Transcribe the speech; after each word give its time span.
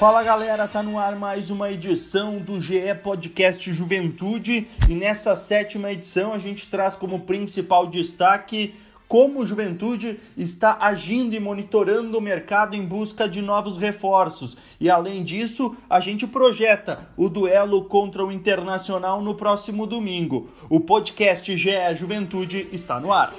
Fala 0.00 0.22
galera, 0.22 0.66
tá 0.66 0.82
no 0.82 0.98
ar 0.98 1.14
mais 1.14 1.50
uma 1.50 1.70
edição 1.70 2.38
do 2.38 2.58
GE 2.58 2.94
Podcast 3.02 3.70
Juventude 3.70 4.66
e 4.88 4.94
nessa 4.94 5.36
sétima 5.36 5.92
edição 5.92 6.32
a 6.32 6.38
gente 6.38 6.66
traz 6.68 6.96
como 6.96 7.20
principal 7.20 7.86
destaque 7.86 8.74
como 9.06 9.44
Juventude 9.44 10.18
está 10.38 10.78
agindo 10.80 11.34
e 11.34 11.38
monitorando 11.38 12.16
o 12.16 12.20
mercado 12.22 12.74
em 12.74 12.82
busca 12.82 13.28
de 13.28 13.42
novos 13.42 13.76
reforços. 13.76 14.56
E 14.80 14.88
além 14.88 15.22
disso, 15.22 15.76
a 15.90 16.00
gente 16.00 16.26
projeta 16.26 17.10
o 17.14 17.28
duelo 17.28 17.84
contra 17.84 18.24
o 18.24 18.32
Internacional 18.32 19.20
no 19.20 19.34
próximo 19.34 19.86
domingo. 19.86 20.48
O 20.70 20.80
podcast 20.80 21.54
GE 21.54 21.94
Juventude 21.94 22.68
está 22.72 22.98
no 22.98 23.12
ar. 23.12 23.34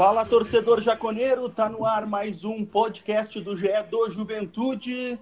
Fala 0.00 0.24
torcedor 0.24 0.80
jaconeiro, 0.80 1.46
tá 1.50 1.68
no 1.68 1.84
ar 1.84 2.06
mais 2.06 2.42
um 2.42 2.64
podcast 2.64 3.38
do 3.38 3.54
GE 3.54 3.68
do 3.90 4.08
Juventude 4.08 5.18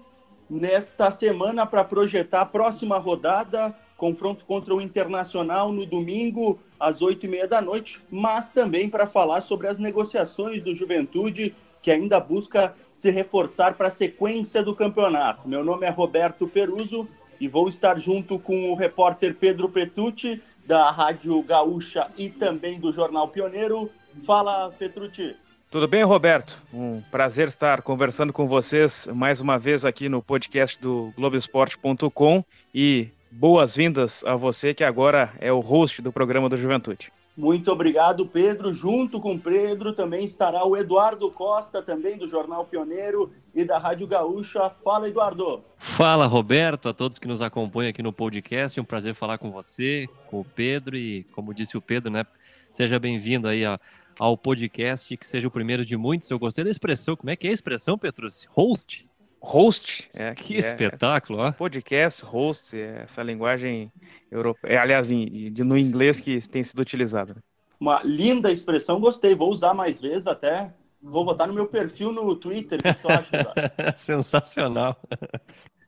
nesta 0.49 1.11
semana 1.11 1.65
para 1.65 1.83
projetar 1.83 2.39
a 2.39 2.45
próxima 2.45 2.97
rodada, 2.97 3.75
confronto 3.97 4.45
contra 4.45 4.73
o 4.73 4.79
Internacional 4.79 5.73
no 5.73 5.85
domingo 5.85 6.61
às 6.79 7.01
oito 7.01 7.25
e 7.25 7.29
meia 7.29 7.45
da 7.45 7.59
noite, 7.59 8.01
mas 8.09 8.51
também 8.51 8.87
para 8.87 9.05
falar 9.05 9.41
sobre 9.41 9.67
as 9.67 9.77
negociações 9.77 10.63
do 10.63 10.73
Juventude 10.73 11.53
que 11.81 11.91
ainda 11.91 12.17
busca 12.17 12.73
se 12.89 13.11
reforçar 13.11 13.73
para 13.73 13.89
a 13.89 13.91
sequência 13.91 14.63
do 14.63 14.73
campeonato. 14.73 15.45
Meu 15.45 15.61
nome 15.61 15.85
é 15.85 15.89
Roberto 15.89 16.47
Peruso 16.47 17.05
e 17.37 17.49
vou 17.49 17.67
estar 17.67 17.99
junto 17.99 18.39
com 18.39 18.71
o 18.71 18.75
repórter 18.75 19.35
Pedro 19.35 19.67
Pretucci 19.67 20.41
da 20.65 20.89
Rádio 20.89 21.43
Gaúcha 21.43 22.09
e 22.17 22.29
também 22.29 22.79
do 22.79 22.93
Jornal 22.93 23.27
Pioneiro 23.27 23.89
Fala, 24.25 24.71
Petrucci. 24.71 25.35
Tudo 25.71 25.87
bem, 25.87 26.03
Roberto? 26.03 26.59
Um 26.73 27.01
prazer 27.11 27.47
estar 27.47 27.83
conversando 27.83 28.33
com 28.33 28.47
vocês 28.47 29.07
mais 29.13 29.39
uma 29.39 29.59
vez 29.59 29.85
aqui 29.85 30.09
no 30.09 30.21
podcast 30.21 30.81
do 30.81 31.13
Globoesporte.com 31.15 32.43
e 32.73 33.09
boas-vindas 33.31 34.23
a 34.25 34.35
você 34.35 34.73
que 34.73 34.83
agora 34.83 35.31
é 35.39 35.51
o 35.51 35.59
host 35.59 36.01
do 36.01 36.11
programa 36.11 36.49
do 36.49 36.57
Juventude. 36.57 37.11
Muito 37.37 37.71
obrigado, 37.71 38.25
Pedro. 38.25 38.73
Junto 38.73 39.21
com 39.21 39.37
Pedro 39.37 39.93
também 39.93 40.25
estará 40.25 40.65
o 40.65 40.75
Eduardo 40.75 41.31
Costa, 41.31 41.81
também 41.81 42.17
do 42.17 42.27
Jornal 42.27 42.65
Pioneiro 42.65 43.31
e 43.55 43.63
da 43.63 43.77
Rádio 43.77 44.07
Gaúcha. 44.07 44.69
Fala, 44.83 45.07
Eduardo. 45.07 45.63
Fala, 45.77 46.25
Roberto, 46.25 46.89
a 46.89 46.93
todos 46.93 47.17
que 47.17 47.29
nos 47.29 47.41
acompanham 47.41 47.91
aqui 47.91 48.01
no 48.01 48.11
podcast. 48.11 48.77
Um 48.81 48.83
prazer 48.83 49.13
falar 49.13 49.37
com 49.37 49.51
você, 49.51 50.09
com 50.27 50.41
o 50.41 50.43
Pedro 50.43 50.97
e, 50.97 51.23
como 51.31 51.53
disse 51.53 51.77
o 51.77 51.81
Pedro, 51.81 52.11
né? 52.11 52.25
Seja 52.73 52.99
bem-vindo 52.99 53.47
aí 53.47 53.63
a, 53.63 53.79
ao 54.19 54.37
podcast, 54.37 55.15
que 55.15 55.25
seja 55.25 55.47
o 55.47 55.51
primeiro 55.51 55.85
de 55.85 55.95
muitos. 55.95 56.29
Eu 56.29 56.37
gostei 56.37 56.63
da 56.63 56.69
expressão. 56.69 57.15
Como 57.15 57.29
é 57.29 57.35
que 57.37 57.47
é 57.47 57.51
a 57.51 57.53
expressão, 57.53 57.97
Petrus? 57.97 58.45
Host? 58.51 59.07
Host. 59.39 60.09
É, 60.13 60.35
que 60.35 60.55
é, 60.55 60.57
espetáculo, 60.57 61.39
ó. 61.39 61.51
Podcast, 61.53 62.25
host, 62.25 62.75
é 62.77 63.03
essa 63.03 63.23
linguagem 63.23 63.89
europeia, 64.29 64.73
é, 64.73 64.77
aliás, 64.77 65.09
em, 65.09 65.49
no 65.59 65.77
inglês 65.77 66.19
que 66.19 66.45
tem 66.49 66.61
sido 66.63 66.79
utilizada. 66.79 67.37
Uma 67.79 68.01
linda 68.03 68.51
expressão, 68.51 68.99
gostei. 68.99 69.33
Vou 69.33 69.49
usar 69.49 69.73
mais 69.73 70.01
vezes 70.01 70.27
até. 70.27 70.73
Vou 71.01 71.23
botar 71.23 71.47
no 71.47 71.53
meu 71.53 71.67
perfil 71.67 72.11
no 72.11 72.35
Twitter. 72.35 72.83
Que 72.83 72.93
tu 72.93 73.07
acha, 73.07 73.95
Sensacional. 73.95 74.97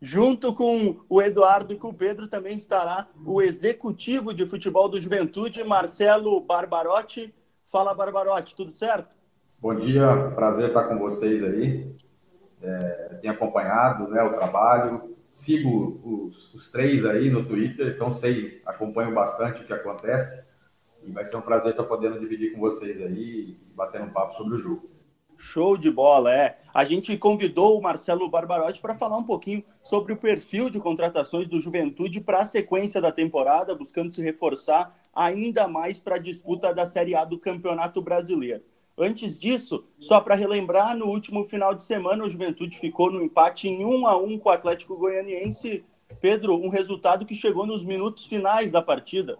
Junto 0.02 0.54
com 0.56 1.02
o 1.10 1.22
Eduardo 1.22 1.74
e 1.74 1.78
com 1.78 1.90
o 1.90 1.94
Pedro 1.94 2.30
também 2.30 2.56
estará 2.56 3.10
o 3.26 3.42
executivo 3.42 4.34
de 4.34 4.46
futebol 4.46 4.88
do 4.88 5.02
Juventude, 5.02 5.64
Marcelo 5.66 6.40
Barbarotti. 6.40 7.34
Fala, 7.72 7.94
Barbarotti, 7.94 8.54
tudo 8.54 8.70
certo? 8.70 9.16
Bom 9.58 9.74
dia, 9.74 10.06
prazer 10.36 10.68
estar 10.68 10.90
com 10.90 11.00
vocês 11.00 11.42
aí. 11.42 11.96
É, 12.62 13.18
tenho 13.22 13.34
acompanhado 13.34 14.10
né, 14.10 14.22
o 14.22 14.34
trabalho, 14.34 15.16
sigo 15.30 16.02
os, 16.04 16.54
os, 16.54 16.70
três 16.70 17.06
aí 17.06 17.30
no 17.30 17.46
Twitter, 17.46 17.94
então 17.96 18.12
sei, 18.12 18.62
acompanho 18.66 19.16
bastante 19.16 19.62
o 19.62 19.66
que 19.66 19.72
acontece 19.72 20.46
e 21.02 21.12
vai 21.12 21.24
ser 21.24 21.38
um 21.38 21.42
prazer 21.42 21.72
estar 21.72 21.86
podendo 21.86 22.20
dividir 22.20 22.52
com 22.52 22.60
vocês 22.60 23.02
aí 23.02 23.52
e 23.52 23.74
bater 23.74 24.02
um 24.02 24.10
papo 24.10 24.36
sobre 24.36 24.56
o 24.56 24.60
jogo. 24.60 24.90
Show 25.42 25.76
de 25.76 25.90
bola, 25.90 26.32
é. 26.32 26.60
A 26.72 26.86
gente 26.86 27.18
convidou 27.18 27.78
o 27.78 27.82
Marcelo 27.82 28.30
Barbarotti 28.30 28.80
para 28.80 28.94
falar 28.94 29.18
um 29.18 29.24
pouquinho 29.24 29.64
sobre 29.82 30.14
o 30.14 30.18
perfil 30.18 30.70
de 30.70 30.80
contratações 30.80 31.48
do 31.48 31.60
Juventude 31.60 32.22
para 32.22 32.42
a 32.42 32.46
sequência 32.46 33.02
da 33.02 33.12
temporada, 33.12 33.74
buscando 33.74 34.12
se 34.12 34.22
reforçar 34.22 34.96
ainda 35.14 35.68
mais 35.68 36.00
para 36.00 36.18
a 36.18 36.20
disputa 36.20 36.72
da 36.74 36.86
Série 36.86 37.16
A 37.16 37.26
do 37.26 37.40
Campeonato 37.40 38.04
Brasileiro. 38.04 38.64
Antes 38.96 39.38
disso, 39.38 39.84
só 39.98 40.22
para 40.22 40.36
relembrar, 40.36 40.96
no 40.96 41.08
último 41.08 41.44
final 41.44 41.74
de 41.74 41.84
semana 41.84 42.24
o 42.24 42.30
Juventude 42.30 42.78
ficou 42.78 43.12
no 43.12 43.22
empate 43.22 43.68
em 43.68 43.84
1 43.84 44.06
a 44.06 44.16
1 44.16 44.38
com 44.38 44.50
o 44.50 44.52
Atlético 44.52 44.96
Goianiense. 44.96 45.84
Pedro, 46.22 46.56
um 46.56 46.70
resultado 46.70 47.26
que 47.26 47.34
chegou 47.34 47.66
nos 47.66 47.84
minutos 47.84 48.28
finais 48.28 48.72
da 48.72 48.82
partida. 48.82 49.40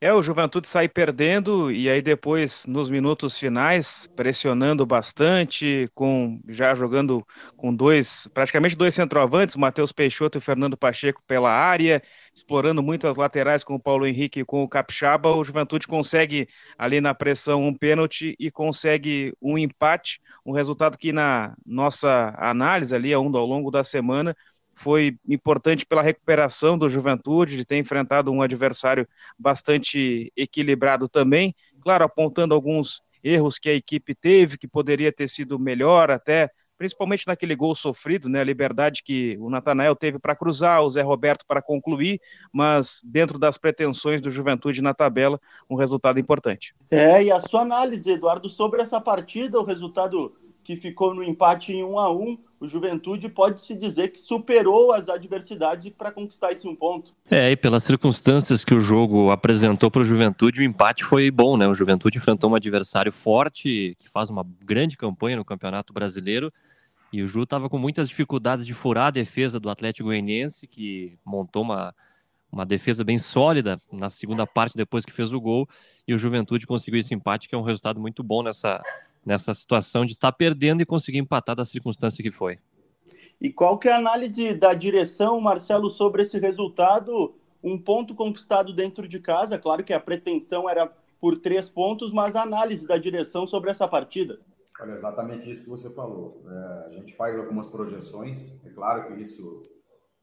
É, 0.00 0.12
o 0.14 0.22
Juventude 0.22 0.66
sai 0.66 0.88
perdendo 0.88 1.70
e 1.70 1.88
aí 1.90 2.00
depois, 2.00 2.64
nos 2.66 2.88
minutos 2.88 3.38
finais, 3.38 4.08
pressionando 4.16 4.86
bastante, 4.86 5.88
com 5.94 6.40
já 6.48 6.74
jogando 6.74 7.22
com 7.54 7.74
dois, 7.74 8.26
praticamente 8.32 8.74
dois 8.74 8.94
centroavantes, 8.94 9.56
Matheus 9.56 9.92
Peixoto 9.92 10.38
e 10.38 10.40
Fernando 10.40 10.76
Pacheco 10.76 11.22
pela 11.26 11.50
área, 11.50 12.02
explorando 12.34 12.82
muito 12.82 13.06
as 13.06 13.16
laterais 13.16 13.62
com 13.62 13.74
o 13.74 13.80
Paulo 13.80 14.06
Henrique 14.06 14.40
e 14.40 14.44
com 14.44 14.62
o 14.62 14.68
Capixaba, 14.68 15.36
o 15.36 15.44
Juventude 15.44 15.86
consegue 15.86 16.48
ali 16.78 16.98
na 17.00 17.14
pressão 17.14 17.62
um 17.66 17.74
pênalti 17.74 18.34
e 18.38 18.50
consegue 18.50 19.34
um 19.40 19.58
empate, 19.58 20.18
um 20.46 20.52
resultado 20.52 20.96
que 20.96 21.12
na 21.12 21.54
nossa 21.66 22.34
análise 22.38 22.94
ali, 22.94 23.12
ao 23.12 23.22
longo 23.22 23.70
da 23.70 23.84
semana, 23.84 24.34
foi 24.80 25.18
importante 25.28 25.84
pela 25.84 26.00
recuperação 26.00 26.78
do 26.78 26.88
Juventude, 26.88 27.56
de 27.56 27.66
ter 27.66 27.76
enfrentado 27.76 28.32
um 28.32 28.40
adversário 28.40 29.06
bastante 29.38 30.32
equilibrado 30.34 31.06
também, 31.06 31.54
claro, 31.82 32.02
apontando 32.02 32.54
alguns 32.54 33.02
erros 33.22 33.58
que 33.58 33.68
a 33.68 33.74
equipe 33.74 34.14
teve, 34.14 34.56
que 34.56 34.66
poderia 34.66 35.12
ter 35.12 35.28
sido 35.28 35.58
melhor 35.58 36.10
até, 36.10 36.50
principalmente 36.78 37.26
naquele 37.26 37.54
gol 37.54 37.74
sofrido, 37.74 38.26
né, 38.26 38.40
a 38.40 38.44
liberdade 38.44 39.02
que 39.04 39.36
o 39.38 39.50
Natanael 39.50 39.94
teve 39.94 40.18
para 40.18 40.34
cruzar, 40.34 40.82
o 40.82 40.88
Zé 40.88 41.02
Roberto 41.02 41.44
para 41.46 41.60
concluir, 41.60 42.18
mas 42.50 43.02
dentro 43.04 43.38
das 43.38 43.58
pretensões 43.58 44.22
do 44.22 44.30
Juventude 44.30 44.80
na 44.80 44.94
tabela, 44.94 45.38
um 45.68 45.76
resultado 45.76 46.18
importante. 46.18 46.74
É, 46.90 47.22
e 47.22 47.30
a 47.30 47.38
sua 47.38 47.60
análise, 47.60 48.10
Eduardo, 48.10 48.48
sobre 48.48 48.80
essa 48.80 48.98
partida, 48.98 49.60
o 49.60 49.64
resultado 49.64 50.39
que 50.62 50.76
ficou 50.76 51.14
no 51.14 51.22
empate 51.22 51.72
em 51.72 51.84
1 51.84 51.98
a 51.98 52.12
1 52.12 52.38
o 52.60 52.68
Juventude 52.68 53.26
pode 53.30 53.62
se 53.62 53.74
dizer 53.74 54.08
que 54.08 54.18
superou 54.18 54.92
as 54.92 55.08
adversidades 55.08 55.90
para 55.96 56.12
conquistar 56.12 56.52
esse 56.52 56.68
um 56.68 56.76
ponto. 56.76 57.14
É, 57.30 57.50
e 57.50 57.56
pelas 57.56 57.82
circunstâncias 57.82 58.66
que 58.66 58.74
o 58.74 58.80
jogo 58.80 59.30
apresentou 59.30 59.90
para 59.90 60.02
o 60.02 60.04
Juventude, 60.04 60.60
o 60.60 60.64
empate 60.64 61.02
foi 61.02 61.30
bom, 61.30 61.56
né? 61.56 61.66
O 61.66 61.74
Juventude 61.74 62.18
enfrentou 62.18 62.50
um 62.50 62.54
adversário 62.54 63.10
forte, 63.10 63.96
que 63.98 64.10
faz 64.10 64.28
uma 64.28 64.46
grande 64.62 64.98
campanha 64.98 65.38
no 65.38 65.44
Campeonato 65.44 65.94
Brasileiro, 65.94 66.52
e 67.10 67.22
o 67.22 67.26
Ju 67.26 67.44
estava 67.44 67.68
com 67.70 67.78
muitas 67.78 68.10
dificuldades 68.10 68.66
de 68.66 68.74
furar 68.74 69.06
a 69.06 69.10
defesa 69.10 69.58
do 69.58 69.70
Atlético 69.70 70.08
Goianiense, 70.08 70.68
que 70.68 71.18
montou 71.24 71.62
uma, 71.62 71.94
uma 72.52 72.66
defesa 72.66 73.02
bem 73.02 73.18
sólida 73.18 73.80
na 73.90 74.10
segunda 74.10 74.46
parte 74.46 74.76
depois 74.76 75.06
que 75.06 75.12
fez 75.12 75.32
o 75.32 75.40
gol, 75.40 75.66
e 76.06 76.12
o 76.12 76.18
Juventude 76.18 76.66
conseguiu 76.66 77.00
esse 77.00 77.14
empate, 77.14 77.48
que 77.48 77.54
é 77.54 77.58
um 77.58 77.62
resultado 77.62 77.98
muito 77.98 78.22
bom 78.22 78.42
nessa 78.42 78.82
nessa 79.24 79.52
situação 79.54 80.04
de 80.04 80.12
estar 80.12 80.32
perdendo 80.32 80.82
e 80.82 80.86
conseguir 80.86 81.18
empatar 81.18 81.54
da 81.54 81.64
circunstância 81.64 82.22
que 82.22 82.30
foi. 82.30 82.58
E 83.40 83.50
qual 83.50 83.78
que 83.78 83.88
é 83.88 83.92
a 83.92 83.96
análise 83.96 84.52
da 84.54 84.74
direção, 84.74 85.40
Marcelo, 85.40 85.88
sobre 85.88 86.22
esse 86.22 86.38
resultado? 86.38 87.34
Um 87.62 87.78
ponto 87.78 88.14
conquistado 88.14 88.74
dentro 88.74 89.06
de 89.06 89.18
casa, 89.18 89.58
claro 89.58 89.84
que 89.84 89.92
a 89.92 90.00
pretensão 90.00 90.68
era 90.68 90.90
por 91.20 91.38
três 91.38 91.68
pontos, 91.68 92.12
mas 92.12 92.34
a 92.34 92.42
análise 92.42 92.86
da 92.86 92.96
direção 92.96 93.46
sobre 93.46 93.70
essa 93.70 93.86
partida. 93.86 94.40
Olha, 94.80 94.92
exatamente 94.92 95.50
isso 95.50 95.62
que 95.62 95.68
você 95.68 95.90
falou. 95.90 96.42
É, 96.48 96.86
a 96.86 96.90
gente 96.92 97.14
faz 97.14 97.38
algumas 97.38 97.66
projeções, 97.66 98.38
é 98.64 98.70
claro 98.70 99.08
que 99.08 99.22
isso 99.22 99.62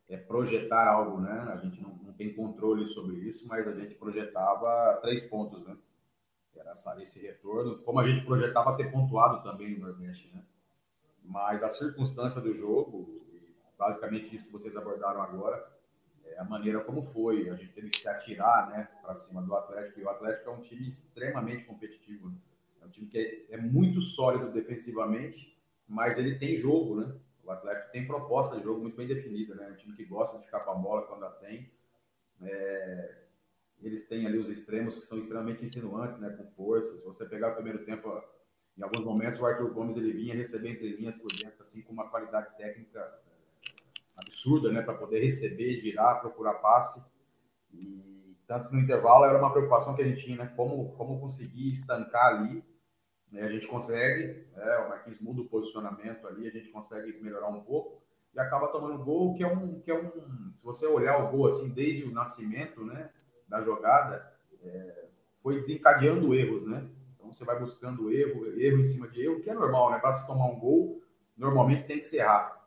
é 0.09 0.17
projetar 0.17 0.87
algo, 0.87 1.21
né? 1.21 1.51
A 1.53 1.57
gente 1.57 1.79
não, 1.81 1.91
não 2.03 2.13
tem 2.13 2.33
controle 2.33 2.87
sobre 2.89 3.17
isso, 3.17 3.45
mas 3.47 3.67
a 3.67 3.73
gente 3.73 3.93
projetava 3.95 4.99
três 5.03 5.23
pontos, 5.23 5.63
né? 5.63 5.75
Era 6.59 7.01
esse 7.01 7.19
retorno, 7.19 7.77
como 7.79 7.99
a 7.99 8.07
gente 8.07 8.25
projetava 8.25 8.75
ter 8.75 8.91
pontuado 8.91 9.43
também 9.43 9.77
no 9.77 9.87
Nordeste, 9.87 10.31
né? 10.33 10.43
Mas 11.23 11.61
a 11.61 11.69
circunstância 11.69 12.39
do 12.39 12.53
jogo, 12.53 13.21
basicamente 13.77 14.35
isso 14.35 14.45
que 14.45 14.51
vocês 14.51 14.75
abordaram 14.75 15.21
agora, 15.21 15.77
é 16.25 16.39
a 16.39 16.43
maneira 16.43 16.79
como 16.81 17.01
foi. 17.01 17.49
A 17.49 17.55
gente 17.55 17.73
teve 17.73 17.89
que 17.89 17.99
se 17.99 18.07
atirar, 18.07 18.69
né, 18.69 18.87
para 19.01 19.15
cima 19.15 19.41
do 19.41 19.53
Atlético. 19.55 19.99
E 19.99 20.03
o 20.03 20.09
Atlético 20.09 20.49
é 20.49 20.53
um 20.53 20.61
time 20.61 20.87
extremamente 20.87 21.65
competitivo. 21.65 22.29
Né? 22.29 22.35
É 22.81 22.85
um 22.85 22.89
time 22.89 23.07
que 23.07 23.47
é, 23.49 23.55
é, 23.55 23.57
muito 23.57 24.01
sólido 24.01 24.51
defensivamente, 24.51 25.57
mas 25.87 26.17
ele 26.17 26.37
tem 26.37 26.57
jogo, 26.57 27.01
né? 27.01 27.15
O 27.43 27.51
Atlético 27.51 27.91
tem 27.91 28.05
proposta 28.05 28.57
de 28.57 28.63
jogo 28.63 28.81
muito 28.81 28.97
bem 28.97 29.07
definida, 29.07 29.55
né? 29.55 29.67
É 29.69 29.71
um 29.71 29.75
time 29.75 29.95
que 29.95 30.03
gosta 30.03 30.37
de 30.37 30.43
ficar 30.43 30.61
com 30.61 30.71
a 30.71 30.75
bola 30.75 31.03
quando 31.03 31.23
a 31.23 31.29
tem. 31.29 31.71
É, 32.41 33.15
eles 33.81 34.07
têm 34.07 34.25
ali 34.25 34.37
os 34.37 34.49
extremos 34.49 34.95
que 34.95 35.01
são 35.01 35.17
extremamente 35.17 35.63
insinuantes, 35.63 36.17
né, 36.17 36.29
com 36.31 36.45
força. 36.51 36.97
Se 36.97 37.05
você 37.05 37.25
pegar 37.25 37.51
o 37.51 37.55
primeiro 37.55 37.85
tempo, 37.85 38.09
Em 38.77 38.83
alguns 38.83 39.03
momentos, 39.03 39.39
o 39.39 39.45
Arthur 39.45 39.73
Gomes 39.73 39.97
ele 39.97 40.13
vinha 40.13 40.35
receber 40.35 40.69
entre 40.69 40.95
linhas 40.95 41.15
por 41.15 41.31
dentro, 41.31 41.63
assim, 41.63 41.81
com 41.81 41.91
uma 41.91 42.07
qualidade 42.09 42.55
técnica 42.57 43.11
absurda, 44.15 44.71
né, 44.71 44.81
para 44.83 44.93
poder 44.93 45.19
receber, 45.19 45.81
girar, 45.81 46.21
procurar 46.21 46.53
passe. 46.55 47.01
E 47.73 48.35
tanto 48.45 48.71
no 48.71 48.79
intervalo 48.79 49.25
era 49.25 49.37
uma 49.37 49.51
preocupação 49.51 49.95
que 49.95 50.01
a 50.03 50.07
gente 50.07 50.23
tinha, 50.23 50.37
né, 50.37 50.53
como, 50.55 50.91
como 50.91 51.19
conseguir 51.19 51.71
estancar 51.71 52.35
ali. 52.35 52.63
Né, 53.31 53.41
a 53.41 53.49
gente 53.49 53.67
consegue, 53.67 54.45
é, 54.55 54.77
o 54.85 54.89
Marquinhos 54.89 55.19
muda 55.19 55.41
o 55.41 55.49
posicionamento 55.49 56.27
ali, 56.27 56.47
a 56.47 56.51
gente 56.51 56.69
consegue 56.69 57.19
melhorar 57.21 57.49
um 57.49 57.61
pouco 57.61 58.01
e 58.33 58.39
acaba 58.39 58.67
tomando 58.67 59.03
gol, 59.03 59.33
que 59.33 59.43
é 59.43 59.47
um, 59.47 59.79
que 59.81 59.89
é 59.89 59.99
um, 59.99 60.53
se 60.55 60.63
você 60.63 60.85
olhar 60.85 61.17
o 61.17 61.31
gol 61.31 61.47
assim 61.47 61.69
desde 61.69 62.03
o 62.03 62.11
nascimento, 62.11 62.85
né, 62.85 63.09
da 63.47 63.61
jogada, 63.61 64.31
é, 64.61 65.05
foi 65.41 65.55
desencadeando 65.55 66.33
erros, 66.33 66.67
né? 66.67 66.87
Então 67.15 67.33
você 67.33 67.43
vai 67.45 67.59
buscando 67.59 68.11
erro, 68.11 68.45
erro 68.59 68.79
em 68.79 68.83
cima 68.83 69.07
de 69.07 69.21
erro, 69.21 69.41
que 69.41 69.49
é 69.49 69.53
normal, 69.53 69.91
né? 69.91 69.99
Para 69.99 70.13
se 70.13 70.25
tomar 70.27 70.45
um 70.45 70.59
gol, 70.59 71.01
normalmente 71.35 71.83
tem 71.83 71.97
que 71.97 72.05
ser 72.05 72.21
rápido. 72.21 72.57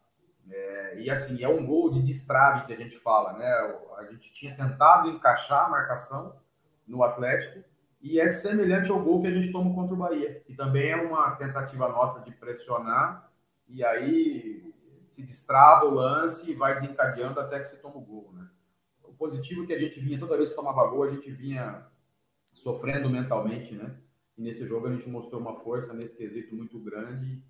É, 0.51 1.01
e 1.01 1.11
assim, 1.11 1.43
é 1.43 1.49
um 1.49 1.65
gol 1.65 1.91
de 1.91 2.03
destrave 2.03 2.67
que 2.67 2.73
a 2.73 2.77
gente 2.77 2.99
fala, 2.99 3.35
né? 3.35 3.49
A 3.99 4.05
gente 4.05 4.33
tinha 4.33 4.57
tentado 4.57 5.09
encaixar 5.09 5.67
a 5.67 5.69
marcação 5.69 6.35
no 6.87 7.03
Atlético 7.03 7.63
e 8.01 8.19
é 8.19 8.27
semelhante 8.29 8.91
ao 8.91 9.01
gol 9.01 9.21
que 9.21 9.29
a 9.29 9.31
gente 9.31 9.53
toma 9.53 9.75
contra 9.75 9.95
o 9.95 9.99
Bahia, 9.99 10.41
que 10.47 10.55
também 10.55 10.91
é 10.91 10.97
uma 10.97 11.33
tentativa 11.37 11.89
nossa 11.89 12.21
de 12.21 12.33
pressionar 12.33 13.31
e 13.69 13.85
aí 13.85 14.75
se 15.11 15.23
destrava 15.23 15.85
o 15.85 15.95
lance 15.95 16.51
e 16.51 16.55
vai 16.55 16.81
desencadeando 16.81 17.39
até 17.39 17.61
que 17.61 17.69
se 17.69 17.77
toma 17.81 17.97
o 17.97 18.01
gol, 18.01 18.33
né? 18.33 18.49
Positivo 19.21 19.67
que 19.67 19.75
a 19.75 19.79
gente 19.79 20.01
vinha, 20.01 20.19
toda 20.19 20.39
vez 20.39 20.49
que 20.49 20.57
tomava 20.57 20.87
gol, 20.87 21.03
a 21.03 21.11
gente 21.11 21.31
vinha 21.31 21.87
sofrendo 22.55 23.11
mentalmente, 23.11 23.75
né? 23.75 23.95
E 24.39 24.41
nesse 24.41 24.67
jogo 24.67 24.87
a 24.87 24.93
gente 24.93 25.11
mostrou 25.11 25.39
uma 25.39 25.61
força 25.61 25.93
nesse 25.93 26.17
quesito 26.17 26.57
muito 26.57 26.79
grande 26.79 27.43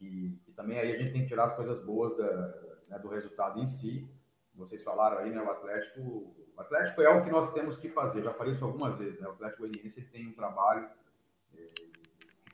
e, 0.00 0.38
e 0.46 0.52
também 0.52 0.78
aí 0.78 0.94
a 0.94 0.96
gente 0.96 1.12
tem 1.12 1.22
que 1.22 1.28
tirar 1.28 1.46
as 1.46 1.56
coisas 1.56 1.84
boas 1.84 2.16
da, 2.16 2.76
né, 2.86 2.98
do 3.00 3.08
resultado 3.08 3.60
em 3.60 3.66
si. 3.66 4.08
Vocês 4.54 4.84
falaram 4.84 5.18
aí, 5.18 5.30
né? 5.30 5.42
O 5.42 5.50
Atlético, 5.50 6.00
o 6.00 6.60
Atlético 6.60 7.02
é 7.02 7.08
o 7.08 7.24
que 7.24 7.30
nós 7.30 7.52
temos 7.52 7.76
que 7.76 7.88
fazer. 7.88 8.22
Já 8.22 8.32
falei 8.32 8.52
isso 8.52 8.64
algumas 8.64 8.96
vezes, 8.96 9.20
né? 9.20 9.26
O 9.26 9.32
Atlético 9.32 9.62
Goianiense 9.62 10.02
tem 10.02 10.28
um 10.28 10.32
trabalho 10.32 10.88
é, 11.56 11.66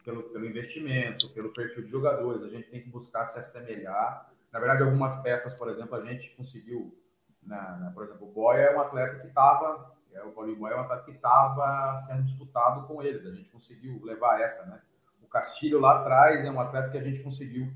pelo, 0.02 0.22
pelo 0.30 0.46
investimento, 0.46 1.28
pelo 1.28 1.52
perfil 1.52 1.84
de 1.84 1.90
jogadores. 1.90 2.42
A 2.42 2.48
gente 2.48 2.70
tem 2.70 2.80
que 2.80 2.88
buscar 2.88 3.26
se 3.26 3.38
assemelhar. 3.38 4.32
Na 4.50 4.58
verdade, 4.58 4.82
algumas 4.82 5.14
peças, 5.22 5.52
por 5.52 5.68
exemplo, 5.68 5.94
a 5.94 6.04
gente 6.06 6.30
conseguiu. 6.30 6.96
Na, 7.42 7.76
na 7.76 7.90
por 7.90 8.04
exemplo, 8.04 8.28
o 8.28 8.32
Boia 8.32 8.62
é 8.62 8.76
um 8.76 8.80
atleta 8.80 9.18
que 9.18 9.26
estava 9.26 9.92
é, 10.14 10.22
o 10.22 10.30
Paulinho 10.30 10.58
Boia 10.58 10.74
é 10.74 10.76
um 10.76 10.80
atleta 10.80 11.04
que 11.04 11.12
estava 11.12 11.96
sendo 11.96 12.24
disputado 12.24 12.86
com 12.86 13.02
eles. 13.02 13.24
A 13.26 13.32
gente 13.32 13.48
conseguiu 13.50 14.00
levar 14.04 14.40
essa, 14.40 14.64
né? 14.66 14.80
O 15.22 15.26
Castilho 15.26 15.80
lá 15.80 16.00
atrás 16.00 16.44
é 16.44 16.50
um 16.50 16.60
atleta 16.60 16.90
que 16.90 16.98
a 16.98 17.02
gente 17.02 17.22
conseguiu, 17.22 17.72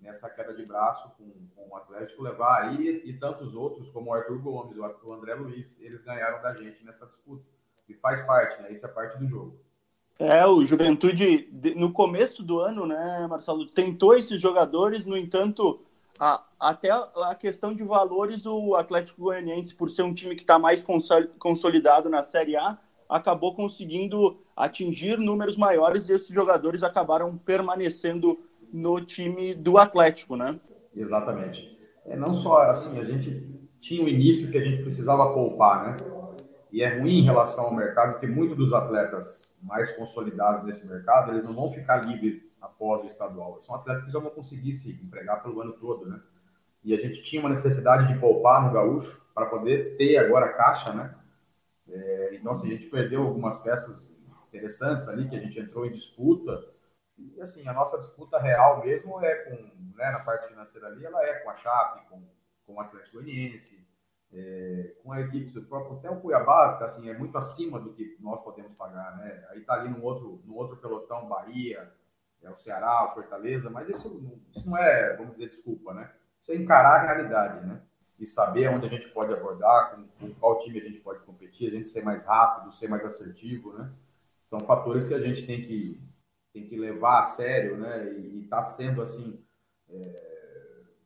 nessa 0.00 0.28
queda 0.30 0.52
de 0.52 0.64
braço 0.64 1.10
com, 1.16 1.30
com 1.54 1.68
o 1.68 1.76
Atlético, 1.76 2.22
levar 2.22 2.62
aí 2.62 3.02
e 3.04 3.12
tantos 3.18 3.54
outros, 3.54 3.88
como 3.90 4.10
o 4.10 4.14
Arthur 4.14 4.38
Gomes, 4.40 4.76
o 4.76 5.12
André 5.12 5.34
Luiz, 5.34 5.80
eles 5.80 6.02
ganharam 6.02 6.42
da 6.42 6.54
gente 6.54 6.84
nessa 6.84 7.06
disputa. 7.06 7.44
E 7.88 7.94
faz 7.94 8.20
parte, 8.22 8.60
né? 8.62 8.72
Isso 8.72 8.84
é 8.84 8.88
parte 8.88 9.16
do 9.18 9.28
jogo. 9.28 9.60
É, 10.18 10.44
o 10.46 10.64
Juventude, 10.64 11.48
no 11.76 11.92
começo 11.92 12.42
do 12.42 12.58
ano, 12.58 12.86
né, 12.86 13.26
Marcelo, 13.28 13.66
tentou 13.66 14.14
esses 14.14 14.40
jogadores, 14.40 15.04
no 15.04 15.16
entanto, 15.16 15.84
a, 16.18 16.42
até 16.58 16.90
a 16.90 17.34
questão 17.34 17.74
de 17.74 17.84
valores, 17.84 18.46
o 18.46 18.74
Atlético 18.74 19.22
Goianiense, 19.22 19.74
por 19.74 19.90
ser 19.90 20.02
um 20.02 20.14
time 20.14 20.34
que 20.34 20.42
está 20.42 20.58
mais 20.58 20.84
consolidado 21.38 22.08
na 22.08 22.22
Série 22.22 22.56
A, 22.56 22.78
acabou 23.08 23.54
conseguindo 23.54 24.38
atingir 24.56 25.18
números 25.18 25.56
maiores 25.56 26.08
e 26.08 26.12
esses 26.12 26.28
jogadores 26.28 26.82
acabaram 26.82 27.36
permanecendo 27.36 28.40
no 28.72 29.00
time 29.00 29.54
do 29.54 29.78
Atlético, 29.78 30.36
né? 30.36 30.58
Exatamente. 30.94 31.76
É, 32.04 32.16
não 32.16 32.32
só 32.32 32.62
assim, 32.62 32.98
a 32.98 33.04
gente 33.04 33.66
tinha 33.80 34.04
o 34.04 34.08
início 34.08 34.50
que 34.50 34.58
a 34.58 34.64
gente 34.64 34.82
precisava 34.82 35.32
poupar, 35.32 35.86
né? 35.86 35.96
E 36.72 36.82
é 36.82 36.98
ruim 36.98 37.20
em 37.20 37.24
relação 37.24 37.66
ao 37.66 37.74
mercado, 37.74 38.12
porque 38.12 38.26
muitos 38.26 38.56
dos 38.56 38.72
atletas 38.72 39.56
mais 39.62 39.94
consolidados 39.96 40.64
nesse 40.64 40.86
mercado, 40.86 41.32
eles 41.32 41.44
não 41.44 41.54
vão 41.54 41.70
ficar 41.70 42.04
livres 42.04 42.42
após 42.66 43.04
o 43.04 43.06
estadual. 43.06 43.60
São 43.62 43.74
atletas 43.74 44.04
que 44.04 44.10
já 44.10 44.18
vão 44.18 44.30
conseguir 44.30 44.74
se 44.74 44.90
empregar 44.90 45.42
pelo 45.42 45.60
ano 45.60 45.72
todo, 45.74 46.06
né? 46.06 46.20
E 46.84 46.94
a 46.94 47.00
gente 47.00 47.22
tinha 47.22 47.40
uma 47.40 47.50
necessidade 47.50 48.12
de 48.12 48.18
poupar 48.20 48.64
no 48.64 48.72
gaúcho 48.72 49.20
para 49.34 49.46
poder 49.46 49.96
ter 49.96 50.18
agora 50.18 50.52
caixa, 50.52 50.92
né? 50.92 51.14
É, 51.88 52.34
então, 52.34 52.52
assim, 52.52 52.68
a 52.68 52.76
gente 52.76 52.86
perdeu 52.86 53.22
algumas 53.22 53.58
peças 53.60 54.16
interessantes 54.48 55.08
ali 55.08 55.28
que 55.28 55.36
a 55.36 55.40
gente 55.40 55.58
entrou 55.58 55.86
em 55.86 55.90
disputa. 55.90 56.64
E, 57.18 57.40
assim, 57.40 57.66
a 57.66 57.72
nossa 57.72 57.96
disputa 57.98 58.38
real 58.38 58.82
mesmo 58.82 59.20
é 59.24 59.34
com, 59.34 59.52
né, 59.96 60.10
na 60.10 60.20
parte 60.20 60.48
financeira 60.48 60.88
ali, 60.88 61.04
ela 61.04 61.24
é 61.24 61.34
com 61.40 61.50
a 61.50 61.56
Chape, 61.56 62.08
com, 62.08 62.22
com 62.66 62.74
o 62.74 62.80
Atlético 62.80 63.16
Goianiense, 63.16 63.86
é, 64.32 64.94
com 65.02 65.12
a 65.12 65.20
equipe 65.20 65.50
do 65.50 65.62
próprio, 65.62 65.98
até 65.98 66.10
o 66.10 66.20
Cuiabá, 66.20 66.76
que 66.76 66.84
assim, 66.84 67.08
é 67.08 67.16
muito 67.16 67.38
acima 67.38 67.80
do 67.80 67.92
que 67.92 68.16
nós 68.20 68.42
podemos 68.42 68.72
pagar, 68.76 69.16
né? 69.16 69.46
Aí 69.50 69.60
tá 69.62 69.74
ali 69.74 69.88
no 69.88 70.02
outro, 70.02 70.42
no 70.44 70.56
outro 70.56 70.76
pelotão, 70.76 71.28
Bahia, 71.28 71.90
é 72.46 72.50
o 72.50 72.56
Ceará, 72.56 73.04
o 73.04 73.14
Fortaleza, 73.14 73.68
mas 73.68 73.88
isso, 73.88 74.40
isso 74.54 74.68
não 74.68 74.78
é, 74.78 75.16
vamos 75.16 75.32
dizer, 75.32 75.48
desculpa, 75.48 75.92
né? 75.92 76.10
Isso 76.40 76.52
é 76.52 76.56
encarar 76.56 77.00
a 77.00 77.06
realidade, 77.06 77.66
né? 77.66 77.80
E 78.18 78.26
saber 78.26 78.68
onde 78.68 78.86
a 78.86 78.88
gente 78.88 79.08
pode 79.08 79.32
abordar, 79.32 79.90
com, 79.94 80.06
com 80.18 80.34
qual 80.34 80.60
time 80.60 80.80
a 80.80 80.84
gente 80.84 81.00
pode 81.00 81.20
competir, 81.20 81.68
a 81.68 81.72
gente 81.72 81.88
ser 81.88 82.02
mais 82.02 82.24
rápido, 82.24 82.74
ser 82.74 82.88
mais 82.88 83.04
assertivo, 83.04 83.72
né? 83.72 83.90
São 84.44 84.60
fatores 84.60 85.06
que 85.06 85.14
a 85.14 85.20
gente 85.20 85.46
tem 85.46 85.66
que, 85.66 86.00
tem 86.52 86.66
que 86.66 86.76
levar 86.76 87.20
a 87.20 87.24
sério, 87.24 87.76
né? 87.76 88.12
E 88.12 88.44
está 88.44 88.62
sendo 88.62 89.02
assim, 89.02 89.38
é, 89.90 90.36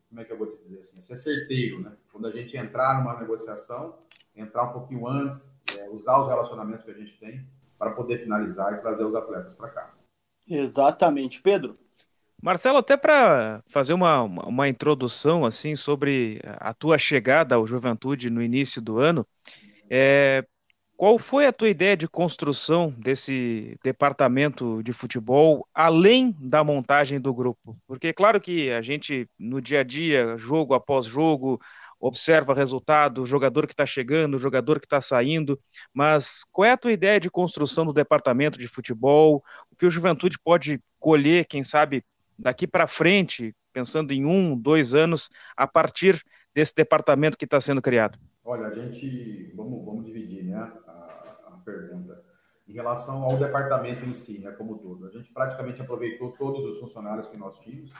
como 0.09 0.21
é 0.21 0.25
que 0.25 0.33
eu 0.33 0.39
vou 0.39 0.47
te 0.47 0.59
dizer 0.63 0.81
assim? 0.81 1.01
Ser 1.01 1.17
certeiro, 1.17 1.81
né? 1.81 1.93
Quando 2.13 2.27
a 2.27 2.31
gente 2.31 2.57
entrar 2.57 2.99
numa 2.99 3.19
negociação, 3.19 3.99
entrar 4.37 4.65
um 4.65 4.73
pouquinho 4.73 5.07
antes, 5.07 5.59
é, 5.79 5.89
usar 5.89 6.19
os 6.21 6.29
relacionamentos 6.29 6.85
que 6.85 6.91
a 6.91 6.95
gente 6.95 7.19
tem 7.19 7.47
para 7.79 7.93
poder 7.93 8.19
finalizar 8.19 8.75
e 8.75 8.81
trazer 8.81 9.05
os 9.05 9.15
atletas 9.15 9.55
para 9.55 9.71
cá. 9.71 10.00
Exatamente. 10.50 11.41
Pedro? 11.41 11.79
Marcelo, 12.43 12.79
até 12.79 12.97
para 12.97 13.62
fazer 13.69 13.93
uma, 13.93 14.23
uma 14.23 14.69
introdução 14.69 15.44
assim 15.44 15.76
sobre 15.76 16.41
a 16.44 16.75
tua 16.75 16.99
chegada 16.99 17.55
ao 17.55 17.67
Juventude 17.67 18.31
no 18.31 18.43
início 18.43 18.81
do 18.81 18.99
ano, 18.99 19.26
é, 19.91 20.44
qual 21.00 21.19
foi 21.19 21.47
a 21.47 21.52
tua 21.52 21.70
ideia 21.70 21.97
de 21.97 22.06
construção 22.06 22.94
desse 22.99 23.79
departamento 23.82 24.82
de 24.82 24.93
futebol, 24.93 25.67
além 25.73 26.36
da 26.39 26.63
montagem 26.63 27.19
do 27.19 27.32
grupo? 27.32 27.75
Porque, 27.86 28.13
claro 28.13 28.39
que 28.39 28.70
a 28.70 28.82
gente, 28.82 29.27
no 29.39 29.63
dia 29.63 29.81
a 29.81 29.82
dia, 29.82 30.36
jogo 30.36 30.75
após 30.75 31.06
jogo, 31.06 31.58
observa 32.01 32.55
resultado, 32.55 33.27
jogador 33.27 33.67
que 33.67 33.75
está 33.75 33.85
chegando, 33.85 34.39
jogador 34.39 34.81
que 34.81 34.87
está 34.87 35.01
saindo, 35.03 35.61
mas 35.93 36.45
qual 36.51 36.65
é 36.65 36.73
a 36.73 36.77
tua 36.77 36.93
ideia 36.93 37.21
de 37.21 37.31
construção 37.31 37.85
do 37.85 37.93
departamento 37.93 38.59
de 38.59 38.67
futebol? 38.67 39.45
O 39.71 39.77
que 39.77 39.85
o 39.85 39.91
Juventude 39.91 40.39
pode 40.43 40.81
colher, 40.99 41.45
quem 41.45 41.63
sabe, 41.63 42.03
daqui 42.39 42.67
para 42.67 42.87
frente, 42.87 43.55
pensando 43.71 44.13
em 44.13 44.25
um, 44.25 44.57
dois 44.57 44.95
anos, 44.95 45.29
a 45.55 45.67
partir 45.67 46.25
desse 46.55 46.75
departamento 46.75 47.37
que 47.37 47.45
está 47.45 47.61
sendo 47.61 47.83
criado? 47.83 48.19
Olha, 48.43 48.69
a 48.69 48.75
gente, 48.75 49.53
vamos, 49.55 49.85
vamos 49.85 50.07
dividir 50.07 50.45
né, 50.45 50.57
a, 50.57 51.37
a 51.49 51.61
pergunta. 51.65 52.25
Em 52.67 52.73
relação 52.73 53.25
ao 53.25 53.37
departamento 53.37 54.07
em 54.07 54.15
si, 54.15 54.39
né, 54.39 54.53
como 54.53 54.79
todo, 54.79 55.07
a 55.07 55.11
gente 55.11 55.31
praticamente 55.33 55.83
aproveitou 55.83 56.33
todos 56.33 56.65
os 56.65 56.79
funcionários 56.79 57.29
que 57.29 57.37
nós 57.37 57.59
tínhamos. 57.59 57.93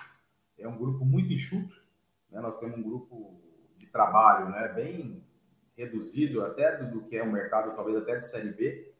É 0.59 0.67
um 0.67 0.79
grupo 0.79 1.05
muito 1.05 1.33
enxuto, 1.33 1.75
né, 2.31 2.41
nós 2.41 2.59
temos 2.59 2.79
um 2.79 2.83
grupo 2.83 3.50
trabalho, 3.91 4.49
né, 4.49 4.69
bem 4.69 5.25
reduzido 5.77 6.45
até 6.45 6.77
do, 6.77 7.03
que 7.03 7.17
é 7.17 7.23
o 7.23 7.33
mercado, 7.33 7.75
talvez 7.75 7.97
até 7.97 8.17
de 8.17 8.27
série 8.27 8.53
B, 8.53 8.93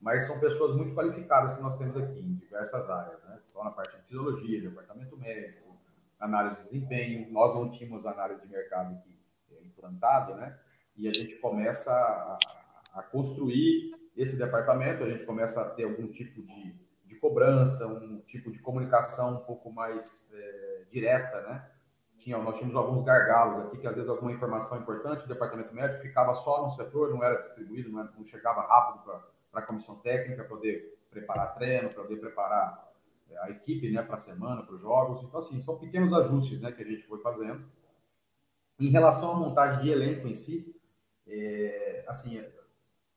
mas 0.00 0.26
são 0.26 0.38
pessoas 0.38 0.76
muito 0.76 0.94
qualificadas 0.94 1.54
que 1.54 1.62
nós 1.62 1.76
temos 1.76 1.96
aqui 1.96 2.20
em 2.20 2.36
diversas 2.36 2.88
áreas, 2.88 3.20
né? 3.24 3.40
Então, 3.48 3.64
na 3.64 3.70
parte 3.70 3.96
de 3.96 4.02
fisiologia, 4.02 4.60
departamento 4.60 5.16
médico, 5.16 5.76
análise 6.20 6.62
de 6.62 6.70
desempenho, 6.70 7.30
nós 7.32 7.54
não 7.54 7.70
tínhamos 7.70 8.06
análise 8.06 8.40
de 8.42 8.48
mercado 8.48 8.94
aqui 8.94 9.18
é, 9.50 9.64
implantado, 9.64 10.34
né? 10.34 10.56
E 10.96 11.08
a 11.08 11.12
gente 11.12 11.36
começa 11.36 11.92
a, 11.92 12.38
a, 12.94 13.02
construir 13.02 13.90
esse 14.16 14.36
departamento, 14.36 15.02
a 15.02 15.10
gente 15.10 15.24
começa 15.24 15.60
a 15.60 15.70
ter 15.70 15.84
algum 15.84 16.08
tipo 16.08 16.42
de, 16.42 16.74
de 17.04 17.14
cobrança, 17.16 17.86
um 17.86 18.20
tipo 18.20 18.52
de 18.52 18.58
comunicação 18.60 19.36
um 19.36 19.44
pouco 19.44 19.72
mais 19.72 20.30
é, 20.32 20.84
direta, 20.90 21.40
né? 21.42 21.68
Tinha, 22.18 22.38
nós 22.38 22.56
tínhamos 22.56 22.76
alguns 22.76 23.04
gargalos 23.04 23.58
aqui, 23.66 23.78
que 23.78 23.86
às 23.86 23.94
vezes 23.94 24.08
alguma 24.08 24.32
informação 24.32 24.78
importante 24.78 25.22
do 25.22 25.28
departamento 25.28 25.74
médico 25.74 26.02
ficava 26.02 26.34
só 26.34 26.64
no 26.64 26.70
setor, 26.72 27.10
não 27.10 27.22
era 27.22 27.40
distribuído, 27.40 27.90
não, 27.90 28.00
era, 28.00 28.12
não 28.16 28.24
chegava 28.24 28.60
rápido 28.62 29.04
para 29.50 29.60
a 29.60 29.66
comissão 29.66 29.96
técnica 29.96 30.44
poder 30.44 30.98
preparar 31.10 31.54
treino, 31.54 31.88
para 31.88 32.02
poder 32.02 32.16
preparar 32.16 32.92
é, 33.30 33.38
a 33.38 33.50
equipe 33.50 33.90
né, 33.90 34.02
para 34.02 34.16
a 34.16 34.18
semana, 34.18 34.62
para 34.62 34.74
os 34.74 34.80
jogos. 34.80 35.22
Então, 35.22 35.40
assim, 35.40 35.60
são 35.60 35.78
pequenos 35.78 36.12
ajustes 36.12 36.60
né, 36.60 36.72
que 36.72 36.82
a 36.82 36.86
gente 36.86 37.04
foi 37.04 37.20
fazendo. 37.20 37.64
Em 38.78 38.90
relação 38.90 39.32
à 39.32 39.36
montagem 39.36 39.82
de 39.82 39.90
elenco 39.90 40.28
em 40.28 40.34
si, 40.34 40.74
é, 41.26 42.04
assim, 42.06 42.42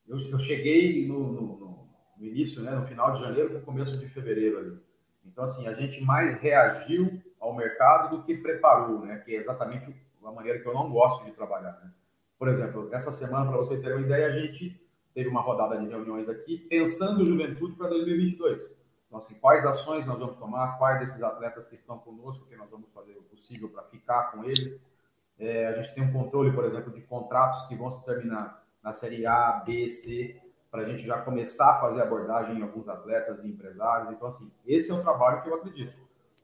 eu, 0.07 0.17
eu 0.17 0.39
cheguei 0.39 1.07
no, 1.07 1.31
no, 1.31 1.87
no, 2.17 2.25
início, 2.25 2.61
né, 2.61 2.71
no 2.71 2.83
final 2.83 3.13
de 3.13 3.21
janeiro, 3.21 3.53
no 3.53 3.61
começo 3.61 3.97
de 3.97 4.07
fevereiro 4.07 4.57
ali. 4.57 4.79
Então, 5.25 5.43
assim, 5.43 5.67
a 5.67 5.73
gente 5.73 6.01
mais 6.03 6.39
reagiu 6.41 7.21
ao 7.41 7.55
mercado 7.55 8.15
do 8.15 8.23
que 8.23 8.37
preparou, 8.37 8.99
né? 8.99 9.17
Que 9.25 9.35
é 9.35 9.39
exatamente 9.39 9.93
a 10.23 10.31
maneira 10.31 10.59
que 10.59 10.67
eu 10.67 10.73
não 10.73 10.89
gosto 10.91 11.25
de 11.25 11.31
trabalhar, 11.31 11.71
né? 11.83 11.91
Por 12.37 12.47
exemplo, 12.47 12.89
essa 12.93 13.11
semana, 13.11 13.49
para 13.49 13.57
vocês 13.57 13.81
terem 13.81 13.97
uma 13.97 14.05
ideia, 14.05 14.27
a 14.27 14.39
gente 14.39 14.79
teve 15.13 15.27
uma 15.27 15.41
rodada 15.41 15.77
de 15.77 15.87
reuniões 15.87 16.29
aqui 16.29 16.57
pensando 16.69 17.25
juventude 17.25 17.75
para 17.75 17.89
2022. 17.89 18.61
Então, 19.07 19.19
assim, 19.19 19.35
quais 19.35 19.65
ações 19.65 20.05
nós 20.05 20.17
vamos 20.17 20.37
tomar, 20.37 20.77
quais 20.77 20.99
desses 20.99 21.21
atletas 21.21 21.67
que 21.67 21.75
estão 21.75 21.99
conosco, 21.99 22.45
que 22.45 22.55
nós 22.55 22.69
vamos 22.69 22.89
fazer 22.93 23.17
o 23.17 23.23
possível 23.23 23.67
para 23.69 23.83
ficar 23.83 24.31
com 24.31 24.43
eles. 24.43 24.97
É, 25.37 25.67
a 25.67 25.73
gente 25.73 25.93
tem 25.93 26.03
um 26.03 26.13
controle, 26.13 26.53
por 26.53 26.63
exemplo, 26.63 26.93
de 26.93 27.01
contratos 27.01 27.67
que 27.67 27.75
vão 27.75 27.91
se 27.91 28.03
terminar 28.05 28.63
na 28.81 28.93
Série 28.93 29.25
A, 29.25 29.63
B, 29.65 29.89
C, 29.89 30.39
para 30.69 30.83
a 30.83 30.85
gente 30.85 31.05
já 31.05 31.19
começar 31.21 31.71
a 31.71 31.81
fazer 31.81 32.01
abordagem 32.01 32.57
em 32.57 32.61
alguns 32.61 32.87
atletas 32.87 33.43
e 33.43 33.47
empresários. 33.47 34.11
Então, 34.13 34.27
assim, 34.27 34.49
esse 34.65 34.91
é 34.91 34.93
o 34.93 35.01
trabalho 35.01 35.41
que 35.41 35.49
eu 35.49 35.55
acredito. 35.55 35.93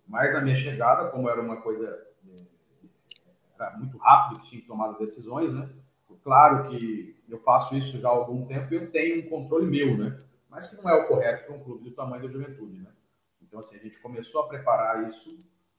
Mas 0.08 0.34
na 0.34 0.42
minha 0.42 0.56
chegada, 0.56 1.10
como 1.10 1.30
era 1.30 1.42
uma 1.42 1.62
coisa 1.62 2.08
é, 2.28 2.46
era 3.60 3.78
muito 3.78 3.98
rápido, 3.98 4.42
que 4.42 4.50
tinha 4.50 4.66
tomado 4.66 4.98
decisões, 4.98 5.54
né? 5.54 5.70
Claro 6.24 6.70
que 6.70 7.22
eu 7.30 7.40
faço 7.40 7.76
isso 7.76 8.00
já 8.00 8.08
há 8.08 8.12
algum 8.12 8.46
tempo 8.46 8.74
e 8.74 8.78
eu 8.78 8.92
tenho 8.92 9.26
um 9.26 9.30
controle 9.30 9.66
meu, 9.66 9.98
né? 9.98 10.18
Mas 10.50 10.68
que 10.68 10.76
não 10.76 10.90
é 10.90 10.94
o 10.94 11.08
correto 11.08 11.46
para 11.46 11.56
um 11.56 11.64
clube 11.64 11.84
do 11.84 11.92
tamanho 11.92 12.24
da 12.24 12.30
Juventude, 12.30 12.80
né? 12.80 12.92
Então, 13.42 13.60
assim, 13.60 13.76
a 13.76 13.80
gente 13.80 14.00
começou 14.00 14.42
a 14.42 14.48
preparar 14.48 15.08
isso 15.10 15.38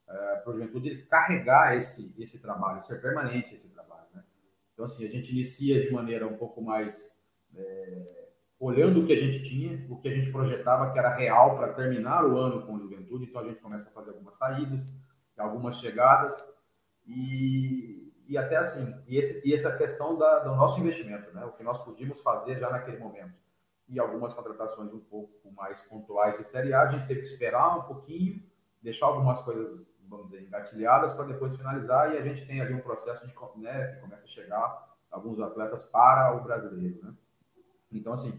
é, 0.08 0.36
para 0.36 0.52
a 0.52 0.56
Juventude 0.56 1.02
carregar 1.04 1.76
esse, 1.76 2.14
esse 2.18 2.38
trabalho, 2.38 2.82
ser 2.82 3.00
permanente 3.00 3.54
esse 3.54 3.68
trabalho, 3.68 4.06
né? 4.14 4.24
Então, 4.72 4.84
assim, 4.84 5.04
a 5.04 5.10
gente 5.10 5.32
inicia 5.32 5.80
de 5.80 5.90
maneira 5.90 6.26
um 6.26 6.36
pouco 6.36 6.62
mais 6.62 7.22
é, 7.54 8.27
olhando 8.60 9.00
o 9.00 9.06
que 9.06 9.12
a 9.12 9.20
gente 9.20 9.42
tinha, 9.42 9.86
o 9.88 9.96
que 10.00 10.08
a 10.08 10.14
gente 10.14 10.32
projetava 10.32 10.90
que 10.92 10.98
era 10.98 11.14
real 11.14 11.56
para 11.56 11.72
terminar 11.74 12.24
o 12.24 12.36
ano 12.36 12.66
com 12.66 12.76
a 12.76 12.78
Juventude, 12.78 13.24
então 13.24 13.40
a 13.40 13.44
gente 13.44 13.60
começa 13.60 13.88
a 13.88 13.92
fazer 13.92 14.10
algumas 14.10 14.34
saídas, 14.34 15.00
algumas 15.36 15.78
chegadas 15.78 16.44
e, 17.06 18.12
e 18.26 18.36
até 18.36 18.56
assim, 18.56 18.92
e, 19.06 19.16
esse, 19.16 19.46
e 19.48 19.54
essa 19.54 19.76
questão 19.76 20.18
da, 20.18 20.40
do 20.40 20.56
nosso 20.56 20.80
investimento, 20.80 21.32
né? 21.32 21.44
o 21.44 21.52
que 21.52 21.62
nós 21.62 21.82
podíamos 21.84 22.20
fazer 22.20 22.58
já 22.58 22.68
naquele 22.68 22.98
momento. 22.98 23.34
E 23.88 23.98
algumas 23.98 24.34
contratações 24.34 24.92
um 24.92 25.00
pouco 25.00 25.50
mais 25.52 25.80
pontuais 25.82 26.36
de 26.36 26.44
Série 26.44 26.74
A, 26.74 26.82
a 26.82 26.90
gente 26.90 27.06
teve 27.06 27.22
que 27.22 27.28
esperar 27.28 27.78
um 27.78 27.82
pouquinho, 27.82 28.42
deixar 28.82 29.06
algumas 29.06 29.40
coisas, 29.40 29.86
vamos 30.08 30.26
dizer, 30.30 30.42
engatilhadas 30.42 31.14
para 31.14 31.26
depois 31.26 31.56
finalizar 31.56 32.12
e 32.12 32.18
a 32.18 32.22
gente 32.22 32.46
tem 32.46 32.60
ali 32.60 32.74
um 32.74 32.80
processo 32.80 33.26
de, 33.26 33.34
né, 33.62 33.94
que 33.94 34.00
começa 34.00 34.26
a 34.26 34.28
chegar 34.28 34.88
alguns 35.10 35.40
atletas 35.40 35.84
para 35.84 36.36
o 36.36 36.42
brasileiro, 36.42 37.02
né? 37.02 37.14
Então, 37.90 38.12
assim, 38.12 38.38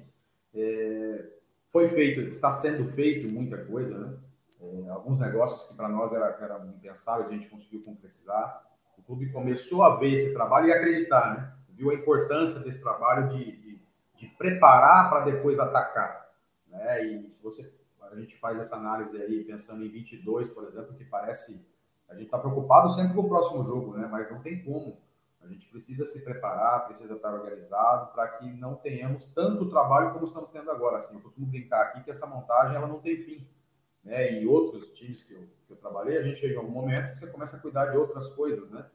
é, 0.53 1.25
foi 1.71 1.87
feito, 1.87 2.21
está 2.33 2.49
sendo 2.51 2.85
feito 2.91 3.31
muita 3.31 3.57
coisa, 3.65 3.97
né? 3.97 4.17
É, 4.61 4.89
alguns 4.89 5.17
negócios 5.19 5.63
que 5.69 5.73
para 5.73 5.87
nós 5.87 6.11
eram 6.11 6.25
era 6.25 6.65
impensáveis, 6.65 7.29
a 7.29 7.31
gente 7.31 7.47
conseguiu 7.47 7.81
concretizar. 7.83 8.65
O 8.97 9.03
clube 9.03 9.31
começou 9.31 9.83
a 9.83 9.95
ver 9.95 10.13
esse 10.13 10.33
trabalho 10.33 10.67
e 10.67 10.73
acreditar, 10.73 11.35
né? 11.35 11.53
Viu 11.69 11.91
a 11.91 11.93
importância 11.93 12.59
desse 12.59 12.81
trabalho 12.81 13.29
de, 13.29 13.55
de, 13.57 13.81
de 14.15 14.27
preparar 14.37 15.09
para 15.09 15.23
depois 15.23 15.57
atacar. 15.57 16.29
Né? 16.67 17.05
E 17.05 17.31
se 17.31 17.41
você, 17.41 17.71
a 18.01 18.15
gente 18.15 18.37
faz 18.37 18.59
essa 18.59 18.75
análise 18.75 19.15
aí, 19.15 19.45
pensando 19.45 19.83
em 19.85 19.89
22, 19.89 20.49
por 20.49 20.65
exemplo, 20.65 20.93
que 20.95 21.05
parece. 21.05 21.65
A 22.09 22.15
gente 22.15 22.25
está 22.25 22.39
preocupado 22.39 22.93
sempre 22.95 23.13
com 23.13 23.21
o 23.21 23.29
próximo 23.29 23.63
jogo, 23.63 23.95
né? 23.95 24.07
Mas 24.11 24.29
não 24.31 24.41
tem 24.41 24.63
como 24.63 24.97
a 25.41 25.47
gente 25.47 25.67
precisa 25.67 26.05
se 26.05 26.19
preparar, 26.19 26.85
precisa 26.85 27.15
estar 27.15 27.33
organizado 27.33 28.11
para 28.11 28.27
que 28.27 28.51
não 28.51 28.75
tenhamos 28.75 29.25
tanto 29.25 29.69
trabalho 29.69 30.11
como 30.13 30.25
estamos 30.25 30.49
tendo 30.51 30.69
agora. 30.69 30.97
Assim, 30.97 31.15
eu 31.15 31.21
costumo 31.21 31.47
brincar 31.47 31.81
aqui 31.81 32.03
que 32.03 32.11
essa 32.11 32.27
montagem 32.27 32.75
ela 32.75 32.87
não 32.87 32.99
tem 32.99 33.23
fim. 33.23 33.47
Né? 34.03 34.41
E 34.41 34.47
outros 34.47 34.91
times 34.93 35.23
que 35.23 35.33
eu, 35.33 35.47
que 35.65 35.71
eu 35.71 35.77
trabalhei, 35.77 36.17
a 36.17 36.23
gente 36.23 36.39
chega 36.39 36.55
em 36.55 36.57
algum 36.57 36.71
momento 36.71 37.13
que 37.13 37.19
você 37.19 37.27
começa 37.27 37.55
a 37.55 37.59
cuidar 37.59 37.87
de 37.87 37.97
outras 37.97 38.29
coisas, 38.29 38.69
né? 38.69 38.85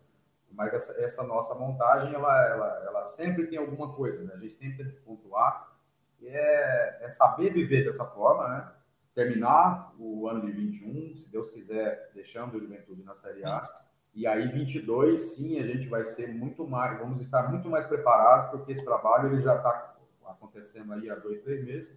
Mas 0.51 0.73
essa, 0.73 1.01
essa 1.03 1.23
nossa 1.25 1.55
montagem, 1.55 2.15
ela, 2.15 2.47
ela, 2.47 2.85
ela 2.87 3.05
sempre 3.05 3.47
tem 3.49 3.59
alguma 3.59 3.93
coisa, 3.93 4.23
né? 4.23 4.35
A 4.35 4.39
gente 4.39 4.55
sempre 4.55 4.85
tem 4.85 4.93
que 4.93 5.01
pontuar. 5.01 5.77
E 6.21 6.29
é, 6.29 6.99
é 7.03 7.09
saber 7.09 7.53
viver 7.53 7.85
dessa 7.85 8.05
forma, 8.05 8.49
né? 8.49 8.73
Terminar 9.15 9.95
o 9.99 10.29
ano 10.29 10.45
de 10.47 10.53
21, 10.53 11.17
se 11.17 11.29
Deus 11.29 11.51
quiser, 11.51 12.11
deixando 12.15 12.57
o 12.57 12.61
Juventude 12.61 13.03
na 13.03 13.15
Série 13.15 13.45
A 13.45 13.69
e 14.15 14.29
aí, 14.29 14.47
22, 14.47 15.21
sim, 15.21 15.59
a 15.59 15.67
gente 15.67 15.89
vai 15.89 16.05
ser 16.05 16.33
muito 16.33 16.67
mais, 16.67 16.99
vamos 17.01 17.21
estar 17.21 17.51
muito 17.51 17.69
mais 17.69 17.85
preparados, 17.85 18.51
porque 18.51 18.73
esse 18.73 18.85
trabalho 18.85 19.33
ele 19.33 19.43
já 19.43 19.57
está 19.57 19.95
acontecendo 20.27 20.93
aí 20.93 21.11
há 21.11 21.17
dois, 21.17 21.43
três 21.43 21.65
meses, 21.65 21.93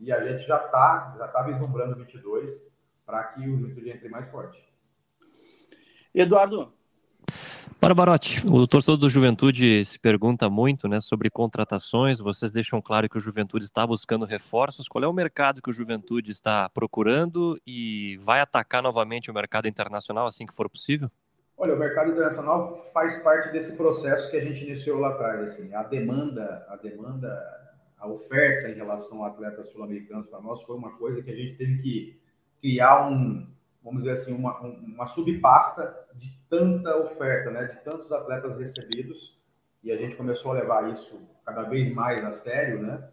e 0.00 0.10
a 0.10 0.24
gente 0.24 0.46
já 0.46 0.56
está 0.64 1.14
já 1.18 1.28
tá 1.28 1.42
vislumbrando 1.42 1.96
22 1.96 2.72
para 3.04 3.22
que 3.24 3.40
o 3.40 3.58
Juventude 3.58 3.90
entre 3.90 4.08
mais 4.08 4.30
forte. 4.30 4.64
Eduardo. 6.14 6.72
Barbarotti, 7.80 8.46
o 8.46 8.66
torcedor 8.66 8.96
do 8.96 9.10
Juventude 9.10 9.84
se 9.84 9.98
pergunta 9.98 10.48
muito 10.48 10.86
né, 10.86 11.00
sobre 11.00 11.28
contratações. 11.28 12.20
Vocês 12.20 12.52
deixam 12.52 12.80
claro 12.80 13.08
que 13.08 13.18
o 13.18 13.20
Juventude 13.20 13.64
está 13.64 13.84
buscando 13.84 14.24
reforços. 14.24 14.86
Qual 14.86 15.02
é 15.02 15.08
o 15.08 15.12
mercado 15.12 15.60
que 15.60 15.68
o 15.68 15.72
Juventude 15.72 16.30
está 16.30 16.68
procurando 16.68 17.60
e 17.66 18.16
vai 18.22 18.40
atacar 18.40 18.82
novamente 18.82 19.30
o 19.30 19.34
mercado 19.34 19.66
internacional 19.66 20.28
assim 20.28 20.46
que 20.46 20.54
for 20.54 20.70
possível? 20.70 21.10
Olha, 21.62 21.76
o 21.76 21.78
mercado 21.78 22.10
internacional 22.10 22.90
faz 22.92 23.22
parte 23.22 23.52
desse 23.52 23.76
processo 23.76 24.28
que 24.28 24.36
a 24.36 24.44
gente 24.44 24.64
iniciou 24.64 24.98
lá 24.98 25.10
atrás. 25.10 25.40
Assim, 25.42 25.72
a 25.72 25.84
demanda, 25.84 26.66
a 26.68 26.74
demanda, 26.74 27.30
a 27.96 28.08
oferta 28.08 28.68
em 28.68 28.74
relação 28.74 29.24
a 29.24 29.28
atletas 29.28 29.68
sul-americanos 29.68 30.26
para 30.26 30.40
nós 30.40 30.60
foi 30.64 30.74
uma 30.74 30.90
coisa 30.98 31.22
que 31.22 31.30
a 31.30 31.36
gente 31.36 31.56
teve 31.56 31.80
que 31.80 32.20
criar 32.60 33.08
um, 33.08 33.46
vamos 33.80 34.02
dizer 34.02 34.10
assim, 34.10 34.34
uma, 34.34 34.58
uma 34.58 35.06
subpasta 35.06 35.96
de 36.16 36.36
tanta 36.50 36.96
oferta, 36.96 37.52
né, 37.52 37.66
de 37.66 37.76
tantos 37.84 38.10
atletas 38.10 38.58
recebidos, 38.58 39.38
e 39.84 39.92
a 39.92 39.96
gente 39.96 40.16
começou 40.16 40.50
a 40.50 40.54
levar 40.54 40.92
isso 40.92 41.16
cada 41.46 41.62
vez 41.62 41.94
mais 41.94 42.24
a 42.24 42.32
sério, 42.32 42.82
né, 42.82 43.08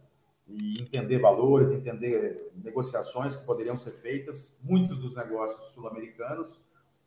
e 0.47 0.81
entender 0.81 1.19
valores, 1.19 1.69
entender 1.69 2.49
negociações 2.55 3.35
que 3.35 3.45
poderiam 3.45 3.77
ser 3.77 3.91
feitas. 3.91 4.57
Muitos 4.63 4.97
dos 4.97 5.15
negócios 5.15 5.71
sul-americanos 5.73 6.59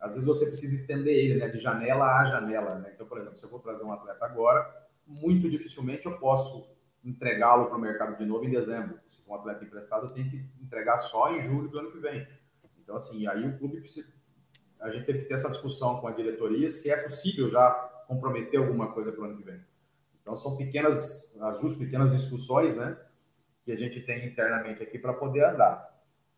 às 0.02 0.14
vezes 0.14 0.26
você 0.26 0.46
precisa 0.46 0.74
estender 0.74 1.14
ele, 1.14 1.36
né, 1.36 1.48
de 1.48 1.60
janela 1.60 2.18
a 2.18 2.24
janela, 2.24 2.74
né? 2.74 2.90
Então, 2.92 3.06
por 3.06 3.18
exemplo, 3.18 3.38
se 3.38 3.44
eu 3.44 3.48
vou 3.48 3.60
trazer 3.60 3.84
um 3.84 3.92
atleta 3.92 4.24
agora, 4.24 4.68
muito 5.06 5.48
dificilmente 5.48 6.06
eu 6.06 6.18
posso 6.18 6.68
entregá-lo 7.04 7.66
para 7.66 7.78
o 7.78 7.80
mercado 7.80 8.18
de 8.18 8.24
novo 8.26 8.44
em 8.44 8.50
dezembro. 8.50 8.98
Se 9.10 9.22
for 9.22 9.32
um 9.32 9.34
atleta 9.36 9.64
emprestado, 9.64 10.06
eu 10.06 10.10
tenho 10.10 10.28
que 10.28 10.44
entregar 10.60 10.98
só 10.98 11.32
em 11.32 11.40
julho 11.40 11.68
do 11.68 11.78
ano 11.78 11.92
que 11.92 11.98
vem. 11.98 12.26
Então, 12.82 12.96
assim, 12.96 13.26
aí 13.28 13.46
o 13.46 13.56
clube 13.58 13.80
precisa... 13.80 14.08
A 14.80 14.90
gente 14.90 15.06
tem 15.06 15.18
que 15.18 15.26
ter 15.26 15.34
essa 15.34 15.48
discussão 15.48 16.00
com 16.00 16.08
a 16.08 16.10
diretoria 16.10 16.68
se 16.68 16.90
é 16.90 16.96
possível 16.96 17.48
já 17.48 17.70
comprometer 18.08 18.58
alguma 18.58 18.92
coisa 18.92 19.12
para 19.12 19.20
o 19.20 19.24
ano 19.24 19.36
que 19.36 19.44
vem. 19.44 19.60
Então, 20.20 20.34
são 20.34 20.56
pequenas 20.56 21.36
ajustes, 21.40 21.78
pequenas 21.78 22.10
discussões, 22.10 22.76
né, 22.76 22.96
que 23.64 23.70
a 23.70 23.76
gente 23.76 24.00
tem 24.00 24.26
internamente 24.26 24.82
aqui 24.82 24.98
para 24.98 25.12
poder 25.12 25.44
andar. 25.44 25.91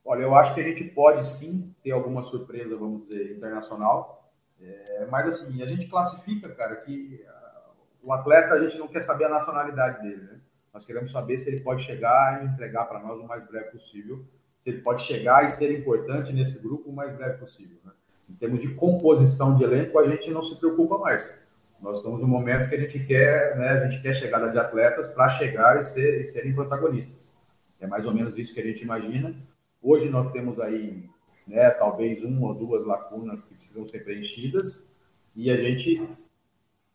Olha, 0.05 0.23
eu 0.23 0.35
acho 0.35 0.55
que 0.55 0.61
a 0.61 0.65
gente 0.65 0.85
pode 0.85 1.27
sim 1.27 1.75
ter 1.83 1.93
alguma 1.93 2.23
surpresa, 2.23 2.77
vamos 2.77 3.07
dizer, 3.07 3.37
internacional. 3.37 4.31
É, 4.61 5.07
mas 5.11 5.27
assim, 5.27 5.63
a 5.63 5.67
gente 5.67 5.87
classifica, 5.87 6.49
cara, 6.51 6.77
que 6.77 7.25
uh, 7.27 8.09
o 8.09 8.13
atleta 8.13 8.55
a 8.55 8.61
gente 8.61 8.79
não 8.79 8.89
quer 8.89 9.01
saber 9.01 9.25
a 9.25 9.29
nacionalidade 9.31 10.03
dele, 10.03 10.23
né? 10.23 10.41
Nós 10.73 10.85
queremos 10.85 11.13
saber 11.13 11.39
se 11.39 11.49
ele 11.49 11.61
pode 11.61 11.83
chegar 11.83 12.43
e 12.43 12.47
entregar 12.49 12.85
para 12.87 12.99
nós 12.99 13.21
o 13.21 13.25
mais 13.25 13.47
breve 13.47 13.71
possível, 13.71 14.25
se 14.63 14.71
ele 14.71 14.83
pode 14.83 15.03
chegar 15.03 15.45
e 15.45 15.49
ser 15.49 15.73
importante 15.79 16.33
nesse 16.33 16.61
grupo 16.61 16.91
o 16.91 16.93
mais 16.93 17.15
breve 17.17 17.39
possível. 17.39 17.77
Né? 17.85 17.93
Em 18.29 18.35
termos 18.35 18.61
de 18.61 18.75
composição 18.75 19.57
de 19.57 19.63
elenco, 19.63 19.97
a 19.99 20.09
gente 20.09 20.31
não 20.33 20.43
se 20.43 20.59
preocupa 20.59 20.99
mais. 20.99 21.33
Nós 21.81 21.99
estamos 21.99 22.21
no 22.21 22.27
momento 22.27 22.69
que 22.69 22.75
a 22.75 22.81
gente 22.81 22.99
quer, 22.99 23.57
né, 23.57 23.69
a 23.69 23.89
gente 23.89 24.03
quer 24.03 24.15
chegada 24.15 24.51
de 24.51 24.59
atletas 24.59 25.07
para 25.07 25.29
chegar 25.29 25.79
e, 25.79 25.85
ser, 25.85 26.23
e 26.23 26.25
serem 26.25 26.53
protagonistas. 26.53 27.33
É 27.79 27.87
mais 27.87 28.05
ou 28.05 28.13
menos 28.13 28.37
isso 28.37 28.53
que 28.53 28.61
a 28.61 28.65
gente 28.65 28.83
imagina. 28.83 29.35
Hoje 29.85 30.09
nós 30.09 30.33
temos 30.33 30.59
aí, 30.59 31.11
né, 31.47 31.69
talvez 31.73 32.25
uma 32.25 32.49
ou 32.49 32.55
duas 32.55 32.87
lacunas 32.87 33.45
que 33.45 33.55
precisam 33.55 33.87
ser 33.87 34.03
preenchidas 34.03 34.91
e 35.37 35.51
a 35.51 35.57
gente 35.59 36.09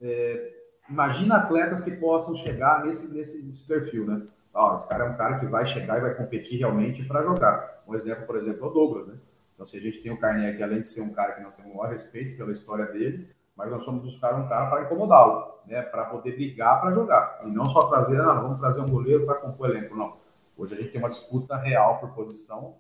é, 0.02 0.54
imagina 0.90 1.36
atletas 1.38 1.82
que 1.82 1.92
possam 1.92 2.36
chegar 2.36 2.84
nesse, 2.84 3.08
nesse 3.14 3.44
perfil, 3.68 4.08
né? 4.08 4.26
Ó, 4.52 4.76
esse 4.76 4.88
cara 4.90 5.06
é 5.06 5.10
um 5.10 5.16
cara 5.16 5.40
que 5.40 5.46
vai 5.46 5.68
chegar 5.68 6.00
e 6.00 6.02
vai 6.02 6.16
competir 6.16 6.58
realmente 6.58 7.04
para 7.04 7.22
jogar. 7.22 7.84
Um 7.88 7.94
exemplo, 7.94 8.26
por 8.26 8.38
exemplo, 8.38 8.66
é 8.66 8.70
o 8.70 8.74
Douglas, 8.74 9.08
né? 9.08 9.14
Então, 9.54 9.68
se 9.68 9.78
a 9.78 9.80
gente 9.80 10.02
tem 10.02 10.12
o 10.12 10.20
Carnegie, 10.20 10.58
que 10.58 10.64
além 10.64 10.82
de 10.82 10.90
ser 10.90 11.02
um 11.02 11.14
cara 11.14 11.34
que 11.34 11.44
nós 11.44 11.56
temos 11.56 11.72
o 11.72 11.78
maior 11.78 11.92
respeito 11.92 12.38
pela 12.38 12.52
história 12.52 12.86
dele, 12.86 13.30
mas 13.56 13.70
nós 13.70 13.84
somos 13.84 14.04
buscar 14.04 14.34
um 14.34 14.48
cara 14.48 14.68
para 14.68 14.84
incomodá-lo, 14.86 15.60
né? 15.68 15.84
Para 15.84 16.06
poder 16.06 16.32
brigar 16.32 16.82
para 16.82 16.92
jogar. 16.92 17.42
E 17.46 17.52
não 17.52 17.66
só 17.66 17.82
trazer, 17.82 18.18
não, 18.18 18.42
vamos 18.42 18.60
trazer 18.60 18.80
um 18.80 18.90
goleiro 18.90 19.28
para 19.28 19.36
compor 19.36 19.70
elenco, 19.70 19.96
não. 19.96 20.18
Hoje 20.60 20.74
a 20.74 20.78
gente 20.78 20.92
tem 20.92 21.00
uma 21.00 21.10
disputa 21.10 21.56
real 21.56 22.00
por 22.00 22.10
posição 22.10 22.76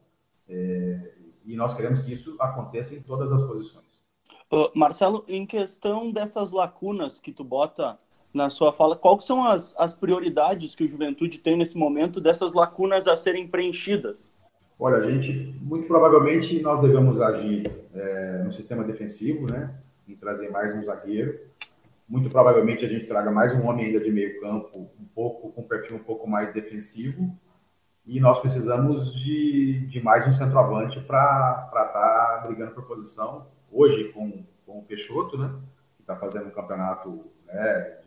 é, 0.50 1.14
e 1.46 1.56
nós 1.56 1.74
queremos 1.74 2.00
que 2.02 2.12
isso 2.12 2.36
aconteça 2.38 2.94
em 2.94 3.02
todas 3.02 3.32
as 3.32 3.42
posições. 3.48 4.04
Uh, 4.52 4.70
Marcelo, 4.76 5.24
em 5.30 5.46
questão 5.46 6.12
dessas 6.12 6.52
lacunas 6.52 7.22
que 7.22 7.32
tu 7.32 7.42
bota 7.42 7.98
na 8.34 8.50
sua 8.50 8.74
fala, 8.74 8.98
quais 8.98 9.24
são 9.24 9.46
as, 9.46 9.74
as 9.78 9.94
prioridades 9.94 10.76
que 10.76 10.84
o 10.84 10.90
Juventude 10.90 11.38
tem 11.38 11.56
nesse 11.56 11.78
momento 11.78 12.20
dessas 12.20 12.54
lacunas 12.54 13.08
a 13.08 13.16
serem 13.16 13.48
preenchidas? 13.48 14.30
Olha, 14.78 14.98
a 14.98 15.10
gente, 15.10 15.32
muito 15.62 15.88
provavelmente, 15.88 16.62
nós 16.62 16.82
devemos 16.82 17.20
agir 17.22 17.72
é, 17.94 18.44
no 18.44 18.52
sistema 18.52 18.84
defensivo, 18.84 19.50
né? 19.50 19.74
Em 20.06 20.16
trazer 20.16 20.50
mais 20.52 20.76
um 20.76 20.84
zagueiro. 20.84 21.40
Muito 22.08 22.30
provavelmente 22.30 22.84
a 22.84 22.90
gente 22.90 23.06
traga 23.06 23.32
mais 23.32 23.54
um 23.54 23.66
homem 23.66 23.86
ainda 23.86 24.02
de 24.02 24.12
meio 24.12 24.42
campo, 24.42 24.90
um 25.00 25.06
pouco 25.16 25.52
com 25.52 25.62
um 25.62 25.68
perfil 25.68 25.96
um 25.96 26.04
pouco 26.04 26.28
mais 26.28 26.54
defensivo. 26.54 27.34
E 28.06 28.20
nós 28.20 28.40
precisamos 28.40 29.14
de, 29.14 29.86
de 29.88 30.02
mais 30.02 30.28
um 30.28 30.32
centroavante 30.32 31.00
para 31.02 31.70
estar 31.72 31.86
tá 31.86 32.44
brigando 32.46 32.72
por 32.72 32.88
posição. 32.88 33.48
Hoje, 33.72 34.12
com, 34.14 34.44
com 34.66 34.80
o 34.80 34.84
Peixoto, 34.84 35.38
né? 35.38 35.54
Que 35.96 36.02
está 36.02 36.16
fazendo 36.16 36.48
um 36.48 36.52
campeonato 36.52 37.26
né, 37.46 37.98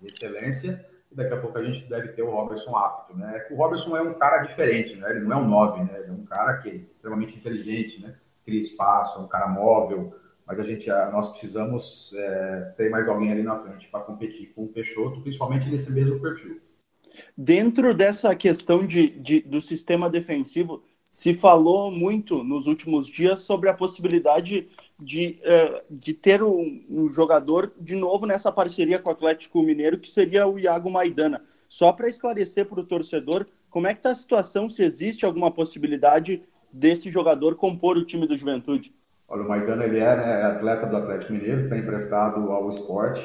de, 0.00 0.08
excelência 0.08 0.84
e 1.10 1.14
daqui 1.14 1.32
a 1.32 1.40
pouco 1.40 1.56
a 1.56 1.62
gente 1.62 1.86
deve 1.88 2.08
ter 2.08 2.22
o 2.22 2.30
Robertson 2.30 2.76
apto, 2.76 3.16
né? 3.16 3.46
O 3.50 3.56
Robertson 3.56 3.96
é 3.96 4.02
um 4.02 4.14
cara 4.14 4.42
diferente, 4.42 4.96
né? 4.96 5.10
Ele 5.10 5.20
não 5.20 5.32
é 5.32 5.36
um 5.36 5.48
9, 5.48 5.84
né? 5.84 6.00
Ele 6.00 6.08
é 6.08 6.12
um 6.12 6.24
cara 6.24 6.58
que 6.58 6.68
é 6.68 6.74
extremamente 6.74 7.36
inteligente, 7.36 8.02
né? 8.02 8.14
Cria 8.44 8.60
espaço, 8.60 9.18
é 9.18 9.22
um 9.22 9.28
cara 9.28 9.48
móvel, 9.48 10.14
mas 10.46 10.60
a 10.60 10.62
gente, 10.62 10.88
nós 11.10 11.28
precisamos 11.28 12.12
é, 12.16 12.74
ter 12.76 12.90
mais 12.90 13.08
alguém 13.08 13.32
ali 13.32 13.42
na 13.42 13.58
frente 13.58 13.88
para 13.88 14.00
competir 14.00 14.52
com 14.54 14.64
o 14.64 14.68
Peixoto, 14.68 15.20
principalmente 15.22 15.68
nesse 15.70 15.92
mesmo 15.92 16.20
perfil. 16.20 16.60
Dentro 17.36 17.94
dessa 17.94 18.34
questão 18.34 18.86
de, 18.86 19.08
de, 19.10 19.40
do 19.40 19.60
sistema 19.60 20.08
defensivo, 20.08 20.82
se 21.10 21.32
falou 21.32 21.92
muito 21.92 22.42
nos 22.42 22.66
últimos 22.66 23.06
dias 23.06 23.40
sobre 23.40 23.68
a 23.68 23.74
possibilidade 23.74 24.68
de, 24.98 25.38
uh, 25.44 25.82
de 25.88 26.12
ter 26.12 26.42
um, 26.42 26.84
um, 26.90 27.12
jogador 27.12 27.72
de 27.80 27.94
novo 27.94 28.26
nessa 28.26 28.50
parceria 28.50 28.98
com 28.98 29.08
o 29.08 29.12
Atlético 29.12 29.62
Mineiro, 29.62 29.98
que 29.98 30.08
seria 30.08 30.46
o 30.46 30.58
Iago 30.58 30.90
Maidana. 30.90 31.42
Só 31.68 31.92
para 31.92 32.08
esclarecer 32.08 32.66
para 32.66 32.80
o 32.80 32.84
torcedor, 32.84 33.46
como 33.70 33.86
é 33.86 33.94
que 33.94 34.00
está 34.00 34.10
a 34.10 34.14
situação, 34.16 34.68
se 34.68 34.82
existe 34.82 35.24
alguma 35.24 35.52
possibilidade 35.52 36.42
desse 36.72 37.10
jogador 37.12 37.54
compor 37.54 37.96
o 37.96 38.04
time 38.04 38.26
do 38.26 38.36
Juventude? 38.36 38.92
Olha, 39.28 39.42
o 39.42 39.48
Maidana 39.48 39.84
ele 39.84 39.98
é, 39.98 40.16
né, 40.16 40.40
é 40.40 40.44
atleta 40.44 40.86
do 40.86 40.96
Atlético 40.96 41.32
Mineiro, 41.32 41.60
está 41.60 41.78
emprestado 41.78 42.50
ao 42.50 42.68
esporte. 42.70 43.22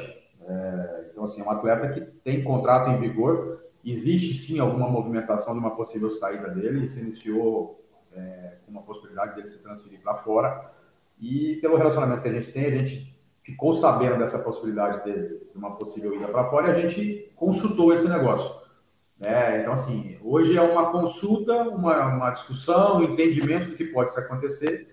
É, 0.47 1.05
então, 1.11 1.23
assim, 1.23 1.41
é 1.41 1.43
um 1.43 1.49
atleta 1.49 1.89
que 1.89 2.01
tem 2.23 2.43
contrato 2.43 2.91
em 2.91 2.99
vigor. 2.99 3.63
Existe 3.83 4.37
sim 4.37 4.59
alguma 4.59 4.87
movimentação 4.89 5.53
de 5.53 5.59
uma 5.59 5.75
possível 5.75 6.11
saída 6.11 6.49
dele. 6.49 6.87
Se 6.87 6.99
iniciou 6.99 7.83
é, 8.13 8.55
uma 8.67 8.81
possibilidade 8.81 9.35
dele 9.35 9.47
se 9.47 9.61
transferir 9.61 10.01
para 10.01 10.15
fora. 10.15 10.71
E 11.19 11.57
pelo 11.61 11.77
relacionamento 11.77 12.21
que 12.21 12.29
a 12.29 12.33
gente 12.33 12.51
tem, 12.51 12.65
a 12.65 12.77
gente 12.77 13.13
ficou 13.43 13.73
sabendo 13.73 14.19
dessa 14.19 14.39
possibilidade 14.39 15.03
de 15.03 15.57
uma 15.57 15.75
possível 15.75 16.13
ida 16.15 16.27
para 16.27 16.49
fora 16.49 16.69
e 16.69 16.71
a 16.71 16.87
gente 16.87 17.31
consultou 17.35 17.91
esse 17.93 18.07
negócio. 18.07 18.59
Né? 19.19 19.61
Então, 19.61 19.73
assim, 19.73 20.17
hoje 20.23 20.57
é 20.57 20.61
uma 20.61 20.91
consulta, 20.91 21.53
uma, 21.63 22.05
uma 22.07 22.29
discussão, 22.31 22.99
um 22.99 23.03
entendimento 23.03 23.71
do 23.71 23.75
que 23.75 23.85
pode 23.85 24.17
acontecer. 24.17 24.87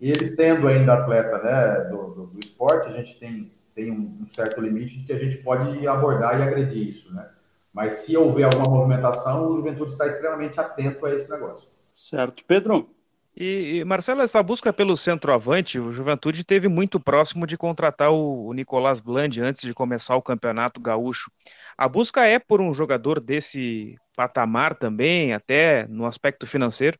Ele 0.00 0.26
sendo 0.26 0.68
ainda 0.68 0.94
atleta 0.94 1.38
né, 1.38 1.88
do, 1.90 2.14
do, 2.14 2.26
do 2.26 2.38
esporte, 2.38 2.88
a 2.88 2.92
gente 2.92 3.18
tem, 3.18 3.50
tem 3.74 3.90
um, 3.90 4.18
um, 4.20 4.26
certo 4.26 4.60
limite 4.60 4.98
de 4.98 5.04
que 5.04 5.12
a 5.12 5.18
gente 5.18 5.38
pode 5.38 5.86
abordar 5.86 6.38
e 6.38 6.42
agredir 6.42 6.88
isso. 6.88 7.12
Né? 7.12 7.28
Mas 7.72 7.94
se 7.94 8.16
houver 8.16 8.44
alguma 8.44 8.68
movimentação, 8.68 9.48
o 9.48 9.56
Juventude 9.56 9.92
está 9.92 10.06
extremamente 10.06 10.60
atento 10.60 11.06
a 11.06 11.14
esse 11.14 11.30
negócio. 11.30 11.68
Certo. 11.92 12.44
Pedro? 12.46 12.90
E, 13.34 13.78
e, 13.78 13.84
Marcelo, 13.84 14.20
essa 14.20 14.42
busca 14.42 14.72
pelo 14.72 14.94
centroavante, 14.94 15.78
o 15.78 15.90
Juventude 15.90 16.44
teve 16.44 16.68
muito 16.68 17.00
próximo 17.00 17.46
de 17.46 17.56
contratar 17.56 18.12
o, 18.12 18.46
o 18.46 18.52
Nicolás 18.52 19.00
Bland 19.00 19.40
antes 19.40 19.62
de 19.62 19.72
começar 19.72 20.16
o 20.16 20.22
Campeonato 20.22 20.80
Gaúcho. 20.80 21.30
A 21.76 21.88
busca 21.88 22.26
é 22.26 22.38
por 22.38 22.60
um 22.60 22.74
jogador 22.74 23.18
desse 23.18 23.96
patamar 24.14 24.74
também, 24.74 25.32
até 25.32 25.86
no 25.88 26.04
aspecto 26.04 26.46
financeiro? 26.46 26.98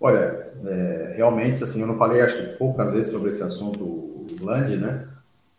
Olha, 0.00 0.52
é, 0.64 1.14
realmente, 1.16 1.62
assim, 1.62 1.82
eu 1.82 1.86
não 1.86 1.98
falei 1.98 2.22
acho 2.22 2.36
que 2.36 2.56
poucas 2.56 2.90
vezes 2.90 3.12
sobre 3.12 3.30
esse 3.30 3.42
assunto, 3.42 3.84
o 3.84 4.26
Bland, 4.40 4.74
né? 4.74 5.06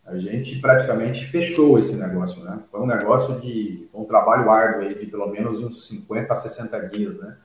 A 0.10 0.18
gente 0.18 0.60
praticamente 0.60 1.26
fechou 1.26 1.78
esse 1.78 1.96
negócio, 1.96 2.44
né? 2.44 2.60
Foi 2.72 2.82
um 2.82 2.88
negócio 2.88 3.40
de 3.40 3.88
um 3.94 4.06
trabalho 4.06 4.50
árduo 4.50 4.82
aí 4.82 4.96
de 4.96 5.06
pelo 5.06 5.28
menos 5.28 5.60
uns 5.60 5.88
50 5.88 6.34
a 6.34 6.36
60 6.36 6.80
dias, 6.90 7.18
né? 7.20 7.38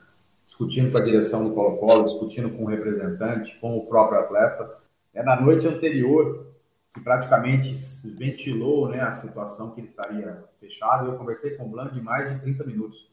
discutindo 0.47 0.93
com 0.93 0.99
a 0.99 1.03
direção 1.03 1.45
do 1.45 1.53
Colo-Colo, 1.53 2.05
discutindo 2.05 2.51
com 2.51 2.63
o 2.63 2.67
representante, 2.67 3.59
com 3.61 3.77
o 3.77 3.87
próprio 3.87 4.21
atleta. 4.21 4.77
É 5.13 5.23
na 5.23 5.41
noite 5.41 5.67
anterior 5.67 6.47
que 6.95 7.01
praticamente 7.01 7.75
ventilou 8.17 8.89
né, 8.89 9.01
a 9.01 9.11
situação 9.11 9.73
que 9.73 9.81
ele 9.81 9.89
estaria 9.89 10.45
fechado. 10.61 11.07
Eu 11.07 11.19
conversei 11.19 11.57
com 11.57 11.65
o 11.65 11.69
Blanc 11.69 11.93
de 11.93 12.01
mais 12.01 12.33
de 12.33 12.39
30 12.41 12.65
minutos. 12.65 13.11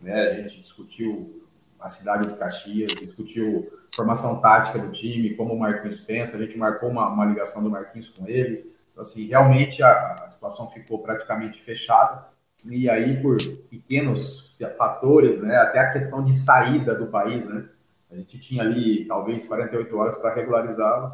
Né? 0.00 0.30
A 0.30 0.34
gente 0.34 0.62
discutiu 0.62 1.44
a 1.80 1.90
cidade 1.90 2.28
de 2.28 2.36
Caxias, 2.36 2.92
discutiu 2.92 3.72
formação 3.94 4.40
tática 4.40 4.78
do 4.78 4.92
time, 4.92 5.34
como 5.34 5.52
o 5.52 5.58
Marquinhos 5.58 6.00
pensa, 6.00 6.36
a 6.36 6.40
gente 6.40 6.56
marcou 6.56 6.88
uma, 6.88 7.08
uma 7.08 7.24
ligação 7.24 7.62
do 7.62 7.70
Marquinhos 7.70 8.08
com 8.08 8.26
ele. 8.26 8.72
Assim, 8.96 9.26
realmente 9.26 9.82
a, 9.82 10.14
a 10.24 10.30
situação 10.30 10.70
ficou 10.70 11.00
praticamente 11.00 11.62
fechada 11.62 12.26
e 12.64 12.88
aí 12.88 13.20
por 13.20 13.36
pequenos 13.68 14.56
fatores, 14.78 15.40
né, 15.40 15.56
até 15.56 15.80
a 15.80 15.92
questão 15.92 16.24
de 16.24 16.34
saída 16.34 16.94
do 16.94 17.06
país, 17.08 17.46
né, 17.46 17.68
a 18.10 18.16
gente 18.16 18.38
tinha 18.38 18.62
ali 18.62 19.04
talvez 19.06 19.46
48 19.46 19.96
horas 19.96 20.16
para 20.16 20.34
regularizá-lo. 20.34 21.12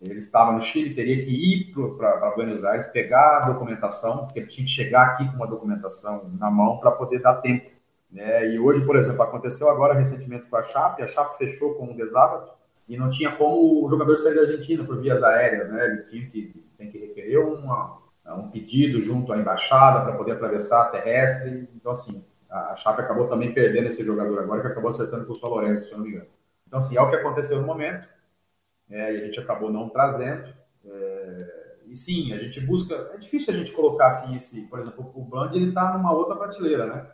Ele 0.00 0.18
estava 0.18 0.50
no 0.50 0.60
Chile, 0.60 0.94
teria 0.94 1.24
que 1.24 1.30
ir 1.30 1.72
para 1.96 2.32
Buenos 2.32 2.64
Aires, 2.64 2.88
pegar 2.88 3.38
a 3.38 3.50
documentação, 3.50 4.24
porque 4.24 4.40
ele 4.40 4.48
tinha 4.48 4.66
que 4.66 4.72
chegar 4.72 5.02
aqui 5.06 5.28
com 5.28 5.36
uma 5.36 5.46
documentação 5.46 6.28
na 6.36 6.50
mão 6.50 6.78
para 6.78 6.90
poder 6.90 7.20
dar 7.20 7.34
tempo. 7.34 7.70
Né? 8.10 8.52
E 8.52 8.58
hoje, 8.58 8.84
por 8.84 8.96
exemplo, 8.96 9.22
aconteceu 9.22 9.70
agora 9.70 9.94
recentemente 9.94 10.46
com 10.46 10.56
a 10.56 10.62
Chape, 10.64 11.02
a 11.02 11.06
Chape 11.06 11.38
fechou 11.38 11.74
com 11.74 11.92
um 11.92 11.96
desábato 11.96 12.50
e 12.88 12.96
não 12.96 13.08
tinha 13.08 13.30
como 13.30 13.86
o 13.86 13.88
jogador 13.88 14.16
sair 14.16 14.34
da 14.34 14.40
Argentina 14.40 14.82
por 14.84 15.00
vias 15.00 15.22
aéreas, 15.22 15.70
né? 15.70 15.84
Ele 15.86 16.02
tinha 16.02 16.26
que, 16.26 16.61
tem 16.82 16.90
que 16.90 16.98
requerer 16.98 17.38
uma, 17.38 17.98
é 18.24 18.32
um 18.32 18.48
pedido 18.48 19.00
junto 19.00 19.32
à 19.32 19.38
embaixada 19.38 20.04
para 20.04 20.16
poder 20.16 20.32
atravessar 20.32 20.82
a 20.82 20.86
terrestre. 20.86 21.68
Então, 21.74 21.92
assim, 21.92 22.24
a 22.50 22.76
Chape 22.76 23.02
acabou 23.02 23.28
também 23.28 23.52
perdendo 23.52 23.88
esse 23.88 24.04
jogador 24.04 24.38
agora, 24.40 24.60
que 24.60 24.68
acabou 24.68 24.90
acertando 24.90 25.24
com 25.24 25.32
o 25.32 25.36
São 25.36 25.50
Lourenço, 25.50 25.86
se 25.86 25.92
eu 25.92 25.98
não 25.98 26.04
me 26.04 26.10
engano. 26.10 26.26
Então, 26.66 26.78
assim, 26.78 26.96
é 26.96 27.00
o 27.00 27.08
que 27.08 27.16
aconteceu 27.16 27.60
no 27.60 27.66
momento, 27.66 28.08
é, 28.90 29.14
e 29.14 29.22
a 29.22 29.24
gente 29.24 29.38
acabou 29.38 29.70
não 29.70 29.88
trazendo. 29.88 30.52
É, 30.84 31.72
e 31.86 31.96
sim, 31.96 32.32
a 32.32 32.38
gente 32.38 32.60
busca. 32.60 33.10
É 33.14 33.18
difícil 33.18 33.54
a 33.54 33.56
gente 33.56 33.72
colocar 33.72 34.08
assim 34.08 34.34
esse. 34.34 34.62
Por 34.62 34.78
exemplo, 34.78 35.10
o 35.14 35.22
Band 35.22 35.52
ele 35.54 35.68
está 35.68 35.96
numa 35.96 36.12
outra 36.12 36.36
prateleira, 36.36 36.86
né? 36.86 37.06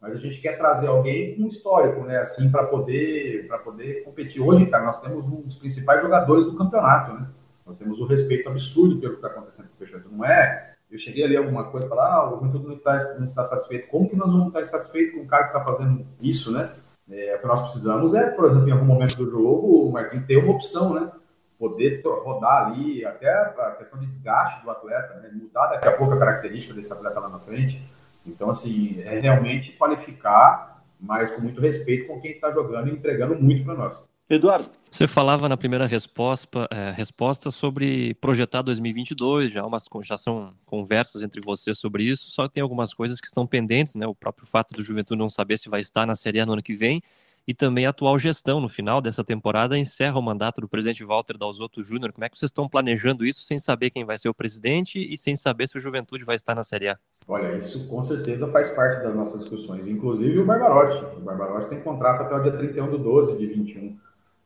Mas 0.00 0.12
a 0.14 0.16
gente 0.16 0.40
quer 0.40 0.58
trazer 0.58 0.88
alguém 0.88 1.36
com 1.36 1.46
histórico, 1.46 2.02
né? 2.04 2.18
Assim, 2.18 2.50
para 2.50 2.64
poder, 2.64 3.48
poder 3.64 4.02
competir. 4.04 4.42
Hoje, 4.42 4.66
cara, 4.66 4.84
nós 4.84 5.00
temos 5.00 5.24
um 5.24 5.42
dos 5.42 5.56
principais 5.56 6.02
jogadores 6.02 6.46
do 6.46 6.56
campeonato, 6.56 7.14
né? 7.14 7.28
Nós 7.66 7.76
temos 7.76 8.00
um 8.00 8.06
respeito 8.06 8.48
absurdo 8.48 8.98
pelo 9.00 9.12
que 9.12 9.18
está 9.18 9.28
acontecendo 9.28 9.68
com 9.68 9.74
o 9.74 9.78
Peixoto. 9.78 10.08
Não 10.10 10.24
é, 10.24 10.74
eu 10.90 10.98
cheguei 10.98 11.24
ali 11.24 11.36
alguma 11.36 11.64
coisa 11.64 11.86
e 11.86 11.88
falar, 11.88 12.12
ah, 12.12 12.28
o 12.28 12.34
Juventude 12.36 12.66
não 12.66 12.74
está, 12.74 12.98
não 13.18 13.26
está 13.26 13.44
satisfeito. 13.44 13.88
Como 13.88 14.08
que 14.08 14.16
nós 14.16 14.30
vamos 14.30 14.48
estar 14.48 14.64
satisfeitos 14.64 15.14
com 15.14 15.22
o 15.22 15.26
cara 15.26 15.44
que 15.44 15.56
está 15.56 15.64
fazendo 15.64 16.06
isso, 16.20 16.52
né? 16.52 16.70
É, 17.10 17.34
o 17.36 17.40
que 17.40 17.46
nós 17.46 17.62
precisamos 17.62 18.14
é, 18.14 18.30
por 18.30 18.44
exemplo, 18.46 18.68
em 18.68 18.72
algum 18.72 18.84
momento 18.84 19.16
do 19.16 19.30
jogo, 19.30 19.88
o 19.88 19.92
Marquinhos 19.92 20.26
ter 20.26 20.36
uma 20.36 20.52
opção, 20.52 20.94
né? 20.94 21.10
Poder 21.58 22.02
rodar 22.04 22.66
ali, 22.66 23.04
até 23.04 23.32
a 23.32 23.76
questão 23.78 23.98
de 24.00 24.06
desgaste 24.06 24.62
do 24.62 24.70
atleta, 24.70 25.14
né? 25.20 25.30
mudar 25.32 25.68
daqui 25.68 25.88
a 25.88 25.96
pouco 25.96 26.12
a 26.14 26.18
característica 26.18 26.74
desse 26.74 26.92
atleta 26.92 27.20
lá 27.20 27.28
na 27.28 27.38
frente. 27.38 27.82
Então, 28.26 28.50
assim, 28.50 29.00
é 29.00 29.18
realmente 29.18 29.72
qualificar, 29.72 30.82
mas 31.00 31.30
com 31.30 31.40
muito 31.40 31.60
respeito 31.60 32.06
com 32.06 32.20
quem 32.20 32.32
está 32.32 32.50
jogando 32.50 32.88
e 32.88 32.92
entregando 32.92 33.34
muito 33.36 33.64
para 33.64 33.74
nós. 33.74 34.11
Eduardo. 34.28 34.70
Você 34.90 35.06
falava 35.06 35.48
na 35.48 35.56
primeira 35.56 35.86
resposta, 35.86 36.68
é, 36.70 36.90
resposta 36.90 37.50
sobre 37.50 38.14
projetar 38.14 38.62
2022, 38.62 39.52
já, 39.52 39.64
umas, 39.64 39.86
já 40.02 40.18
são 40.18 40.50
conversas 40.66 41.22
entre 41.22 41.40
vocês 41.40 41.78
sobre 41.78 42.04
isso, 42.04 42.30
só 42.30 42.48
tem 42.48 42.62
algumas 42.62 42.92
coisas 42.92 43.20
que 43.20 43.26
estão 43.26 43.46
pendentes, 43.46 43.94
né? 43.94 44.06
O 44.06 44.14
próprio 44.14 44.46
fato 44.46 44.74
do 44.74 44.82
Juventude 44.82 45.18
não 45.18 45.30
saber 45.30 45.58
se 45.58 45.68
vai 45.68 45.80
estar 45.80 46.06
na 46.06 46.14
Série 46.14 46.40
A 46.40 46.46
no 46.46 46.52
ano 46.52 46.62
que 46.62 46.74
vem 46.74 47.02
e 47.46 47.52
também 47.52 47.86
a 47.86 47.90
atual 47.90 48.18
gestão 48.18 48.60
no 48.60 48.68
final 48.68 49.00
dessa 49.00 49.24
temporada 49.24 49.76
encerra 49.76 50.18
o 50.18 50.22
mandato 50.22 50.60
do 50.60 50.68
presidente 50.68 51.04
Walter 51.04 51.36
Dalzotto 51.36 51.82
Júnior. 51.82 52.12
Como 52.12 52.24
é 52.24 52.28
que 52.28 52.38
vocês 52.38 52.50
estão 52.50 52.68
planejando 52.68 53.24
isso 53.24 53.42
sem 53.42 53.58
saber 53.58 53.90
quem 53.90 54.04
vai 54.04 54.16
ser 54.16 54.28
o 54.28 54.34
presidente 54.34 54.98
e 54.98 55.16
sem 55.16 55.34
saber 55.34 55.66
se 55.66 55.76
o 55.76 55.80
Juventude 55.80 56.24
vai 56.24 56.36
estar 56.36 56.54
na 56.54 56.62
Série 56.62 56.88
A? 56.88 56.98
Olha, 57.26 57.56
isso 57.56 57.88
com 57.88 58.02
certeza 58.02 58.46
faz 58.48 58.70
parte 58.70 59.02
das 59.02 59.14
nossas 59.14 59.40
discussões, 59.40 59.86
inclusive 59.88 60.38
o 60.38 60.46
Barbarotti. 60.46 61.04
O 61.16 61.20
Barbarotti 61.20 61.70
tem 61.70 61.80
contrato 61.80 62.22
até 62.22 62.34
o 62.34 62.42
dia 62.42 62.52
31 62.52 62.90
de 62.90 62.98
12 62.98 63.38
de 63.38 63.46
21 63.46 63.98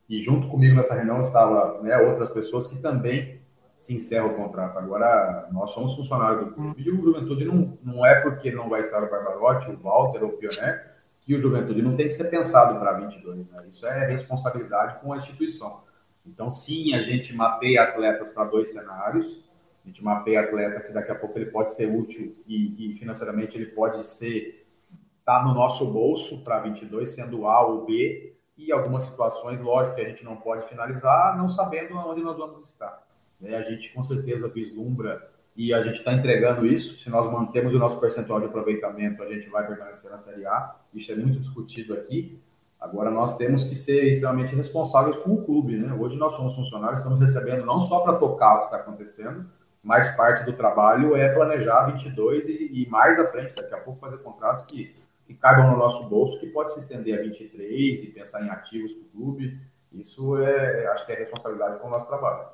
e 0.09 0.21
junto 0.21 0.47
comigo 0.47 0.75
nessa 0.75 0.93
reunião 0.93 1.23
estava 1.23 1.81
né, 1.81 1.97
outras 1.97 2.29
pessoas 2.29 2.67
que 2.67 2.79
também 2.79 3.41
se 3.75 3.93
encerram 3.93 4.27
o 4.27 4.35
contrato. 4.35 4.77
Agora, 4.79 5.47
nós 5.51 5.71
somos 5.71 5.95
funcionários 5.95 6.45
do 6.45 6.53
clube 6.53 6.81
e 6.81 6.89
o 6.89 7.01
Juventude 7.01 7.45
não, 7.45 7.77
não 7.83 8.05
é 8.05 8.21
porque 8.21 8.51
não 8.51 8.69
vai 8.69 8.81
estar 8.81 9.03
o 9.03 9.09
Barbarotti, 9.09 9.69
o 9.69 9.77
Walter 9.77 10.23
ou 10.23 10.29
o 10.29 10.37
Pioner, 10.37 10.95
que 11.21 11.35
o 11.35 11.41
Juventude 11.41 11.81
não 11.81 11.95
tem 11.95 12.07
que 12.07 12.13
ser 12.13 12.25
pensado 12.25 12.79
para 12.79 12.93
22. 12.93 13.47
Né? 13.49 13.67
Isso 13.69 13.85
é 13.85 14.07
responsabilidade 14.07 14.99
com 15.01 15.13
a 15.13 15.17
instituição. 15.17 15.81
Então, 16.25 16.49
sim, 16.49 16.93
a 16.93 17.01
gente 17.01 17.35
mapeia 17.35 17.83
atletas 17.83 18.29
para 18.29 18.45
dois 18.45 18.71
cenários. 18.71 19.45
A 19.83 19.87
gente 19.87 20.03
mapeia 20.03 20.41
atleta 20.41 20.79
que 20.81 20.91
daqui 20.91 21.11
a 21.11 21.15
pouco 21.15 21.37
ele 21.37 21.51
pode 21.51 21.73
ser 21.73 21.85
útil 21.85 22.35
e, 22.47 22.93
e 22.93 22.97
financeiramente 22.97 23.55
ele 23.55 23.67
pode 23.67 24.05
ser 24.07 24.65
tá 25.23 25.43
no 25.43 25.53
nosso 25.53 25.85
bolso 25.85 26.41
para 26.41 26.59
22, 26.59 27.13
sendo 27.13 27.45
A 27.45 27.65
ou 27.65 27.85
B 27.85 28.36
e 28.57 28.71
algumas 28.71 29.03
situações, 29.03 29.61
lógico, 29.61 29.95
que 29.95 30.01
a 30.01 30.09
gente 30.09 30.25
não 30.25 30.35
pode 30.35 30.67
finalizar, 30.67 31.37
não 31.37 31.47
sabendo 31.47 31.95
onde 31.95 32.21
nós 32.21 32.37
vamos 32.37 32.67
estar. 32.67 33.05
Né? 33.39 33.55
A 33.55 33.61
gente 33.61 33.93
com 33.93 34.01
certeza 34.01 34.47
vislumbra 34.47 35.29
e 35.55 35.73
a 35.73 35.83
gente 35.83 35.99
está 35.99 36.13
entregando 36.13 36.65
isso. 36.65 36.97
Se 36.97 37.09
nós 37.09 37.31
mantemos 37.31 37.73
o 37.73 37.79
nosso 37.79 37.99
percentual 37.99 38.39
de 38.39 38.47
aproveitamento, 38.47 39.21
a 39.21 39.27
gente 39.27 39.47
vai 39.49 39.65
permanecer 39.65 40.09
na 40.09 40.17
Série 40.17 40.45
A. 40.45 40.75
Isso 40.93 41.11
é 41.11 41.15
muito 41.15 41.39
discutido 41.39 41.93
aqui. 41.93 42.39
Agora 42.79 43.09
nós 43.09 43.37
temos 43.37 43.63
que 43.63 43.75
ser 43.75 44.03
extremamente 44.03 44.55
responsáveis 44.55 45.17
com 45.17 45.33
o 45.33 45.43
clube, 45.43 45.77
né? 45.77 45.91
Hoje 45.93 46.15
nós 46.15 46.35
somos 46.35 46.53
funcionários, 46.55 47.01
estamos 47.01 47.19
recebendo 47.19 47.65
não 47.65 47.79
só 47.79 48.01
para 48.01 48.17
tocar 48.17 48.55
o 48.55 48.59
que 48.59 48.65
está 48.65 48.77
acontecendo, 48.77 49.49
mas 49.81 50.15
parte 50.15 50.45
do 50.45 50.53
trabalho 50.53 51.15
é 51.15 51.33
planejar 51.33 51.85
22 51.87 52.47
e, 52.49 52.83
e 52.83 52.89
mais 52.89 53.17
à 53.19 53.27
frente, 53.31 53.55
daqui 53.55 53.73
a 53.73 53.79
pouco 53.79 53.99
fazer 53.99 54.17
contratos 54.17 54.65
que 54.67 54.95
que 55.27 55.33
caibam 55.33 55.71
no 55.71 55.77
nosso 55.77 56.07
bolso, 56.07 56.39
que 56.39 56.47
pode 56.47 56.73
se 56.73 56.79
estender 56.79 57.19
a 57.19 57.21
23 57.21 58.03
e 58.03 58.07
pensar 58.07 58.43
em 58.43 58.49
ativos 58.49 58.93
para 58.93 59.03
o 59.03 59.09
clube. 59.09 59.59
Isso 59.93 60.37
é, 60.37 60.87
acho 60.87 61.05
que 61.05 61.11
é 61.11 61.15
responsabilidade 61.15 61.79
com 61.79 61.87
o 61.87 61.91
nosso 61.91 62.07
trabalho. 62.07 62.47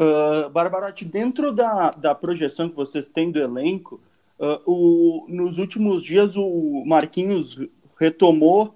Uh, 0.00 0.50
Barbarotti, 0.50 1.04
dentro 1.04 1.52
da, 1.52 1.92
da 1.92 2.14
projeção 2.14 2.68
que 2.68 2.74
vocês 2.74 3.08
têm 3.08 3.30
do 3.30 3.38
elenco, 3.38 4.00
uh, 4.38 4.60
o, 4.66 5.26
nos 5.28 5.56
últimos 5.56 6.02
dias 6.02 6.36
o 6.36 6.84
Marquinhos 6.84 7.58
retomou, 7.98 8.74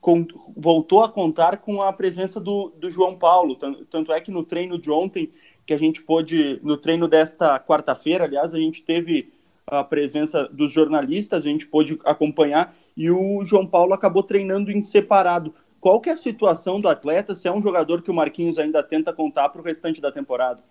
com, 0.00 0.26
voltou 0.56 1.02
a 1.02 1.08
contar 1.08 1.58
com 1.58 1.82
a 1.82 1.92
presença 1.92 2.38
do, 2.38 2.70
do 2.78 2.90
João 2.90 3.16
Paulo. 3.16 3.56
Tanto, 3.56 3.84
tanto 3.86 4.12
é 4.12 4.20
que 4.20 4.30
no 4.30 4.44
treino 4.44 4.78
de 4.78 4.90
ontem, 4.90 5.30
que 5.66 5.74
a 5.74 5.78
gente 5.78 6.02
pôde, 6.02 6.60
no 6.62 6.76
treino 6.76 7.08
desta 7.08 7.58
quarta-feira, 7.58 8.24
aliás, 8.24 8.54
a 8.54 8.58
gente 8.58 8.82
teve 8.82 9.32
a 9.66 9.84
presença 9.84 10.48
dos 10.48 10.72
jornalistas, 10.72 11.44
a 11.44 11.48
gente 11.48 11.66
pôde 11.66 11.98
acompanhar 12.04 12.74
e 13.00 13.10
o 13.10 13.42
João 13.42 13.66
Paulo 13.66 13.94
acabou 13.94 14.22
treinando 14.22 14.70
em 14.70 14.82
separado. 14.82 15.54
Qual 15.80 16.02
que 16.02 16.10
é 16.10 16.12
a 16.12 16.16
situação 16.16 16.78
do 16.78 16.86
atleta? 16.86 17.34
Se 17.34 17.48
é 17.48 17.50
um 17.50 17.62
jogador 17.62 18.02
que 18.02 18.10
o 18.10 18.14
Marquinhos 18.14 18.58
ainda 18.58 18.82
tenta 18.82 19.10
contar 19.10 19.48
para 19.48 19.62
o 19.62 19.64
restante 19.64 20.02
da 20.02 20.12
temporada? 20.12 20.62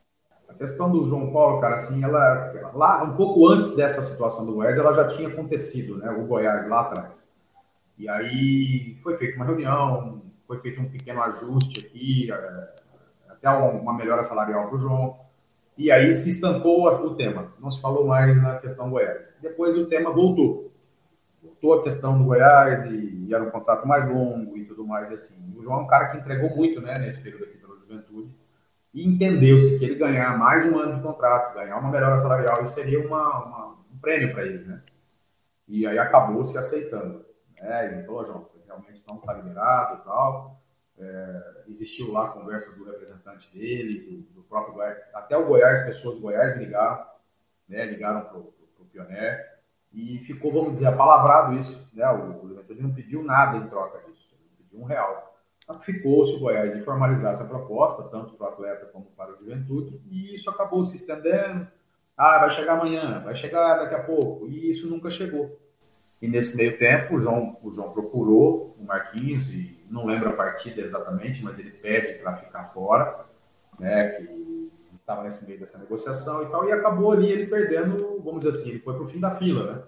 A 0.48 0.54
questão 0.54 0.92
do 0.92 1.08
João 1.08 1.32
Paulo, 1.34 1.60
cara, 1.60 1.78
assim, 1.78 2.04
ela 2.04 2.72
lá 2.76 3.04
um 3.04 3.16
pouco 3.16 3.48
antes 3.48 3.76
dessa 3.76 4.04
situação 4.04 4.46
do 4.46 4.54
Goiás, 4.54 4.78
ela 4.78 4.94
já 4.94 5.08
tinha 5.08 5.28
acontecido, 5.28 5.98
né? 5.98 6.12
O 6.12 6.28
Goiás 6.28 6.70
lá 6.70 6.82
atrás. 6.82 7.28
E 7.98 8.08
aí 8.08 8.96
foi 9.02 9.18
feita 9.18 9.36
uma 9.36 9.46
reunião, 9.46 10.22
foi 10.46 10.60
feito 10.60 10.80
um 10.80 10.88
pequeno 10.88 11.24
ajuste 11.24 11.84
aqui, 11.84 12.32
é, 12.32 12.70
até 13.28 13.50
uma 13.50 13.94
melhora 13.94 14.22
salarial 14.22 14.68
para 14.68 14.76
o 14.76 14.80
João. 14.80 15.18
E 15.76 15.90
aí 15.90 16.14
se 16.14 16.30
estancou 16.30 16.86
o 16.86 17.16
tema. 17.16 17.54
Não 17.60 17.72
se 17.72 17.82
falou 17.82 18.06
mais 18.06 18.40
na 18.40 18.60
questão 18.60 18.92
Goiás. 18.92 19.36
Depois 19.42 19.76
o 19.76 19.88
tema 19.88 20.12
voltou 20.12 20.69
voltou 21.42 21.74
a 21.74 21.84
questão 21.84 22.18
do 22.18 22.24
Goiás 22.24 22.86
e, 22.86 23.26
e, 23.28 23.34
era 23.34 23.44
um 23.44 23.50
contrato 23.50 23.88
mais 23.88 24.08
longo 24.08 24.58
e 24.58 24.66
tudo 24.66 24.86
mais 24.86 25.12
assim. 25.12 25.36
O 25.56 25.64
João 25.64 25.80
é 25.80 25.84
um 25.84 25.88
cara 25.88 26.10
que 26.10 26.18
entregou 26.18 26.56
muito, 26.56 26.82
né, 26.82 26.94
nesse 27.00 27.20
período 27.22 27.46
aqui 27.46 27.58
pela 27.58 27.78
Juventude 27.78 28.36
e 28.94 29.08
entendeu-se 29.08 29.78
que 29.78 29.86
ele 29.86 29.96
ganhar 29.96 30.38
mais 30.38 30.72
um 30.72 30.78
ano 30.78 30.96
de 30.98 31.02
contrato, 31.04 31.54
ganhar 31.54 31.78
uma 31.78 31.92
melhora 31.92 32.18
salarial, 32.18 32.64
isso 32.64 32.74
seria 32.74 33.06
uma, 33.06 33.46
uma, 33.46 33.68
um 33.94 33.98
prêmio 34.00 34.34
para 34.34 34.46
ele, 34.46 34.66
né? 34.66 34.82
E 35.68 35.86
aí 35.86 36.00
acabou 36.00 36.44
se 36.44 36.58
aceitando. 36.58 37.24
Né? 37.62 37.94
Ele 37.94 38.04
falou, 38.04 38.26
João, 38.26 38.50
realmente 38.66 39.04
não 39.08 39.18
está 39.18 39.34
liberado 39.34 40.00
e 40.02 40.04
tal. 40.04 40.60
É, 40.98 41.64
existiu 41.68 42.12
lá 42.12 42.26
a 42.26 42.30
conversa 42.30 42.76
do 42.76 42.84
representante 42.84 43.50
dele, 43.56 44.00
do, 44.00 44.42
do, 44.42 44.44
próprio 44.44 44.74
Goiás. 44.74 45.10
Até 45.14 45.38
o 45.38 45.46
Goiás, 45.46 45.86
pessoas 45.86 46.16
do 46.16 46.22
Goiás 46.22 46.58
ligaram, 46.58 47.06
né? 47.70 47.86
ligaram 47.86 48.22
para 48.22 48.40
o 48.40 48.54
Pioneer 48.92 49.59
e 49.94 50.20
ficou, 50.20 50.52
vamos 50.52 50.74
dizer, 50.74 50.88
apalavrado 50.88 51.60
isso. 51.60 51.88
Né? 51.94 52.08
O, 52.12 52.48
Juventude 52.48 52.82
não 52.82 52.94
pediu 52.94 53.24
nada 53.24 53.58
em 53.58 53.68
troca 53.68 54.00
disso, 54.00 54.28
ele 54.34 54.50
pediu 54.58 54.82
um 54.82 54.86
real. 54.86 55.38
Então, 55.64 55.80
ficou-se 55.82 56.34
o 56.34 56.40
Goiás 56.40 56.74
de 56.74 56.84
formalizar 56.84 57.32
essa 57.32 57.46
proposta, 57.46 58.04
tanto 58.04 58.34
para 58.34 58.48
o 58.48 58.50
atleta 58.50 58.86
como 58.88 59.06
para 59.16 59.34
o 59.34 59.38
Juventude, 59.38 60.02
e 60.10 60.34
isso 60.34 60.50
acabou 60.50 60.84
se 60.84 60.96
estendendo. 60.96 61.68
Ah, 62.18 62.40
vai 62.40 62.50
chegar 62.50 62.74
amanhã, 62.74 63.22
vai 63.24 63.36
chegar 63.36 63.78
daqui 63.78 63.96
a 63.96 64.04
pouco, 64.04 64.48
e 64.48 64.70
isso 64.70 64.90
nunca 64.90 65.10
chegou. 65.10 65.60
E 66.22 66.28
nesse 66.28 66.58
meio 66.58 66.78
tempo, 66.78 67.16
o 67.16 67.22
João, 67.22 67.58
o 67.64 67.72
João 67.72 67.92
procurou 67.92 68.76
o 68.78 68.84
Marquinhos, 68.84 69.50
e 69.50 69.86
não 69.90 70.06
lembro 70.06 70.30
a 70.30 70.34
partida 70.34 70.82
exatamente, 70.82 71.44
mas 71.44 71.58
ele 71.58 71.72
pede 71.72 72.20
para 72.20 72.36
ficar 72.38 72.66
fora, 72.74 73.26
né, 73.80 74.10
que 74.10 74.70
estava 75.10 75.24
nesse 75.24 75.46
meio 75.46 75.60
dessa 75.60 75.80
negociação 75.80 76.44
e 76.44 76.46
tal, 76.50 76.68
e 76.68 76.72
acabou 76.72 77.12
ali 77.12 77.32
ele 77.32 77.48
perdendo, 77.48 78.22
vamos 78.24 78.44
dizer 78.44 78.50
assim, 78.50 78.70
ele 78.70 78.80
foi 78.80 78.94
para 78.94 79.04
o 79.04 79.08
fim 79.08 79.20
da 79.20 79.36
fila, 79.36 79.74
né? 79.74 79.84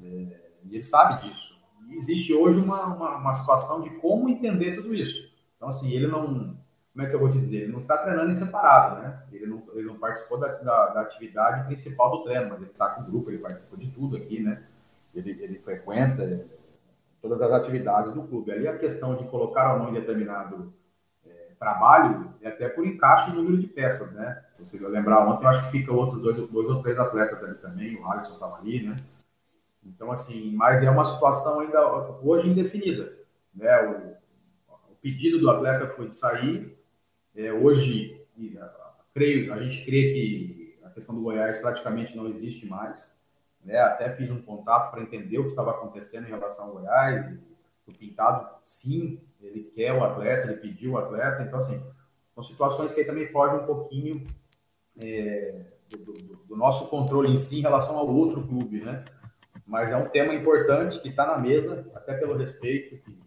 É, 0.00 0.50
e 0.64 0.74
ele 0.74 0.82
sabe 0.82 1.28
disso. 1.28 1.58
E 1.88 1.96
existe 1.96 2.32
hoje 2.32 2.60
uma, 2.60 2.84
uma, 2.86 3.16
uma, 3.16 3.32
situação 3.32 3.82
de 3.82 3.90
como 3.98 4.28
entender 4.28 4.76
tudo 4.76 4.94
isso. 4.94 5.28
Então, 5.56 5.68
assim, 5.68 5.90
ele 5.90 6.06
não, 6.06 6.56
como 6.92 7.06
é 7.06 7.08
que 7.08 7.16
eu 7.16 7.18
vou 7.18 7.32
te 7.32 7.38
dizer? 7.38 7.62
Ele 7.62 7.72
não 7.72 7.80
está 7.80 7.96
treinando 7.96 8.30
em 8.30 8.34
separado, 8.34 9.02
né? 9.02 9.22
Ele 9.32 9.46
não, 9.46 9.62
ele 9.74 9.86
não 9.86 9.98
participou 9.98 10.38
da, 10.38 10.48
da, 10.48 10.86
da 10.90 11.00
atividade 11.00 11.66
principal 11.66 12.10
do 12.10 12.24
treino, 12.24 12.50
mas 12.50 12.60
ele 12.60 12.70
está 12.70 12.90
com 12.90 13.02
o 13.02 13.04
grupo, 13.06 13.30
ele 13.30 13.38
participa 13.38 13.76
de 13.76 13.90
tudo 13.90 14.16
aqui, 14.16 14.40
né? 14.40 14.62
Ele, 15.14 15.30
ele 15.42 15.58
frequenta 15.58 16.46
todas 17.20 17.40
as 17.40 17.50
atividades 17.50 18.12
do 18.12 18.22
clube. 18.22 18.52
Ali 18.52 18.68
a 18.68 18.78
questão 18.78 19.16
de 19.16 19.24
colocar 19.24 19.74
ou 19.74 19.78
não 19.80 19.88
em 19.90 19.94
determinado 19.94 20.72
trabalho 21.58 22.32
é 22.40 22.48
até 22.48 22.68
por 22.68 22.86
encaixe 22.86 23.30
em 23.30 23.34
número 23.34 23.58
de 23.58 23.66
peças, 23.66 24.12
né? 24.12 24.44
Você 24.58 24.78
lembrar 24.78 25.26
ontem, 25.26 25.44
eu 25.44 25.48
acho 25.48 25.64
que 25.66 25.78
fica 25.78 25.92
outros 25.92 26.22
dois, 26.22 26.36
dois 26.36 26.68
ou 26.68 26.82
três 26.82 26.98
atletas 26.98 27.42
ali 27.42 27.54
também, 27.56 27.96
o 27.96 28.10
Alisson 28.10 28.34
estava 28.34 28.58
ali, 28.58 28.82
né? 28.82 28.96
Então, 29.84 30.10
assim, 30.10 30.52
mas 30.54 30.82
é 30.82 30.90
uma 30.90 31.04
situação 31.04 31.60
ainda 31.60 31.86
hoje 32.22 32.48
indefinida, 32.48 33.12
né? 33.54 33.82
O, 33.82 34.72
o 34.92 34.96
pedido 35.00 35.38
do 35.38 35.50
atleta 35.50 35.88
foi 35.94 36.08
de 36.08 36.16
sair, 36.16 36.76
é, 37.34 37.52
hoje, 37.52 38.20
creio, 39.14 39.52
a 39.52 39.62
gente 39.62 39.84
crê 39.84 40.12
que 40.12 40.78
a 40.84 40.90
questão 40.90 41.14
do 41.14 41.22
Goiás 41.22 41.58
praticamente 41.58 42.16
não 42.16 42.26
existe 42.28 42.66
mais, 42.66 43.16
né? 43.64 43.78
Até 43.80 44.10
fiz 44.10 44.30
um 44.30 44.42
contato 44.42 44.90
para 44.90 45.02
entender 45.02 45.38
o 45.38 45.44
que 45.44 45.50
estava 45.50 45.70
acontecendo 45.70 46.26
em 46.26 46.30
relação 46.30 46.66
ao 46.66 46.72
Goiás, 46.72 47.32
e, 47.32 47.38
Pintado, 47.94 48.48
sim, 48.64 49.20
ele 49.40 49.64
quer 49.74 49.92
o 49.92 50.04
atleta, 50.04 50.48
ele 50.48 50.60
pediu 50.60 50.92
o 50.92 50.98
atleta. 50.98 51.42
Então, 51.42 51.58
assim, 51.58 51.82
são 52.34 52.42
situações 52.42 52.92
que 52.92 53.00
aí 53.00 53.06
também 53.06 53.28
fogem 53.28 53.60
um 53.60 53.66
pouquinho 53.66 54.24
é, 55.00 55.64
do, 55.90 56.12
do, 56.12 56.36
do, 56.48 56.56
nosso 56.56 56.88
controle 56.88 57.28
em 57.28 57.36
si 57.36 57.58
em 57.58 57.62
relação 57.62 57.98
ao 57.98 58.08
outro 58.08 58.46
clube, 58.46 58.80
né? 58.80 59.04
Mas 59.66 59.92
é 59.92 59.96
um 59.96 60.08
tema 60.08 60.34
importante 60.34 61.00
que 61.00 61.08
está 61.08 61.26
na 61.26 61.38
mesa, 61.38 61.86
até 61.94 62.14
pelo 62.14 62.36
respeito 62.36 62.96
que 62.98 63.18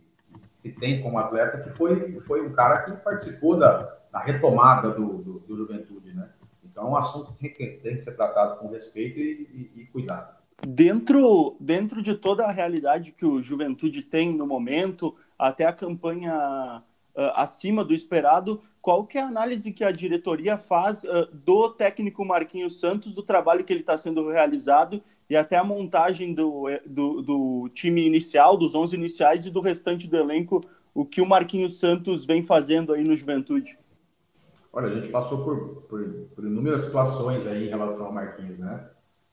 se 0.53 0.71
tem 0.71 1.01
como 1.01 1.17
atleta, 1.17 1.59
que 1.61 1.69
foi, 1.71 2.19
foi 2.21 2.41
um 2.41 2.53
cara 2.53 2.83
que 2.83 2.91
participou 3.03 3.57
da, 3.57 3.97
da 4.11 4.19
retomada 4.19 4.91
do, 4.91 5.39
do, 5.39 5.57
Juventude, 5.57 6.13
né? 6.13 6.29
Então, 6.63 6.85
é 6.85 6.89
um 6.89 6.95
assunto 6.95 7.33
que 7.33 7.49
tem 7.49 7.95
que 7.95 8.01
ser 8.01 8.15
tratado 8.15 8.59
com 8.59 8.69
respeito 8.69 9.19
e, 9.19 9.71
e, 9.75 9.81
e 9.81 9.85
cuidado. 9.87 10.40
Dentro, 10.67 11.55
dentro 11.59 12.01
de 12.01 12.13
toda 12.13 12.45
a 12.45 12.51
realidade 12.51 13.11
que 13.11 13.25
o 13.25 13.41
Juventude 13.41 14.03
tem 14.03 14.31
no 14.35 14.45
momento, 14.45 15.15
até 15.37 15.65
a 15.65 15.73
campanha 15.73 16.83
uh, 17.15 17.21
acima 17.35 17.83
do 17.83 17.93
esperado, 17.93 18.61
qual 18.79 19.05
que 19.05 19.17
é 19.17 19.21
a 19.21 19.27
análise 19.27 19.71
que 19.71 19.83
a 19.83 19.91
diretoria 19.91 20.57
faz 20.57 21.03
uh, 21.03 21.27
do 21.33 21.69
técnico 21.69 22.23
Marquinhos 22.23 22.79
Santos, 22.79 23.15
do 23.15 23.23
trabalho 23.23 23.63
que 23.63 23.73
ele 23.73 23.79
está 23.79 23.97
sendo 23.97 24.29
realizado 24.29 25.01
e 25.27 25.35
até 25.35 25.57
a 25.57 25.63
montagem 25.63 26.33
do, 26.33 26.65
do, 26.85 27.21
do, 27.21 27.69
time 27.73 28.05
inicial, 28.05 28.55
dos 28.55 28.75
11 28.75 28.95
iniciais 28.95 29.45
e 29.45 29.49
do 29.49 29.61
restante 29.61 30.07
do 30.07 30.17
elenco, 30.17 30.61
o 30.93 31.05
que 31.05 31.21
o 31.21 31.25
Marquinhos 31.25 31.79
Santos 31.79 32.25
vem 32.25 32.43
fazendo 32.43 32.93
aí 32.93 33.03
no 33.03 33.15
Juventude? 33.15 33.79
Olha, 34.73 34.87
a 34.87 34.95
gente 34.95 35.09
passou 35.09 35.43
por, 35.43 35.83
por, 35.83 36.03
por 36.35 36.45
inúmeras 36.45 36.81
situações 36.81 37.47
aí 37.47 37.65
em 37.65 37.69
relação 37.69 38.05
ao 38.05 38.13
Marquinhos, 38.13 38.59
né? 38.59 38.89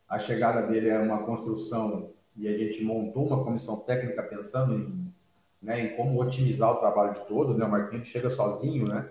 A 0.08 0.18
chegada 0.18 0.62
dele 0.62 0.88
é 0.88 0.98
uma 0.98 1.22
construção 1.24 2.10
e 2.34 2.48
a 2.48 2.56
gente 2.56 2.82
montou 2.82 3.26
uma 3.26 3.44
comissão 3.44 3.80
técnica 3.80 4.22
pensando 4.22 4.74
em, 4.74 5.14
né, 5.60 5.80
em 5.80 5.96
como 5.96 6.20
otimizar 6.20 6.70
o 6.70 6.76
trabalho 6.76 7.14
de 7.14 7.26
todos. 7.26 7.56
Né? 7.58 7.64
O 7.64 7.70
Marquinhos 7.70 8.08
chega 8.08 8.30
sozinho, 8.30 8.88
né? 8.88 9.10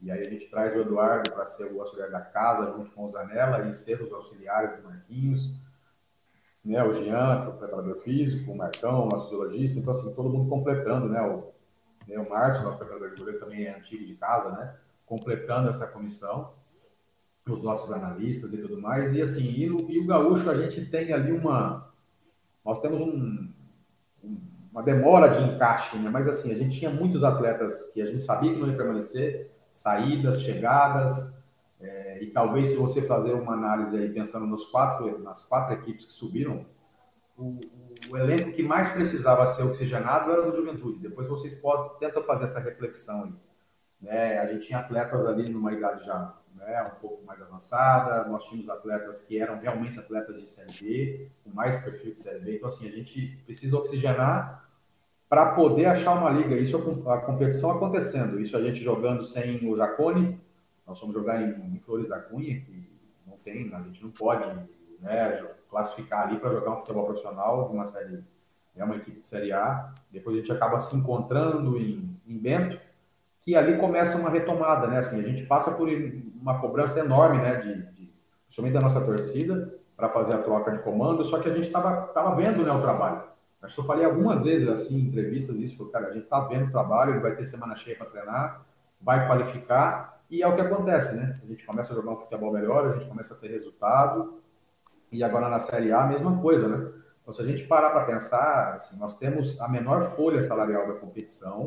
E 0.00 0.10
aí 0.10 0.20
a 0.20 0.30
gente 0.30 0.46
traz 0.48 0.74
o 0.74 0.80
Eduardo 0.80 1.30
para 1.30 1.44
ser 1.44 1.70
o 1.70 1.80
auxiliar 1.82 2.10
da 2.10 2.22
casa, 2.22 2.72
junto 2.72 2.90
com 2.92 3.04
o 3.04 3.10
Zanella, 3.10 3.68
e 3.68 3.74
ser 3.74 4.00
os 4.00 4.10
auxiliares 4.10 4.78
do 4.78 4.88
Marquinhos. 4.88 5.52
Né? 6.64 6.82
O 6.82 6.94
Jean, 6.94 7.42
que 7.42 7.46
é 7.46 7.50
o 7.50 7.58
preparador 7.58 7.96
físico, 7.96 8.50
o 8.50 8.56
Marcão, 8.56 9.04
o 9.04 9.08
nosso 9.10 9.28
zoologista. 9.28 9.78
Então, 9.78 9.92
assim, 9.92 10.14
todo 10.14 10.30
mundo 10.30 10.48
completando, 10.48 11.06
né? 11.06 11.20
O, 11.20 11.52
né, 12.08 12.18
o 12.18 12.30
Márcio, 12.30 12.62
nosso 12.62 12.78
preparador 12.78 13.10
de 13.10 13.16
goleiro, 13.16 13.40
também 13.40 13.66
é 13.66 13.76
antigo 13.76 14.06
de 14.06 14.14
casa, 14.14 14.50
né? 14.52 14.74
Completando 15.04 15.68
essa 15.68 15.86
comissão 15.86 16.50
os 17.48 17.62
nossos 17.62 17.90
analistas 17.92 18.52
e 18.52 18.58
tudo 18.58 18.80
mais. 18.80 19.14
E 19.14 19.20
assim, 19.20 19.42
e, 19.42 19.66
no, 19.66 19.90
e 19.90 19.98
o 19.98 20.06
gaúcho 20.06 20.50
a 20.50 20.56
gente 20.56 20.86
tem 20.90 21.12
ali 21.12 21.32
uma. 21.32 21.90
Nós 22.64 22.80
temos 22.80 23.00
um, 23.00 23.52
uma 24.70 24.82
demora 24.82 25.28
de 25.28 25.42
encaixe, 25.42 25.96
né? 25.98 26.10
mas 26.10 26.28
assim, 26.28 26.52
a 26.52 26.56
gente 26.56 26.78
tinha 26.78 26.90
muitos 26.90 27.24
atletas 27.24 27.90
que 27.92 28.00
a 28.00 28.06
gente 28.06 28.22
sabia 28.22 28.52
que 28.52 28.60
não 28.60 28.68
ia 28.68 28.76
permanecer, 28.76 29.50
saídas, 29.70 30.42
chegadas, 30.42 31.34
é, 31.80 32.22
e 32.22 32.26
talvez 32.28 32.68
se 32.68 32.76
você 32.76 33.02
fazer 33.02 33.32
uma 33.32 33.54
análise 33.54 33.96
aí 33.96 34.10
pensando 34.10 34.46
nos 34.46 34.66
quatro, 34.66 35.18
nas 35.20 35.42
quatro 35.42 35.74
equipes 35.74 36.04
que 36.04 36.12
subiram, 36.12 36.66
o, 37.36 37.58
o 38.10 38.16
elenco 38.16 38.52
que 38.52 38.62
mais 38.62 38.90
precisava 38.90 39.46
ser 39.46 39.62
oxigenado 39.62 40.30
era 40.30 40.46
o 40.46 40.50
do 40.50 40.56
Juventude. 40.56 40.98
Depois 40.98 41.26
vocês 41.26 41.54
podem, 41.54 41.98
tentam 41.98 42.22
fazer 42.22 42.44
essa 42.44 42.60
reflexão 42.60 43.24
aí. 43.24 43.32
Né? 44.02 44.38
A 44.38 44.46
gente 44.46 44.66
tinha 44.66 44.78
atletas 44.78 45.24
ali 45.26 45.50
numa 45.50 45.72
idade 45.72 46.04
já 46.04 46.34
né, 46.54 46.82
um 46.82 47.00
pouco 47.00 47.24
mais 47.24 47.40
avançada, 47.40 48.28
nós 48.28 48.44
tínhamos 48.44 48.68
atletas 48.68 49.20
que 49.20 49.38
eram 49.38 49.58
realmente 49.58 49.98
atletas 49.98 50.36
de 50.36 50.46
Série 50.46 50.72
B, 50.72 51.30
com 51.44 51.50
mais 51.50 51.82
perfil 51.82 52.12
de 52.12 52.18
Série 52.18 52.40
B. 52.40 52.56
Então, 52.56 52.68
assim, 52.68 52.86
a 52.86 52.92
gente 52.92 53.40
precisa 53.44 53.76
oxigenar 53.76 54.68
para 55.28 55.52
poder 55.52 55.86
achar 55.86 56.12
uma 56.12 56.30
liga. 56.30 56.56
Isso 56.56 56.76
a 57.08 57.18
competição 57.18 57.70
acontecendo. 57.70 58.40
Isso 58.40 58.56
a 58.56 58.60
gente 58.60 58.82
jogando 58.82 59.24
sem 59.24 59.68
o 59.68 59.76
Jacone, 59.76 60.40
nós 60.86 60.98
vamos 61.00 61.14
jogar 61.14 61.40
em, 61.40 61.74
em 61.74 61.78
Flores 61.78 62.08
da 62.08 62.18
Cunha, 62.18 62.60
que 62.60 62.90
não 63.24 63.38
tem, 63.38 63.72
a 63.72 63.80
gente 63.82 64.02
não 64.02 64.10
pode 64.10 64.44
né, 64.98 65.46
classificar 65.70 66.26
ali 66.26 66.38
para 66.38 66.50
jogar 66.50 66.72
um 66.72 66.76
futebol 66.78 67.04
profissional 67.04 67.68
de 67.68 67.74
uma 67.74 67.86
série, 67.86 68.24
é 68.76 68.84
uma 68.84 68.96
equipe 68.96 69.20
de 69.20 69.26
Série 69.26 69.52
A. 69.52 69.92
Depois 70.10 70.36
a 70.36 70.40
gente 70.40 70.52
acaba 70.52 70.78
se 70.78 70.96
encontrando 70.96 71.78
em, 71.78 72.18
em 72.26 72.36
Bento, 72.36 72.78
que 73.42 73.54
ali 73.54 73.78
começa 73.78 74.18
uma 74.18 74.30
retomada, 74.30 74.88
né? 74.88 74.98
Assim, 74.98 75.18
a 75.18 75.22
gente 75.22 75.46
passa 75.46 75.70
por 75.70 75.88
uma 76.40 76.58
cobrança 76.60 77.00
enorme, 77.00 77.38
né, 77.38 77.56
de, 77.56 77.82
de 77.92 78.12
principalmente 78.46 78.74
da 78.74 78.80
nossa 78.80 79.00
torcida, 79.00 79.78
para 79.96 80.08
fazer 80.08 80.34
a 80.34 80.38
troca 80.38 80.70
de 80.70 80.78
comando, 80.78 81.24
só 81.24 81.38
que 81.38 81.48
a 81.48 81.54
gente 81.54 81.66
estava 81.66 82.08
tava 82.08 82.34
vendo 82.34 82.64
né, 82.64 82.72
o 82.72 82.80
trabalho. 82.80 83.22
Acho 83.62 83.74
que 83.74 83.80
eu 83.82 83.84
falei 83.84 84.04
algumas 84.06 84.42
vezes 84.42 84.66
assim 84.66 84.96
em 84.96 85.02
entrevistas 85.02 85.56
isso, 85.56 85.76
falei, 85.76 85.92
cara, 85.92 86.06
a 86.08 86.12
gente 86.12 86.24
está 86.24 86.40
vendo 86.40 86.66
o 86.66 86.70
trabalho, 86.70 87.12
ele 87.12 87.20
vai 87.20 87.36
ter 87.36 87.44
semana 87.44 87.76
cheia 87.76 87.96
para 87.96 88.06
treinar, 88.06 88.62
vai 89.00 89.26
qualificar, 89.26 90.20
e 90.30 90.42
é 90.42 90.48
o 90.48 90.54
que 90.54 90.60
acontece, 90.60 91.14
né? 91.14 91.34
A 91.42 91.46
gente 91.46 91.66
começa 91.66 91.92
a 91.92 91.96
jogar 91.96 92.12
um 92.12 92.16
futebol 92.16 92.52
melhor, 92.52 92.86
a 92.86 92.92
gente 92.94 93.08
começa 93.08 93.34
a 93.34 93.36
ter 93.36 93.48
resultado, 93.48 94.40
e 95.12 95.22
agora 95.22 95.48
na 95.48 95.58
Série 95.58 95.92
A 95.92 96.04
a 96.04 96.06
mesma 96.06 96.40
coisa, 96.40 96.68
né? 96.68 96.90
Então, 97.20 97.34
se 97.34 97.42
a 97.42 97.44
gente 97.44 97.66
parar 97.66 97.90
para 97.90 98.04
pensar, 98.04 98.74
assim, 98.74 98.96
nós 98.96 99.14
temos 99.16 99.60
a 99.60 99.68
menor 99.68 100.04
folha 100.16 100.42
salarial 100.42 100.86
da 100.86 100.94
competição, 100.94 101.64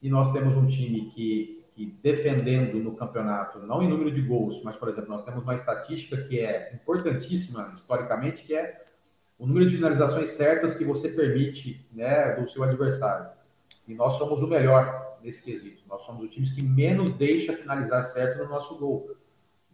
e 0.00 0.08
nós 0.08 0.32
temos 0.32 0.56
um 0.56 0.66
time 0.66 1.10
que 1.10 1.61
que 1.74 1.86
defendendo 2.02 2.78
no 2.78 2.94
campeonato, 2.94 3.58
não 3.60 3.82
em 3.82 3.88
número 3.88 4.10
de 4.10 4.20
gols, 4.20 4.62
mas, 4.62 4.76
por 4.76 4.88
exemplo, 4.88 5.08
nós 5.08 5.24
temos 5.24 5.42
uma 5.42 5.54
estatística 5.54 6.16
que 6.22 6.38
é 6.38 6.72
importantíssima 6.74 7.72
historicamente, 7.74 8.44
que 8.44 8.54
é 8.54 8.84
o 9.38 9.46
número 9.46 9.68
de 9.68 9.76
finalizações 9.76 10.30
certas 10.30 10.74
que 10.74 10.84
você 10.84 11.08
permite 11.08 11.86
né, 11.92 12.36
do 12.36 12.48
seu 12.48 12.62
adversário. 12.62 13.30
E 13.88 13.94
nós 13.94 14.14
somos 14.14 14.42
o 14.42 14.46
melhor 14.46 15.18
nesse 15.22 15.42
quesito. 15.42 15.82
Nós 15.88 16.02
somos 16.02 16.24
o 16.24 16.28
time 16.28 16.46
que 16.48 16.62
menos 16.62 17.10
deixa 17.10 17.56
finalizar 17.56 18.02
certo 18.02 18.42
no 18.42 18.48
nosso 18.48 18.78
gol. 18.78 19.16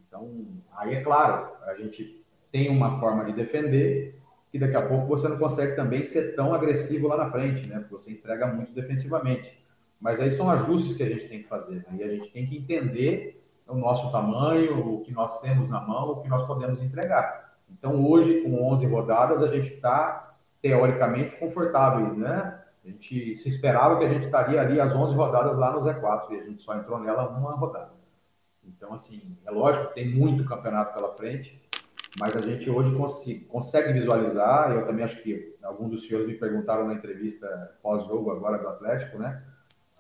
Então, 0.07 0.47
aí 0.77 0.95
é 0.95 1.03
claro, 1.03 1.53
a 1.67 1.75
gente 1.75 2.25
tem 2.51 2.71
uma 2.71 2.99
forma 2.99 3.25
de 3.25 3.33
defender 3.33 4.19
que 4.51 4.59
daqui 4.59 4.77
a 4.77 4.87
pouco 4.87 5.07
você 5.07 5.29
não 5.29 5.39
consegue 5.39 5.77
também 5.77 6.03
ser 6.03 6.35
tão 6.35 6.55
agressivo 6.55 7.09
lá 7.09 7.17
na 7.17 7.31
frente, 7.31 7.69
né? 7.69 7.81
Porque 7.81 7.93
você 7.93 8.13
entrega 8.13 8.47
muito 8.47 8.73
defensivamente. 8.73 9.59
Mas 10.01 10.21
aí 10.21 10.31
são 10.31 10.51
ajustes 10.51 10.97
que 10.97 11.03
a 11.03 11.09
gente 11.09 11.29
tem 11.29 11.43
que 11.43 11.49
fazer. 11.49 11.85
Né? 11.89 11.99
E 11.99 12.03
a 12.03 12.09
gente 12.09 12.31
tem 12.31 12.47
que 12.47 12.57
entender 12.57 13.45
o 13.67 13.75
nosso 13.75 14.11
tamanho, 14.11 14.95
o 14.95 15.01
que 15.03 15.13
nós 15.13 15.41
temos 15.41 15.69
na 15.69 15.81
mão, 15.81 16.11
o 16.11 16.23
que 16.23 16.29
nós 16.29 16.47
podemos 16.47 16.81
entregar. 16.81 17.57
Então, 17.71 18.05
hoje, 18.07 18.41
com 18.41 18.63
11 18.73 18.87
rodadas, 18.87 19.43
a 19.43 19.49
gente 19.49 19.75
está, 19.75 20.35
teoricamente, 20.63 21.37
confortáveis, 21.37 22.17
né? 22.17 22.59
A 22.85 22.89
gente 22.89 23.37
se 23.37 23.49
esperava 23.49 23.99
que 23.99 24.05
a 24.05 24.09
gente 24.09 24.25
estaria 24.25 24.61
ali 24.61 24.81
as 24.81 24.95
11 24.95 25.15
rodadas 25.15 25.59
lá 25.59 25.73
no 25.73 25.81
Z4 25.81 26.31
e 26.31 26.41
a 26.41 26.45
gente 26.45 26.63
só 26.63 26.75
entrou 26.75 26.99
nela 26.99 27.29
uma 27.29 27.53
rodada. 27.53 27.91
Então, 28.65 28.95
assim, 28.95 29.37
é 29.45 29.51
lógico 29.51 29.89
que 29.89 29.95
tem 29.95 30.09
muito 30.09 30.45
campeonato 30.45 30.95
pela 30.97 31.15
frente, 31.15 31.61
mas 32.19 32.35
a 32.37 32.41
gente 32.41 32.71
hoje 32.71 32.95
consegue, 32.97 33.41
consegue 33.41 33.93
visualizar. 33.93 34.73
Eu 34.73 34.87
também 34.87 35.05
acho 35.05 35.23
que 35.23 35.57
alguns 35.63 35.91
dos 35.91 36.07
senhores 36.07 36.27
me 36.27 36.35
perguntaram 36.35 36.87
na 36.87 36.95
entrevista 36.95 37.77
pós-jogo 37.83 38.31
agora 38.31 38.59
do 38.59 38.69
Atlético, 38.69 39.19
né? 39.19 39.43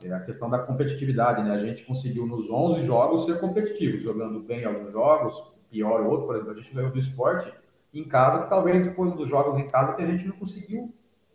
É 0.02 0.12
a 0.12 0.20
questão 0.20 0.48
da 0.48 0.58
competitividade, 0.58 1.42
né? 1.42 1.52
A 1.52 1.58
gente 1.58 1.84
conseguiu 1.84 2.26
nos 2.26 2.48
11 2.48 2.82
jogos 2.82 3.24
ser 3.24 3.40
competitivo, 3.40 3.98
jogando 3.98 4.40
bem 4.40 4.64
alguns 4.64 4.92
jogos, 4.92 5.42
pior 5.70 6.02
outro, 6.06 6.26
por 6.26 6.37
exemplo, 6.37 6.52
a 6.52 6.56
gente 6.56 6.72
ganhou 6.72 6.90
do 6.90 6.98
esporte 6.98 7.52
em 7.92 8.04
casa, 8.04 8.42
que 8.42 8.48
talvez 8.48 8.94
foi 8.94 9.08
um 9.08 9.16
dos 9.16 9.28
jogos 9.28 9.58
em 9.58 9.66
casa 9.66 9.94
que 9.94 10.02
a 10.02 10.06
gente 10.06 10.26
não 10.26 10.37
conseguiu 10.37 10.94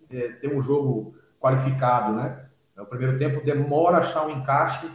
é, 0.10 0.30
ter 0.30 0.56
um 0.56 0.62
jogo 0.62 1.16
qualificado, 1.40 2.14
né? 2.14 2.46
No 2.76 2.86
primeiro 2.86 3.20
tempo 3.20 3.44
demora 3.44 3.98
achar 3.98 4.26
um 4.26 4.32
encaixe, 4.32 4.90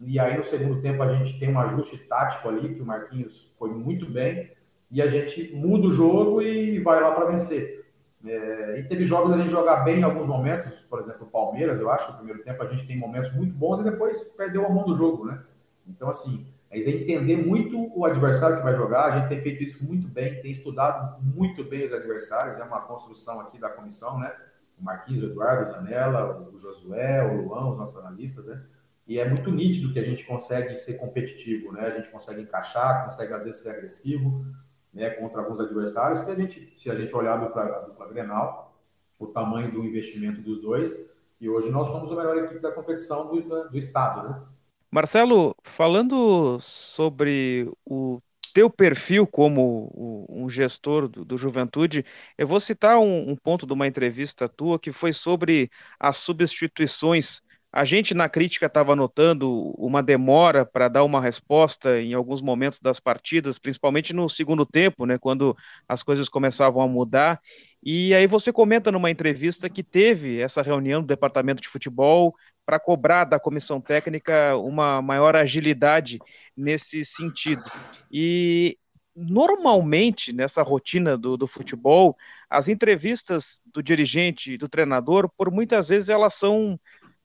e 0.00 0.18
aí 0.18 0.36
no 0.36 0.44
segundo 0.44 0.80
tempo 0.80 1.02
a 1.02 1.14
gente 1.14 1.38
tem 1.38 1.52
um 1.52 1.60
ajuste 1.60 1.98
tático 1.98 2.48
ali, 2.48 2.74
que 2.74 2.80
o 2.80 2.86
Marquinhos 2.86 3.52
foi 3.58 3.70
muito 3.70 4.06
bem, 4.10 4.50
e 4.90 5.00
a 5.00 5.08
gente 5.08 5.54
muda 5.54 5.88
o 5.88 5.92
jogo 5.92 6.42
e 6.42 6.80
vai 6.80 7.00
lá 7.00 7.12
para 7.12 7.26
vencer. 7.26 7.79
É, 8.24 8.78
e 8.78 8.84
teve 8.84 9.06
jogos 9.06 9.32
a 9.32 9.38
gente 9.38 9.50
jogar 9.50 9.76
bem 9.76 10.00
em 10.00 10.02
alguns 10.02 10.26
momentos, 10.26 10.66
por 10.90 11.00
exemplo, 11.00 11.26
o 11.26 11.30
Palmeiras, 11.30 11.80
eu 11.80 11.90
acho, 11.90 12.10
no 12.10 12.18
primeiro 12.18 12.42
tempo 12.42 12.62
a 12.62 12.66
gente 12.66 12.86
tem 12.86 12.98
momentos 12.98 13.32
muito 13.32 13.54
bons 13.54 13.80
e 13.80 13.84
depois 13.84 14.22
perdeu 14.36 14.66
a 14.66 14.68
mão 14.68 14.84
do 14.84 14.94
jogo, 14.94 15.24
né? 15.24 15.42
Então, 15.86 16.10
assim, 16.10 16.46
é 16.70 16.78
entender 16.78 17.36
muito 17.36 17.90
o 17.98 18.04
adversário 18.04 18.58
que 18.58 18.62
vai 18.62 18.76
jogar, 18.76 19.06
a 19.06 19.18
gente 19.18 19.28
tem 19.28 19.40
feito 19.40 19.64
isso 19.64 19.82
muito 19.84 20.06
bem, 20.06 20.40
tem 20.40 20.50
estudado 20.50 21.20
muito 21.22 21.64
bem 21.64 21.86
os 21.86 21.92
adversários, 21.92 22.60
é 22.60 22.62
uma 22.62 22.82
construção 22.82 23.40
aqui 23.40 23.58
da 23.58 23.70
comissão, 23.70 24.20
né? 24.20 24.32
O 24.78 24.84
Marquinhos, 24.84 25.24
o 25.24 25.26
Eduardo, 25.26 25.70
o 25.70 25.72
Zanella, 25.72 26.50
o 26.52 26.58
Josué, 26.58 27.24
o 27.24 27.42
Luan, 27.42 27.72
os 27.72 27.78
nossos 27.78 27.96
analistas, 27.96 28.46
né? 28.46 28.62
E 29.06 29.18
é 29.18 29.28
muito 29.28 29.50
nítido 29.50 29.92
que 29.92 29.98
a 29.98 30.04
gente 30.04 30.24
consegue 30.24 30.76
ser 30.76 30.94
competitivo, 30.94 31.72
né? 31.72 31.86
A 31.86 31.90
gente 31.90 32.08
consegue 32.10 32.42
encaixar, 32.42 33.06
consegue 33.06 33.32
às 33.32 33.44
vezes 33.44 33.60
ser 33.62 33.70
agressivo, 33.70 34.44
né, 34.92 35.10
contra 35.10 35.40
alguns 35.40 35.60
adversários, 35.60 36.22
que 36.22 36.30
a 36.30 36.34
gente, 36.34 36.74
se 36.76 36.90
a 36.90 36.94
gente 36.94 37.14
olhar 37.14 37.34
a 37.34 37.44
dupla, 37.44 37.62
a 37.62 37.80
dupla 37.80 38.08
Grenal, 38.08 38.74
o 39.18 39.26
tamanho 39.26 39.70
do 39.70 39.84
investimento 39.84 40.40
dos 40.40 40.60
dois, 40.60 40.94
e 41.40 41.48
hoje 41.48 41.70
nós 41.70 41.88
somos 41.88 42.10
a 42.12 42.16
melhor 42.16 42.36
equipe 42.38 42.60
da 42.60 42.72
competição 42.72 43.26
do, 43.26 43.68
do 43.68 43.78
estado, 43.78 44.28
né? 44.28 44.42
Marcelo, 44.90 45.54
falando 45.62 46.58
sobre 46.60 47.70
o 47.86 48.20
teu 48.52 48.68
perfil 48.68 49.26
como 49.26 50.26
um 50.28 50.48
gestor 50.48 51.06
do, 51.08 51.24
do 51.24 51.38
Juventude, 51.38 52.04
eu 52.36 52.46
vou 52.48 52.58
citar 52.58 52.98
um, 52.98 53.30
um, 53.30 53.36
ponto 53.36 53.66
de 53.66 53.72
uma 53.72 53.86
entrevista 53.86 54.48
tua 54.48 54.80
que 54.80 54.90
foi 54.90 55.12
sobre 55.12 55.70
as 55.98 56.16
substituições 56.16 57.40
a 57.72 57.84
gente 57.84 58.14
na 58.14 58.28
crítica 58.28 58.66
estava 58.66 58.96
notando 58.96 59.72
uma 59.78 60.02
demora 60.02 60.66
para 60.66 60.88
dar 60.88 61.04
uma 61.04 61.20
resposta 61.20 62.00
em 62.00 62.14
alguns 62.14 62.40
momentos 62.40 62.80
das 62.80 62.98
partidas, 62.98 63.58
principalmente 63.58 64.12
no 64.12 64.28
segundo 64.28 64.66
tempo, 64.66 65.06
né, 65.06 65.18
quando 65.18 65.56
as 65.88 66.02
coisas 66.02 66.28
começavam 66.28 66.82
a 66.82 66.88
mudar. 66.88 67.40
E 67.82 68.12
aí 68.12 68.26
você 68.26 68.52
comenta 68.52 68.90
numa 68.90 69.10
entrevista 69.10 69.70
que 69.70 69.84
teve 69.84 70.40
essa 70.40 70.62
reunião 70.62 71.00
do 71.00 71.06
departamento 71.06 71.62
de 71.62 71.68
futebol 71.68 72.34
para 72.66 72.80
cobrar 72.80 73.24
da 73.24 73.38
comissão 73.38 73.80
técnica 73.80 74.56
uma 74.56 75.00
maior 75.00 75.36
agilidade 75.36 76.18
nesse 76.56 77.04
sentido. 77.04 77.62
E 78.10 78.76
normalmente 79.14 80.32
nessa 80.32 80.62
rotina 80.62 81.16
do, 81.16 81.36
do 81.36 81.46
futebol, 81.46 82.16
as 82.48 82.68
entrevistas 82.68 83.60
do 83.66 83.82
dirigente, 83.82 84.56
do 84.56 84.68
treinador, 84.68 85.30
por 85.36 85.50
muitas 85.50 85.88
vezes 85.88 86.08
elas 86.08 86.34
são 86.34 86.78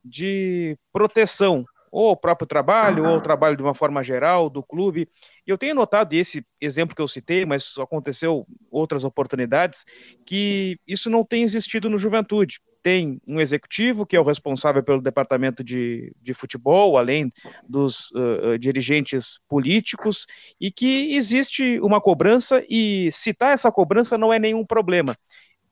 de 0.05 0.77
proteção, 0.93 1.65
ou 1.91 2.09
ao 2.09 2.17
próprio 2.17 2.45
trabalho, 2.45 3.05
ou 3.05 3.09
ao 3.09 3.21
trabalho 3.21 3.55
de 3.55 3.63
uma 3.63 3.73
forma 3.73 4.03
geral, 4.03 4.49
do 4.49 4.61
clube. 4.61 5.07
E 5.47 5.49
eu 5.49 5.57
tenho 5.57 5.73
notado, 5.73 6.13
e 6.13 6.17
esse 6.17 6.45
exemplo 6.59 6.93
que 6.93 7.01
eu 7.01 7.07
citei, 7.07 7.45
mas 7.45 7.63
isso 7.63 7.81
aconteceu 7.81 8.45
outras 8.69 9.05
oportunidades, 9.05 9.85
que 10.25 10.77
isso 10.85 11.09
não 11.09 11.23
tem 11.23 11.43
existido 11.43 11.89
no 11.89 11.97
Juventude. 11.97 12.59
Tem 12.83 13.19
um 13.25 13.39
executivo 13.39 14.05
que 14.05 14.15
é 14.15 14.19
o 14.19 14.25
responsável 14.25 14.83
pelo 14.83 15.01
departamento 15.01 15.63
de, 15.63 16.13
de 16.21 16.33
futebol, 16.33 16.97
além 16.97 17.31
dos 17.67 18.11
uh, 18.11 18.59
dirigentes 18.59 19.39
políticos, 19.47 20.27
e 20.59 20.69
que 20.69 21.15
existe 21.15 21.79
uma 21.79 22.01
cobrança, 22.01 22.61
e 22.69 23.09
citar 23.13 23.53
essa 23.53 23.71
cobrança 23.71 24.17
não 24.17 24.33
é 24.33 24.37
nenhum 24.37 24.65
problema. 24.65 25.15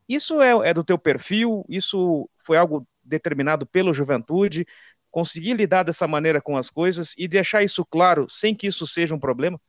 Isso 0.08 0.40
é, 0.40 0.70
é 0.70 0.72
do 0.72 0.82
teu 0.82 0.98
perfil? 0.98 1.66
Isso 1.68 2.28
foi 2.38 2.56
algo 2.56 2.86
determinado 3.04 3.66
pela 3.66 3.92
juventude, 3.92 4.66
conseguir 5.10 5.54
lidar 5.54 5.82
dessa 5.84 6.08
maneira 6.08 6.40
com 6.40 6.56
as 6.56 6.70
coisas 6.70 7.14
e 7.16 7.28
deixar 7.28 7.62
isso 7.62 7.84
claro 7.84 8.26
sem 8.28 8.54
que 8.54 8.66
isso 8.66 8.86
seja 8.86 9.14
um 9.14 9.20
problema? 9.20 9.60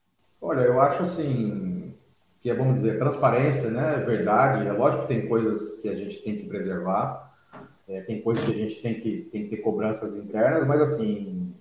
Olha, 0.41 0.61
eu 0.61 0.81
acho 0.81 1.03
assim 1.03 1.93
que 2.45 2.51
é, 2.51 2.53
vamos 2.53 2.75
dizer, 2.75 2.99
transparência, 2.99 3.71
né? 3.71 4.03
Verdade. 4.05 4.67
É 4.67 4.71
lógico 4.71 5.07
que 5.07 5.07
tem 5.07 5.27
coisas 5.27 5.81
que 5.81 5.89
a 5.89 5.95
gente 5.95 6.21
tem 6.21 6.35
que 6.37 6.43
preservar, 6.47 7.35
é, 7.87 8.01
tem 8.01 8.21
coisas 8.21 8.45
que 8.45 8.51
a 8.51 8.55
gente 8.55 8.75
tem 8.83 8.99
que, 8.99 9.27
tem 9.31 9.45
que 9.45 9.49
ter 9.49 9.63
cobranças 9.63 10.13
internas, 10.13 10.67
mas 10.67 10.79
assim, 10.79 11.51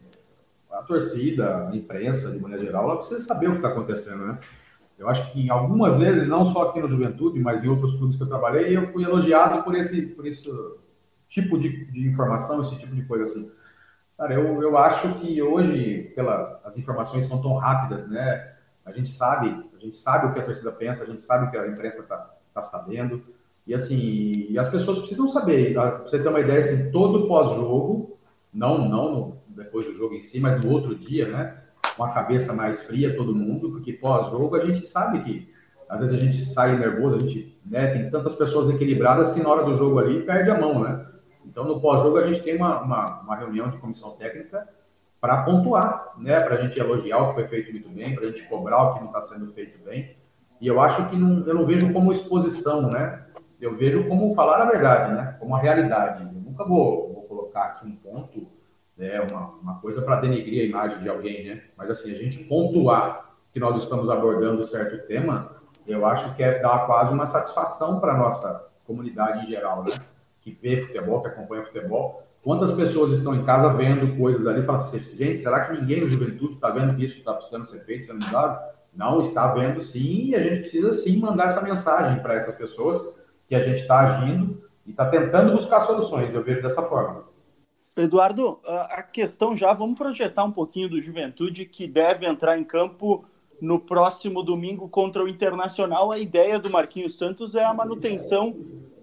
a 0.70 0.82
torcida, 0.82 1.68
a 1.70 1.74
imprensa, 1.74 2.30
de 2.30 2.38
maneira 2.38 2.62
geral, 2.62 2.84
ela 2.84 2.98
precisa 2.98 3.24
saber 3.24 3.48
o 3.48 3.52
que 3.52 3.56
está 3.56 3.68
acontecendo, 3.68 4.26
né? 4.26 4.38
Eu 4.98 5.08
acho 5.08 5.32
que 5.32 5.50
algumas 5.50 5.96
vezes, 5.96 6.28
não 6.28 6.44
só 6.44 6.68
aqui 6.68 6.80
no 6.80 6.90
Juventude, 6.90 7.40
mas 7.40 7.64
em 7.64 7.68
outros 7.68 7.94
clubes 7.96 8.16
que 8.16 8.22
eu 8.22 8.28
trabalhei, 8.28 8.76
eu 8.76 8.86
fui 8.88 9.04
elogiado 9.04 9.62
por 9.62 9.74
esse, 9.74 10.08
por 10.08 10.26
isso, 10.26 10.78
tipo 11.28 11.58
de, 11.58 11.86
de 11.86 12.06
informação, 12.06 12.62
esse 12.62 12.76
tipo 12.78 12.94
de 12.94 13.02
coisa 13.04 13.24
assim. 13.24 13.50
Cara, 14.16 14.34
eu, 14.34 14.62
eu 14.62 14.78
acho 14.78 15.14
que 15.16 15.42
hoje, 15.42 16.12
pela, 16.14 16.60
as 16.64 16.76
informações 16.78 17.26
são 17.26 17.42
tão 17.42 17.56
rápidas, 17.56 18.08
né? 18.08 18.54
A 18.84 18.92
gente 18.92 19.10
sabe, 19.10 19.48
a 19.74 19.78
gente 19.78 19.96
sabe 19.96 20.26
o 20.26 20.32
que 20.32 20.38
a 20.38 20.44
torcida 20.44 20.70
pensa, 20.70 21.02
a 21.02 21.06
gente 21.06 21.20
sabe 21.20 21.46
o 21.46 21.50
que 21.50 21.56
a 21.56 21.66
imprensa 21.66 22.00
está 22.00 22.30
tá 22.52 22.62
sabendo. 22.62 23.22
E 23.66 23.74
assim, 23.74 24.46
e 24.50 24.58
as 24.58 24.68
pessoas 24.68 24.98
precisam 24.98 25.26
saber, 25.26 25.72
pra 25.72 25.98
você 25.98 26.18
ter 26.18 26.28
uma 26.28 26.40
ideia, 26.40 26.60
assim, 26.60 26.90
todo 26.90 27.26
pós-jogo, 27.26 28.18
não, 28.52 28.88
não 28.88 29.38
depois 29.48 29.86
do 29.86 29.94
jogo 29.94 30.14
em 30.14 30.20
si, 30.20 30.38
mas 30.38 30.62
no 30.62 30.70
outro 30.70 30.94
dia, 30.94 31.28
né? 31.28 31.58
Com 31.96 32.04
a 32.04 32.12
cabeça 32.12 32.52
mais 32.52 32.80
fria, 32.80 33.16
todo 33.16 33.34
mundo, 33.34 33.70
porque 33.70 33.92
pós-jogo 33.92 34.54
a 34.56 34.64
gente 34.64 34.86
sabe 34.86 35.22
que 35.22 35.54
às 35.88 36.00
vezes 36.00 36.14
a 36.14 36.18
gente 36.18 36.36
sai 36.38 36.76
nervoso, 36.78 37.16
a 37.16 37.18
gente 37.20 37.58
né, 37.64 37.86
tem 37.88 38.10
tantas 38.10 38.34
pessoas 38.34 38.68
equilibradas 38.68 39.30
que 39.30 39.40
na 39.40 39.48
hora 39.48 39.64
do 39.64 39.74
jogo 39.74 39.98
ali 39.98 40.22
perde 40.22 40.50
a 40.50 40.58
mão, 40.58 40.82
né? 40.82 41.06
Então 41.44 41.64
no 41.64 41.80
pós-jogo 41.80 42.18
a 42.18 42.26
gente 42.26 42.42
tem 42.42 42.56
uma, 42.56 42.80
uma, 42.80 43.20
uma 43.20 43.36
reunião 43.36 43.68
de 43.68 43.78
comissão 43.78 44.12
técnica 44.12 44.68
para 45.20 45.42
pontuar, 45.42 46.12
né? 46.18 46.38
Para 46.40 46.56
a 46.56 46.60
gente 46.62 46.78
elogiar 46.78 47.18
o 47.18 47.28
que 47.28 47.34
foi 47.34 47.44
feito 47.44 47.72
muito 47.72 47.88
bem, 47.88 48.14
para 48.14 48.24
a 48.24 48.26
gente 48.26 48.42
cobrar 48.44 48.82
o 48.82 48.94
que 48.94 49.00
não 49.00 49.06
está 49.06 49.22
sendo 49.22 49.46
feito 49.52 49.82
bem. 49.82 50.16
E 50.60 50.66
eu 50.66 50.80
acho 50.80 51.08
que 51.08 51.16
não, 51.16 51.46
eu 51.46 51.54
não 51.54 51.64
vejo 51.64 51.92
como 51.92 52.12
exposição, 52.12 52.90
né? 52.90 53.24
Eu 53.60 53.74
vejo 53.74 54.06
como 54.06 54.34
falar 54.34 54.60
a 54.60 54.70
verdade, 54.70 55.14
né? 55.14 55.36
Como 55.40 55.56
a 55.56 55.58
realidade. 55.58 56.22
Eu 56.22 56.40
nunca 56.42 56.64
vou, 56.64 57.12
vou 57.14 57.22
colocar 57.22 57.64
aqui 57.64 57.86
um 57.86 57.96
ponto, 57.96 58.46
né? 58.96 59.20
uma, 59.30 59.46
uma 59.62 59.80
coisa 59.80 60.02
para 60.02 60.20
denegrir 60.20 60.62
a 60.62 60.66
imagem 60.66 61.02
de 61.02 61.08
alguém, 61.08 61.48
né? 61.48 61.62
Mas 61.76 61.90
assim, 61.90 62.12
a 62.12 62.16
gente 62.16 62.44
pontuar 62.44 63.30
que 63.52 63.58
nós 63.58 63.82
estamos 63.82 64.10
abordando 64.10 64.66
certo 64.66 65.06
tema, 65.06 65.52
eu 65.86 66.04
acho 66.04 66.34
que 66.34 66.42
é 66.42 66.58
dar 66.60 66.86
quase 66.86 67.12
uma 67.12 67.26
satisfação 67.26 68.00
para 68.00 68.12
a 68.12 68.18
nossa 68.18 68.68
comunidade 68.84 69.44
em 69.44 69.46
geral, 69.46 69.84
né? 69.84 69.92
Que 70.44 70.58
vê 70.62 70.82
futebol, 70.82 71.22
que 71.22 71.28
acompanha 71.28 71.64
futebol. 71.64 72.22
Quantas 72.42 72.70
pessoas 72.72 73.12
estão 73.12 73.34
em 73.34 73.42
casa 73.44 73.72
vendo 73.72 74.18
coisas 74.18 74.46
ali 74.46 74.60
e 74.60 74.66
falam 74.66 74.82
assim, 74.82 75.02
gente, 75.02 75.40
será 75.40 75.64
que 75.64 75.80
ninguém 75.80 76.02
no 76.02 76.08
juventude 76.08 76.54
está 76.54 76.68
vendo 76.68 76.94
que 76.94 77.06
isso 77.06 77.16
está 77.16 77.32
precisando 77.32 77.64
ser 77.64 77.80
feito, 77.86 78.04
sendo 78.04 78.22
mudado? 78.22 78.74
Não, 78.94 79.20
está 79.20 79.52
vendo 79.54 79.82
sim, 79.82 80.26
e 80.26 80.34
a 80.36 80.40
gente 80.40 80.60
precisa 80.60 80.92
sim 80.92 81.16
mandar 81.18 81.46
essa 81.46 81.62
mensagem 81.62 82.22
para 82.22 82.34
essas 82.34 82.54
pessoas 82.54 83.18
que 83.48 83.54
a 83.54 83.62
gente 83.62 83.80
está 83.80 84.00
agindo 84.00 84.62
e 84.86 84.90
está 84.90 85.06
tentando 85.06 85.52
buscar 85.52 85.80
soluções. 85.80 86.34
Eu 86.34 86.44
vejo 86.44 86.60
dessa 86.60 86.82
forma. 86.82 87.24
Eduardo, 87.96 88.60
a 88.66 89.02
questão 89.02 89.56
já, 89.56 89.72
vamos 89.72 89.96
projetar 89.96 90.44
um 90.44 90.52
pouquinho 90.52 90.90
do 90.90 91.00
Juventude 91.00 91.64
que 91.64 91.86
deve 91.86 92.26
entrar 92.26 92.58
em 92.58 92.64
campo 92.64 93.24
no 93.60 93.78
próximo 93.80 94.42
domingo 94.42 94.88
contra 94.88 95.24
o 95.24 95.28
Internacional. 95.28 96.12
A 96.12 96.18
ideia 96.18 96.58
do 96.58 96.68
Marquinhos 96.68 97.16
Santos 97.16 97.54
é 97.54 97.64
a 97.64 97.72
manutenção, 97.72 98.54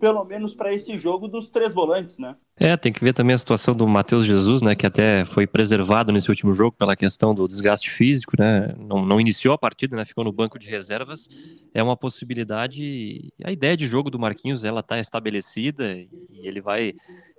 pelo 0.01 0.25
menos 0.25 0.55
para 0.55 0.73
esse 0.73 0.97
jogo, 0.97 1.27
dos 1.27 1.47
três 1.47 1.71
volantes, 1.71 2.17
né? 2.17 2.35
É, 2.57 2.75
tem 2.75 2.91
que 2.91 3.03
ver 3.03 3.13
também 3.13 3.35
a 3.35 3.37
situação 3.37 3.75
do 3.75 3.87
Matheus 3.87 4.25
Jesus, 4.25 4.63
né, 4.63 4.75
que 4.75 4.85
até 4.85 5.23
foi 5.25 5.45
preservado 5.45 6.11
nesse 6.11 6.27
último 6.29 6.53
jogo 6.53 6.75
pela 6.75 6.95
questão 6.95 7.35
do 7.35 7.47
desgaste 7.47 7.91
físico, 7.91 8.33
né, 8.37 8.73
não, 8.79 9.05
não 9.05 9.21
iniciou 9.21 9.53
a 9.53 9.59
partida, 9.59 9.95
né, 9.95 10.03
ficou 10.03 10.23
no 10.23 10.31
banco 10.31 10.57
de 10.57 10.67
reservas, 10.67 11.29
é 11.71 11.83
uma 11.83 11.95
possibilidade, 11.95 13.31
a 13.43 13.51
ideia 13.51 13.77
de 13.77 13.85
jogo 13.85 14.09
do 14.09 14.17
Marquinhos, 14.17 14.63
ela 14.63 14.79
está 14.79 14.99
estabelecida 14.99 15.95
e 15.95 16.09
ele 16.47 16.61
vai 16.61 16.95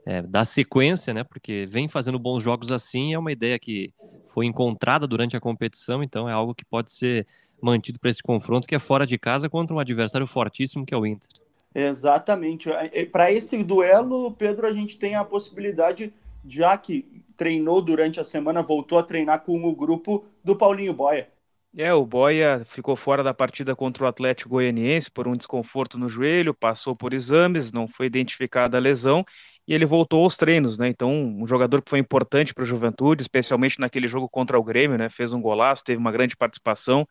é, 0.07 0.23
dar 0.23 0.45
sequência, 0.45 1.13
né, 1.13 1.25
porque 1.25 1.67
vem 1.69 1.89
fazendo 1.89 2.19
bons 2.19 2.43
jogos 2.43 2.71
assim, 2.71 3.13
é 3.13 3.19
uma 3.19 3.33
ideia 3.33 3.59
que 3.59 3.93
foi 4.29 4.47
encontrada 4.47 5.07
durante 5.07 5.37
a 5.37 5.41
competição, 5.41 6.03
então 6.03 6.29
é 6.29 6.33
algo 6.33 6.55
que 6.55 6.65
pode 6.65 6.93
ser 6.93 7.27
mantido 7.61 7.99
para 7.99 8.11
esse 8.11 8.23
confronto 8.23 8.69
que 8.69 8.75
é 8.75 8.79
fora 8.79 9.05
de 9.07 9.19
casa 9.19 9.49
contra 9.49 9.75
um 9.75 9.81
adversário 9.81 10.27
fortíssimo 10.29 10.87
que 10.87 10.95
é 10.95 10.97
o 10.97 11.07
Inter. 11.07 11.42
Exatamente. 11.75 12.69
Para 13.11 13.33
esse 13.33 13.63
duelo, 13.63 14.33
Pedro, 14.33 14.67
a 14.67 14.73
gente 14.73 14.99
tem 14.99 15.15
a 15.15 15.25
possibilidade, 15.25 16.13
já 16.47 16.77
que 16.77 17.23
treinou 17.37 17.81
durante 17.81 18.21
a 18.21 18.25
semana, 18.25 18.63
voltou 18.63 18.99
a 18.99 19.03
treinar 19.03 19.41
com 19.43 19.65
o 19.65 19.75
grupo 19.75 20.25
do 20.45 20.55
Paulinho 20.55 20.93
Boia. 20.93 21.29
É, 21.75 21.93
o 21.95 22.05
Boia 22.05 22.63
ficou 22.67 22.95
fora 22.95 23.23
da 23.23 23.33
partida 23.33 23.75
contra 23.75 24.05
o 24.05 24.07
Atlético 24.07 24.51
Goianiense 24.51 25.11
por 25.11 25.27
um 25.27 25.35
desconforto 25.35 25.99
no 25.99 26.07
joelho, 26.07 26.53
passou 26.53 26.95
por 26.95 27.15
exames, 27.15 27.73
não 27.73 27.89
foi 27.89 28.07
identificada 28.07 28.77
a 28.77 28.81
lesão 28.81 29.25
e 29.67 29.73
ele 29.73 29.87
voltou 29.87 30.23
aos 30.23 30.37
treinos, 30.37 30.77
né? 30.77 30.89
Então, 30.89 31.11
um 31.11 31.47
jogador 31.47 31.81
que 31.81 31.89
foi 31.89 31.99
importante 31.99 32.53
para 32.53 32.65
a 32.65 32.67
Juventude, 32.67 33.23
especialmente 33.23 33.81
naquele 33.81 34.07
jogo 34.07 34.29
contra 34.29 34.59
o 34.59 34.63
Grêmio, 34.63 34.99
né? 34.99 35.09
Fez 35.09 35.33
um 35.33 35.41
golaço, 35.41 35.85
teve 35.85 35.99
uma 35.99 36.13
grande 36.13 36.37
participação, 36.37 37.07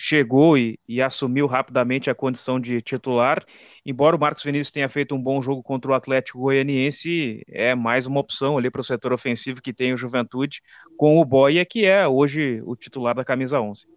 chegou 0.00 0.56
e, 0.56 0.78
e, 0.86 1.02
assumiu 1.02 1.48
rapidamente 1.48 2.08
a 2.08 2.14
condição 2.14 2.60
de 2.60 2.80
titular. 2.80 3.44
Embora 3.84 4.14
o 4.14 4.20
Marcos 4.20 4.44
Vinícius 4.44 4.70
tenha 4.70 4.88
feito 4.88 5.12
um 5.12 5.20
bom 5.20 5.42
jogo 5.42 5.60
contra 5.60 5.90
o 5.90 5.94
Atlético 5.94 6.38
Goianiense, 6.38 7.42
é 7.48 7.74
mais 7.74 8.06
uma 8.06 8.20
opção 8.20 8.56
ali 8.56 8.70
para 8.70 8.80
o 8.80 8.84
setor 8.84 9.12
ofensivo 9.12 9.60
que 9.60 9.72
tem 9.72 9.92
o 9.92 9.96
Juventude, 9.96 10.62
com 10.96 11.18
o 11.18 11.24
Boia, 11.24 11.64
que 11.64 11.84
é 11.84 12.06
hoje 12.06 12.62
o 12.64 12.76
titular 12.76 13.12
da 13.12 13.24
camisa 13.24 13.60
11. 13.60 13.88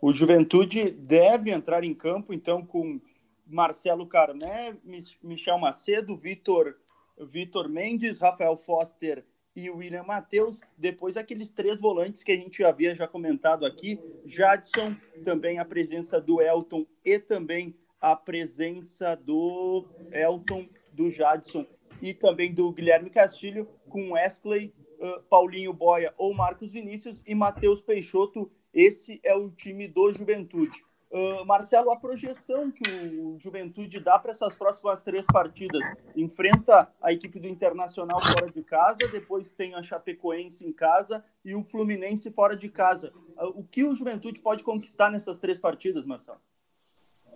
O 0.00 0.12
Juventude 0.12 0.92
deve 0.92 1.50
entrar 1.50 1.82
em 1.82 1.92
campo, 1.92 2.32
então, 2.32 2.64
com 2.64 3.00
Marcelo 3.44 4.06
Carné, 4.06 4.76
Michel 5.20 5.58
Macedo, 5.58 6.16
Vitor 6.16 6.76
Vitor 7.18 7.68
Mendes, 7.68 8.18
Rafael 8.18 8.56
Foster 8.56 9.24
e 9.54 9.70
William 9.70 10.02
Matheus. 10.02 10.60
Depois 10.76 11.16
aqueles 11.16 11.50
três 11.50 11.80
volantes 11.80 12.22
que 12.22 12.32
a 12.32 12.36
gente 12.36 12.64
havia 12.64 12.94
já 12.94 13.06
comentado 13.06 13.64
aqui, 13.64 14.00
Jadson, 14.26 14.94
também 15.24 15.58
a 15.58 15.64
presença 15.64 16.20
do 16.20 16.40
Elton 16.40 16.86
e 17.04 17.18
também 17.18 17.74
a 18.00 18.16
presença 18.16 19.14
do 19.14 19.86
Elton, 20.10 20.68
do 20.92 21.10
Jadson 21.10 21.66
e 22.00 22.12
também 22.12 22.52
do 22.52 22.72
Guilherme 22.72 23.10
Castilho, 23.10 23.68
com 23.88 24.12
Wesley, 24.12 24.74
uh, 24.98 25.22
Paulinho 25.30 25.72
Boia 25.72 26.12
ou 26.18 26.34
Marcos 26.34 26.72
Vinícius 26.72 27.22
e 27.24 27.34
Matheus 27.34 27.80
Peixoto. 27.80 28.50
Esse 28.74 29.20
é 29.22 29.34
o 29.34 29.50
time 29.50 29.86
do 29.86 30.12
Juventude. 30.12 30.84
Uh, 31.12 31.44
Marcelo, 31.44 31.90
a 31.90 31.96
projeção 31.96 32.70
que 32.70 32.88
o 33.20 33.38
Juventude 33.38 34.00
dá 34.00 34.18
para 34.18 34.30
essas 34.30 34.56
próximas 34.56 35.02
três 35.02 35.26
partidas 35.26 35.86
enfrenta 36.16 36.88
a 37.02 37.12
equipe 37.12 37.38
do 37.38 37.46
Internacional 37.46 38.18
fora 38.18 38.50
de 38.50 38.62
casa, 38.62 39.06
depois 39.12 39.52
tem 39.52 39.74
a 39.74 39.82
Chapecoense 39.82 40.66
em 40.66 40.72
casa 40.72 41.22
e 41.44 41.54
o 41.54 41.62
Fluminense 41.62 42.30
fora 42.30 42.56
de 42.56 42.70
casa. 42.70 43.12
Uh, 43.36 43.60
o 43.60 43.62
que 43.62 43.84
o 43.84 43.94
Juventude 43.94 44.40
pode 44.40 44.64
conquistar 44.64 45.10
nessas 45.10 45.38
três 45.38 45.58
partidas, 45.58 46.06
Marcelo? 46.06 46.38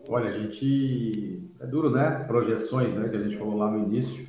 Olha, 0.08 0.30
a 0.30 0.32
gente. 0.32 1.42
É 1.60 1.66
duro, 1.66 1.90
né? 1.90 2.24
Projeções, 2.26 2.94
né? 2.94 3.10
Que 3.10 3.16
a 3.16 3.22
gente 3.22 3.36
falou 3.36 3.58
lá 3.58 3.70
no 3.70 3.84
início. 3.84 4.26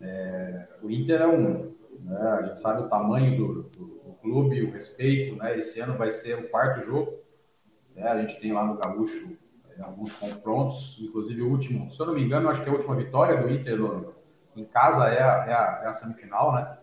É... 0.00 0.66
O 0.82 0.90
Inter 0.90 1.20
é 1.20 1.28
um. 1.28 1.72
Né? 2.00 2.18
A 2.18 2.42
gente 2.42 2.58
sabe 2.58 2.82
o 2.82 2.88
tamanho 2.88 3.36
do, 3.36 3.62
do, 3.62 3.84
do 3.86 4.12
clube, 4.20 4.62
o 4.62 4.72
respeito, 4.72 5.36
né? 5.36 5.56
Esse 5.56 5.78
ano 5.78 5.96
vai 5.96 6.10
ser 6.10 6.36
o 6.36 6.48
quarto 6.48 6.84
jogo 6.84 7.21
né? 7.94 8.08
A 8.08 8.20
gente 8.20 8.40
tem 8.40 8.52
lá 8.52 8.64
no 8.64 8.78
Gaúcho 8.78 9.36
é, 9.78 9.82
alguns 9.82 10.12
confrontos, 10.12 10.98
inclusive 11.00 11.42
o 11.42 11.50
último, 11.50 11.90
se 11.90 12.00
eu 12.00 12.06
não 12.06 12.14
me 12.14 12.22
engano, 12.22 12.48
acho 12.48 12.62
que 12.62 12.68
é 12.68 12.72
a 12.72 12.76
última 12.76 12.94
vitória 12.94 13.40
do 13.40 13.50
Inter 13.50 13.78
no, 13.78 14.14
em 14.56 14.64
casa 14.64 15.08
é 15.08 15.22
a, 15.22 15.46
é, 15.46 15.52
a, 15.52 15.80
é 15.84 15.88
a 15.88 15.92
semifinal, 15.92 16.52
né? 16.52 16.78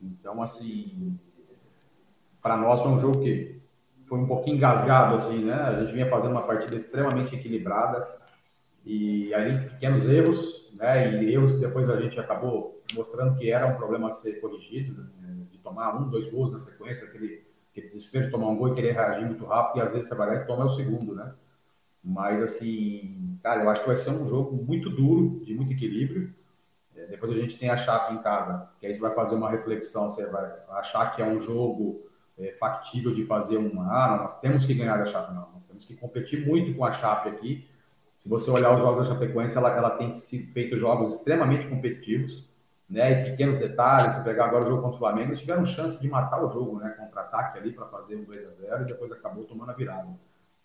Então, 0.00 0.42
assim, 0.42 1.18
para 2.40 2.56
nós 2.56 2.82
foi 2.82 2.90
um 2.90 3.00
jogo 3.00 3.20
que 3.20 3.60
foi 4.06 4.18
um 4.18 4.26
pouquinho 4.26 4.56
engasgado, 4.56 5.14
assim, 5.14 5.44
né? 5.44 5.54
A 5.54 5.80
gente 5.80 5.92
vinha 5.92 6.08
fazendo 6.08 6.32
uma 6.32 6.42
partida 6.42 6.76
extremamente 6.76 7.34
equilibrada 7.34 8.20
e 8.84 9.32
aí 9.34 9.68
pequenos 9.68 10.08
erros, 10.08 10.70
né? 10.74 11.22
E 11.22 11.32
erros 11.32 11.52
que 11.52 11.58
depois 11.58 11.88
a 11.88 12.00
gente 12.00 12.18
acabou 12.18 12.82
mostrando 12.94 13.38
que 13.38 13.50
era 13.50 13.66
um 13.66 13.76
problema 13.76 14.08
a 14.08 14.10
ser 14.10 14.40
corrigido, 14.40 15.08
né? 15.20 15.46
de 15.50 15.58
tomar 15.58 15.96
um, 15.96 16.08
dois 16.08 16.30
gols 16.30 16.52
na 16.52 16.58
sequência, 16.58 17.06
aquele 17.06 17.44
que 17.72 17.80
desespero 17.80 18.26
de 18.26 18.30
tomar 18.30 18.48
um 18.48 18.56
gol 18.56 18.68
e 18.68 18.74
querer 18.74 18.92
reagir 18.92 19.24
muito 19.24 19.44
rápido, 19.46 19.78
e 19.78 19.86
às 19.86 19.92
vezes 19.92 20.08
você 20.08 20.14
vai 20.14 20.28
lá 20.28 20.34
e 20.36 20.46
toma 20.46 20.66
o 20.66 20.70
segundo, 20.70 21.14
né? 21.14 21.32
Mas, 22.04 22.42
assim, 22.42 23.38
cara, 23.42 23.62
eu 23.62 23.70
acho 23.70 23.80
que 23.80 23.86
vai 23.86 23.96
ser 23.96 24.10
um 24.10 24.26
jogo 24.26 24.56
muito 24.56 24.90
duro, 24.90 25.40
de 25.44 25.54
muito 25.54 25.72
equilíbrio. 25.72 26.34
É, 26.94 27.06
depois 27.06 27.32
a 27.32 27.36
gente 27.36 27.58
tem 27.58 27.70
a 27.70 27.76
Chape 27.76 28.12
em 28.12 28.18
casa, 28.18 28.68
que 28.78 28.86
aí 28.86 28.94
você 28.94 29.00
vai 29.00 29.14
fazer 29.14 29.34
uma 29.34 29.50
reflexão, 29.50 30.08
você 30.08 30.26
vai 30.26 30.52
achar 30.70 31.14
que 31.14 31.22
é 31.22 31.24
um 31.24 31.40
jogo 31.40 32.04
é, 32.38 32.52
factível 32.52 33.14
de 33.14 33.24
fazer 33.24 33.56
uma. 33.56 33.84
Ah, 33.84 34.16
nós 34.16 34.40
temos 34.40 34.66
que 34.66 34.74
ganhar 34.74 34.98
da 34.98 35.06
Chape, 35.06 35.32
não. 35.32 35.48
Nós 35.52 35.64
temos 35.64 35.84
que 35.84 35.94
competir 35.94 36.46
muito 36.46 36.76
com 36.76 36.84
a 36.84 36.92
Chape 36.92 37.28
aqui. 37.28 37.68
Se 38.16 38.28
você 38.28 38.50
olhar 38.50 38.74
os 38.74 38.80
jogos 38.80 39.08
da 39.08 39.14
Chapecoense, 39.14 39.56
ela, 39.56 39.70
ela 39.76 39.90
tem 39.90 40.10
feito 40.12 40.76
jogos 40.78 41.14
extremamente 41.14 41.66
competitivos 41.66 42.44
né? 42.92 43.22
E 43.22 43.30
pequenos 43.30 43.58
detalhes, 43.58 44.12
se 44.12 44.22
pegar 44.22 44.44
agora 44.44 44.64
o 44.64 44.66
jogo 44.66 44.82
contra 44.82 44.96
o 44.96 44.98
Flamengo, 44.98 45.30
eles 45.30 45.40
tiveram 45.40 45.64
chance 45.64 45.98
de 45.98 46.08
matar 46.08 46.44
o 46.44 46.50
jogo, 46.50 46.78
né? 46.78 46.90
Contra-ataque 46.90 47.58
ali 47.58 47.72
para 47.72 47.86
fazer 47.86 48.16
um 48.16 48.24
2 48.24 48.46
a 48.46 48.50
0 48.50 48.82
e 48.82 48.84
depois 48.84 49.10
acabou 49.10 49.44
tomando 49.44 49.70
a 49.70 49.74
virada. 49.74 50.08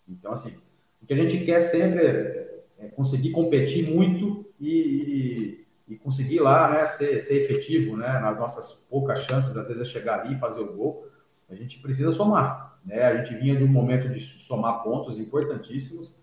Então, 0.06 0.32
assim, 0.32 0.54
o 1.02 1.06
que 1.06 1.14
a 1.14 1.16
gente 1.16 1.42
quer 1.46 1.62
sempre 1.62 2.06
é, 2.06 2.64
é 2.80 2.88
conseguir 2.88 3.30
competir 3.30 3.90
muito 3.90 4.44
e, 4.60 5.64
e, 5.88 5.94
e, 5.94 5.96
conseguir 5.96 6.40
lá, 6.40 6.70
né, 6.70 6.84
ser, 6.84 7.18
ser 7.20 7.44
efetivo, 7.44 7.96
né? 7.96 8.20
Nas 8.20 8.38
nossas 8.38 8.74
poucas 8.90 9.20
chances, 9.20 9.56
às 9.56 9.66
vezes, 9.66 9.80
é 9.80 9.86
chegar 9.86 10.20
ali 10.20 10.34
e 10.34 10.38
fazer 10.38 10.60
o 10.60 10.76
gol. 10.76 11.08
A 11.48 11.54
gente 11.54 11.78
precisa 11.78 12.12
somar, 12.12 12.78
né? 12.84 13.04
A 13.04 13.16
gente 13.16 13.34
vinha 13.40 13.56
de 13.56 13.64
um 13.64 13.68
momento 13.68 14.06
de 14.06 14.20
somar 14.20 14.82
pontos 14.82 15.18
importantíssimos. 15.18 16.14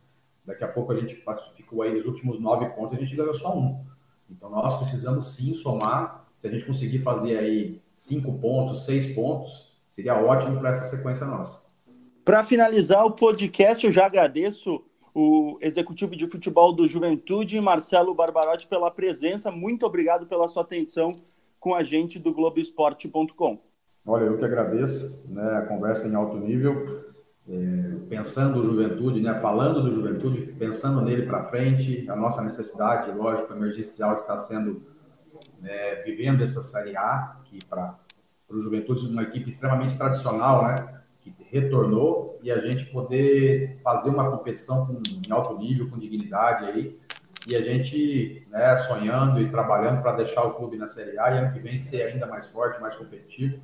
Daqui 0.45 0.64
a 0.64 0.68
pouco 0.68 0.91
a 0.91 0.99
gente 0.99 1.20
ficou 1.56 1.82
aí 1.82 1.99
os 1.99 2.06
últimos 2.06 2.39
nove 2.39 2.70
pontos, 2.76 2.95
a 2.95 3.01
gente 3.01 3.16
ganhou 3.16 3.34
só 3.34 3.58
um. 3.58 3.84
Então 4.30 4.49
nós 4.49 4.78
precisamos 4.78 5.34
sim 5.34 5.53
somar. 5.53 6.26
Se 6.38 6.47
a 6.47 6.51
gente 6.51 6.65
conseguir 6.65 6.99
fazer 6.99 7.38
aí 7.38 7.82
cinco 7.93 8.38
pontos, 8.39 8.86
seis 8.86 9.13
pontos, 9.15 9.80
seria 9.89 10.15
ótimo 10.15 10.59
para 10.59 10.71
essa 10.71 10.86
sequência 10.86 11.26
nossa. 11.26 11.59
Para 12.23 12.43
finalizar 12.43 13.05
o 13.05 13.11
podcast, 13.11 13.86
eu 13.86 13.91
já 13.91 14.05
agradeço 14.05 14.84
o 15.13 15.57
executivo 15.61 16.15
de 16.15 16.28
futebol 16.28 16.73
do 16.73 16.88
Juventude, 16.88 17.61
Marcelo 17.61 18.13
Barbarotti, 18.13 18.67
pela 18.67 18.91
presença. 18.91 19.49
Muito 19.49 19.86
obrigado 19.86 20.28
pela 20.28 20.47
sua 20.49 20.63
atenção 20.63 21.21
com 21.59 21.73
a 21.73 21.84
gente 21.84 22.19
do 22.19 22.34
Globoesporte.com. 22.34 23.59
Olha, 24.05 24.26
eu 24.26 24.38
que 24.38 24.45
agradeço, 24.45 25.23
né, 25.30 25.57
a 25.57 25.61
conversa 25.61 26.07
em 26.07 26.13
alto 26.13 26.38
nível, 26.38 27.14
é, 27.48 27.96
pensando 28.10 28.58
no 28.58 28.66
Juventude, 28.66 29.22
né, 29.22 29.39
falando 29.39 29.84
do 29.84 29.93
Juventude, 29.93 30.54
pensando 30.58 31.02
nele 31.02 31.26
para 31.26 31.43
frente, 31.43 32.10
a 32.10 32.16
nossa 32.16 32.41
necessidade, 32.41 33.12
lógico, 33.12 33.54
emergencial 33.54 34.16
que 34.16 34.22
está 34.22 34.38
sendo, 34.38 34.82
né, 35.60 35.96
vivendo 36.04 36.43
essa 36.43 36.64
Série 36.64 36.98
A, 36.98 37.38
que 37.46 37.60
para 37.66 37.98
o 38.50 38.62
Juventude 38.62 39.08
uma 39.08 39.24
equipe 39.24 39.50
extremamente 39.50 39.98
tradicional, 39.98 40.68
né, 40.68 40.76
que 41.20 41.36
retornou, 41.50 42.39
e 42.41 42.52
a 42.52 42.60
gente 42.60 42.86
poder 42.86 43.80
fazer 43.84 44.10
uma 44.10 44.30
competição 44.30 44.86
com, 44.86 45.02
em 45.08 45.32
alto 45.32 45.58
nível, 45.58 45.89
com 45.89 45.98
dignidade 45.98 46.66
aí, 46.66 47.00
e 47.48 47.56
a 47.56 47.62
gente 47.62 48.48
né, 48.50 48.76
sonhando 48.76 49.39
e 49.39 49.50
trabalhando 49.50 50.02
para 50.02 50.18
deixar 50.18 50.43
o 50.43 50.56
clube 50.56 50.78
na 50.78 50.88
Série 50.88 51.18
A 51.20 51.32
e 51.32 51.38
ano 51.38 51.54
que 51.54 51.60
vem 51.60 51.78
ser 51.78 52.04
ainda 52.04 52.26
mais 52.26 52.48
forte, 52.48 52.82
mais 52.82 52.96
competitivo. 52.96 53.62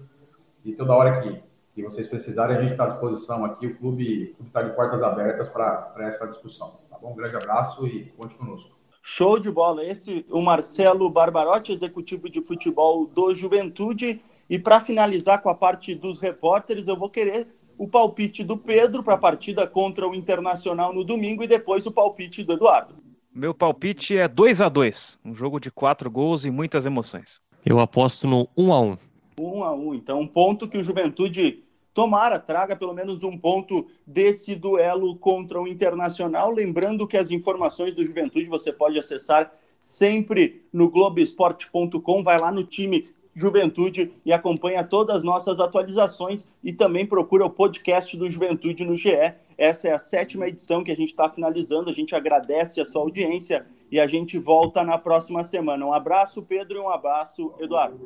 E 0.63 0.73
toda 0.73 0.93
hora 0.93 1.21
que, 1.21 1.41
que 1.73 1.83
vocês 1.83 2.07
precisarem, 2.07 2.57
a 2.57 2.61
gente 2.61 2.73
está 2.73 2.85
à 2.85 2.87
disposição 2.87 3.45
aqui. 3.45 3.67
O 3.67 3.77
clube 3.77 4.35
está 4.45 4.61
de 4.61 4.75
portas 4.75 5.01
abertas 5.01 5.49
para 5.49 5.93
essa 5.99 6.27
discussão. 6.27 6.79
Tá 6.89 6.97
bom? 6.97 7.13
Um 7.13 7.15
grande 7.15 7.35
abraço 7.35 7.87
e 7.87 8.05
conte 8.17 8.35
conosco. 8.35 8.71
Show 9.01 9.39
de 9.39 9.49
bola. 9.49 9.83
Esse 9.83 10.25
o 10.29 10.41
Marcelo 10.41 11.09
Barbarotti, 11.09 11.71
executivo 11.71 12.29
de 12.29 12.41
futebol 12.41 13.07
do 13.07 13.33
Juventude. 13.33 14.21
E 14.49 14.59
para 14.59 14.81
finalizar 14.81 15.41
com 15.41 15.49
a 15.49 15.55
parte 15.55 15.95
dos 15.95 16.19
repórteres, 16.19 16.87
eu 16.87 16.97
vou 16.97 17.09
querer 17.09 17.47
o 17.77 17.87
palpite 17.87 18.43
do 18.43 18.57
Pedro 18.57 19.01
para 19.01 19.15
a 19.15 19.17
partida 19.17 19.65
contra 19.65 20.07
o 20.07 20.13
Internacional 20.13 20.93
no 20.93 21.03
domingo 21.03 21.43
e 21.43 21.47
depois 21.47 21.85
o 21.85 21.91
palpite 21.91 22.43
do 22.43 22.53
Eduardo. 22.53 22.95
Meu 23.33 23.53
palpite 23.53 24.17
é 24.17 24.27
2 24.27 24.61
a 24.61 24.67
2 24.67 25.17
um 25.23 25.33
jogo 25.33 25.59
de 25.59 25.71
quatro 25.71 26.11
gols 26.11 26.43
e 26.43 26.51
muitas 26.51 26.85
emoções. 26.85 27.41
Eu 27.65 27.79
aposto 27.79 28.27
no 28.27 28.47
1 28.57 28.73
a 28.73 28.81
1 28.81 28.97
1 29.41 29.63
a 29.63 29.73
1 29.73 29.95
Então, 29.95 30.19
um 30.19 30.27
ponto 30.27 30.67
que 30.67 30.77
o 30.77 30.83
Juventude 30.83 31.63
tomara, 31.93 32.39
traga 32.39 32.75
pelo 32.75 32.93
menos 32.93 33.23
um 33.23 33.37
ponto 33.37 33.87
desse 34.05 34.55
duelo 34.55 35.15
contra 35.15 35.61
o 35.61 35.67
Internacional. 35.67 36.51
Lembrando 36.51 37.07
que 37.07 37.17
as 37.17 37.31
informações 37.31 37.95
do 37.95 38.05
Juventude 38.05 38.45
você 38.45 38.71
pode 38.71 38.97
acessar 38.97 39.51
sempre 39.81 40.63
no 40.71 40.89
Globoesporte.com. 40.89 42.23
Vai 42.23 42.39
lá 42.39 42.51
no 42.51 42.63
time 42.63 43.09
Juventude 43.33 44.11
e 44.25 44.33
acompanha 44.33 44.83
todas 44.83 45.17
as 45.17 45.23
nossas 45.23 45.59
atualizações 45.59 46.45
e 46.63 46.73
também 46.73 47.05
procura 47.05 47.45
o 47.45 47.49
podcast 47.49 48.15
do 48.17 48.29
Juventude 48.29 48.85
no 48.85 48.95
GE. 48.95 49.33
Essa 49.57 49.89
é 49.89 49.93
a 49.93 49.99
sétima 49.99 50.47
edição 50.47 50.83
que 50.83 50.91
a 50.91 50.95
gente 50.95 51.09
está 51.09 51.29
finalizando. 51.29 51.89
A 51.89 51.93
gente 51.93 52.13
agradece 52.13 52.81
a 52.81 52.85
sua 52.85 53.01
audiência 53.01 53.65
e 53.91 53.99
a 53.99 54.07
gente 54.07 54.37
volta 54.37 54.83
na 54.83 54.97
próxima 54.97 55.43
semana. 55.43 55.85
Um 55.85 55.93
abraço, 55.93 56.41
Pedro, 56.41 56.77
e 56.77 56.81
um 56.81 56.89
abraço, 56.89 57.53
Eduardo. 57.59 57.99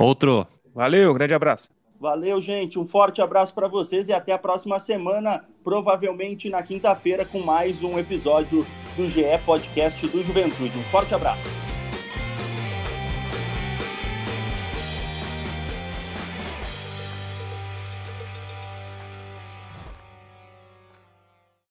Outro. 0.00 0.46
Valeu, 0.78 1.12
grande 1.12 1.34
abraço. 1.34 1.70
Valeu, 1.98 2.40
gente. 2.40 2.78
Um 2.78 2.86
forte 2.86 3.20
abraço 3.20 3.52
para 3.52 3.66
vocês 3.66 4.08
e 4.08 4.12
até 4.12 4.30
a 4.30 4.38
próxima 4.38 4.78
semana, 4.78 5.44
provavelmente 5.64 6.48
na 6.48 6.62
quinta-feira, 6.62 7.24
com 7.24 7.40
mais 7.40 7.82
um 7.82 7.98
episódio 7.98 8.64
do 8.96 9.08
GE 9.08 9.24
Podcast 9.44 10.06
do 10.06 10.22
Juventude. 10.22 10.78
Um 10.78 10.84
forte 10.84 11.12
abraço. 11.12 11.67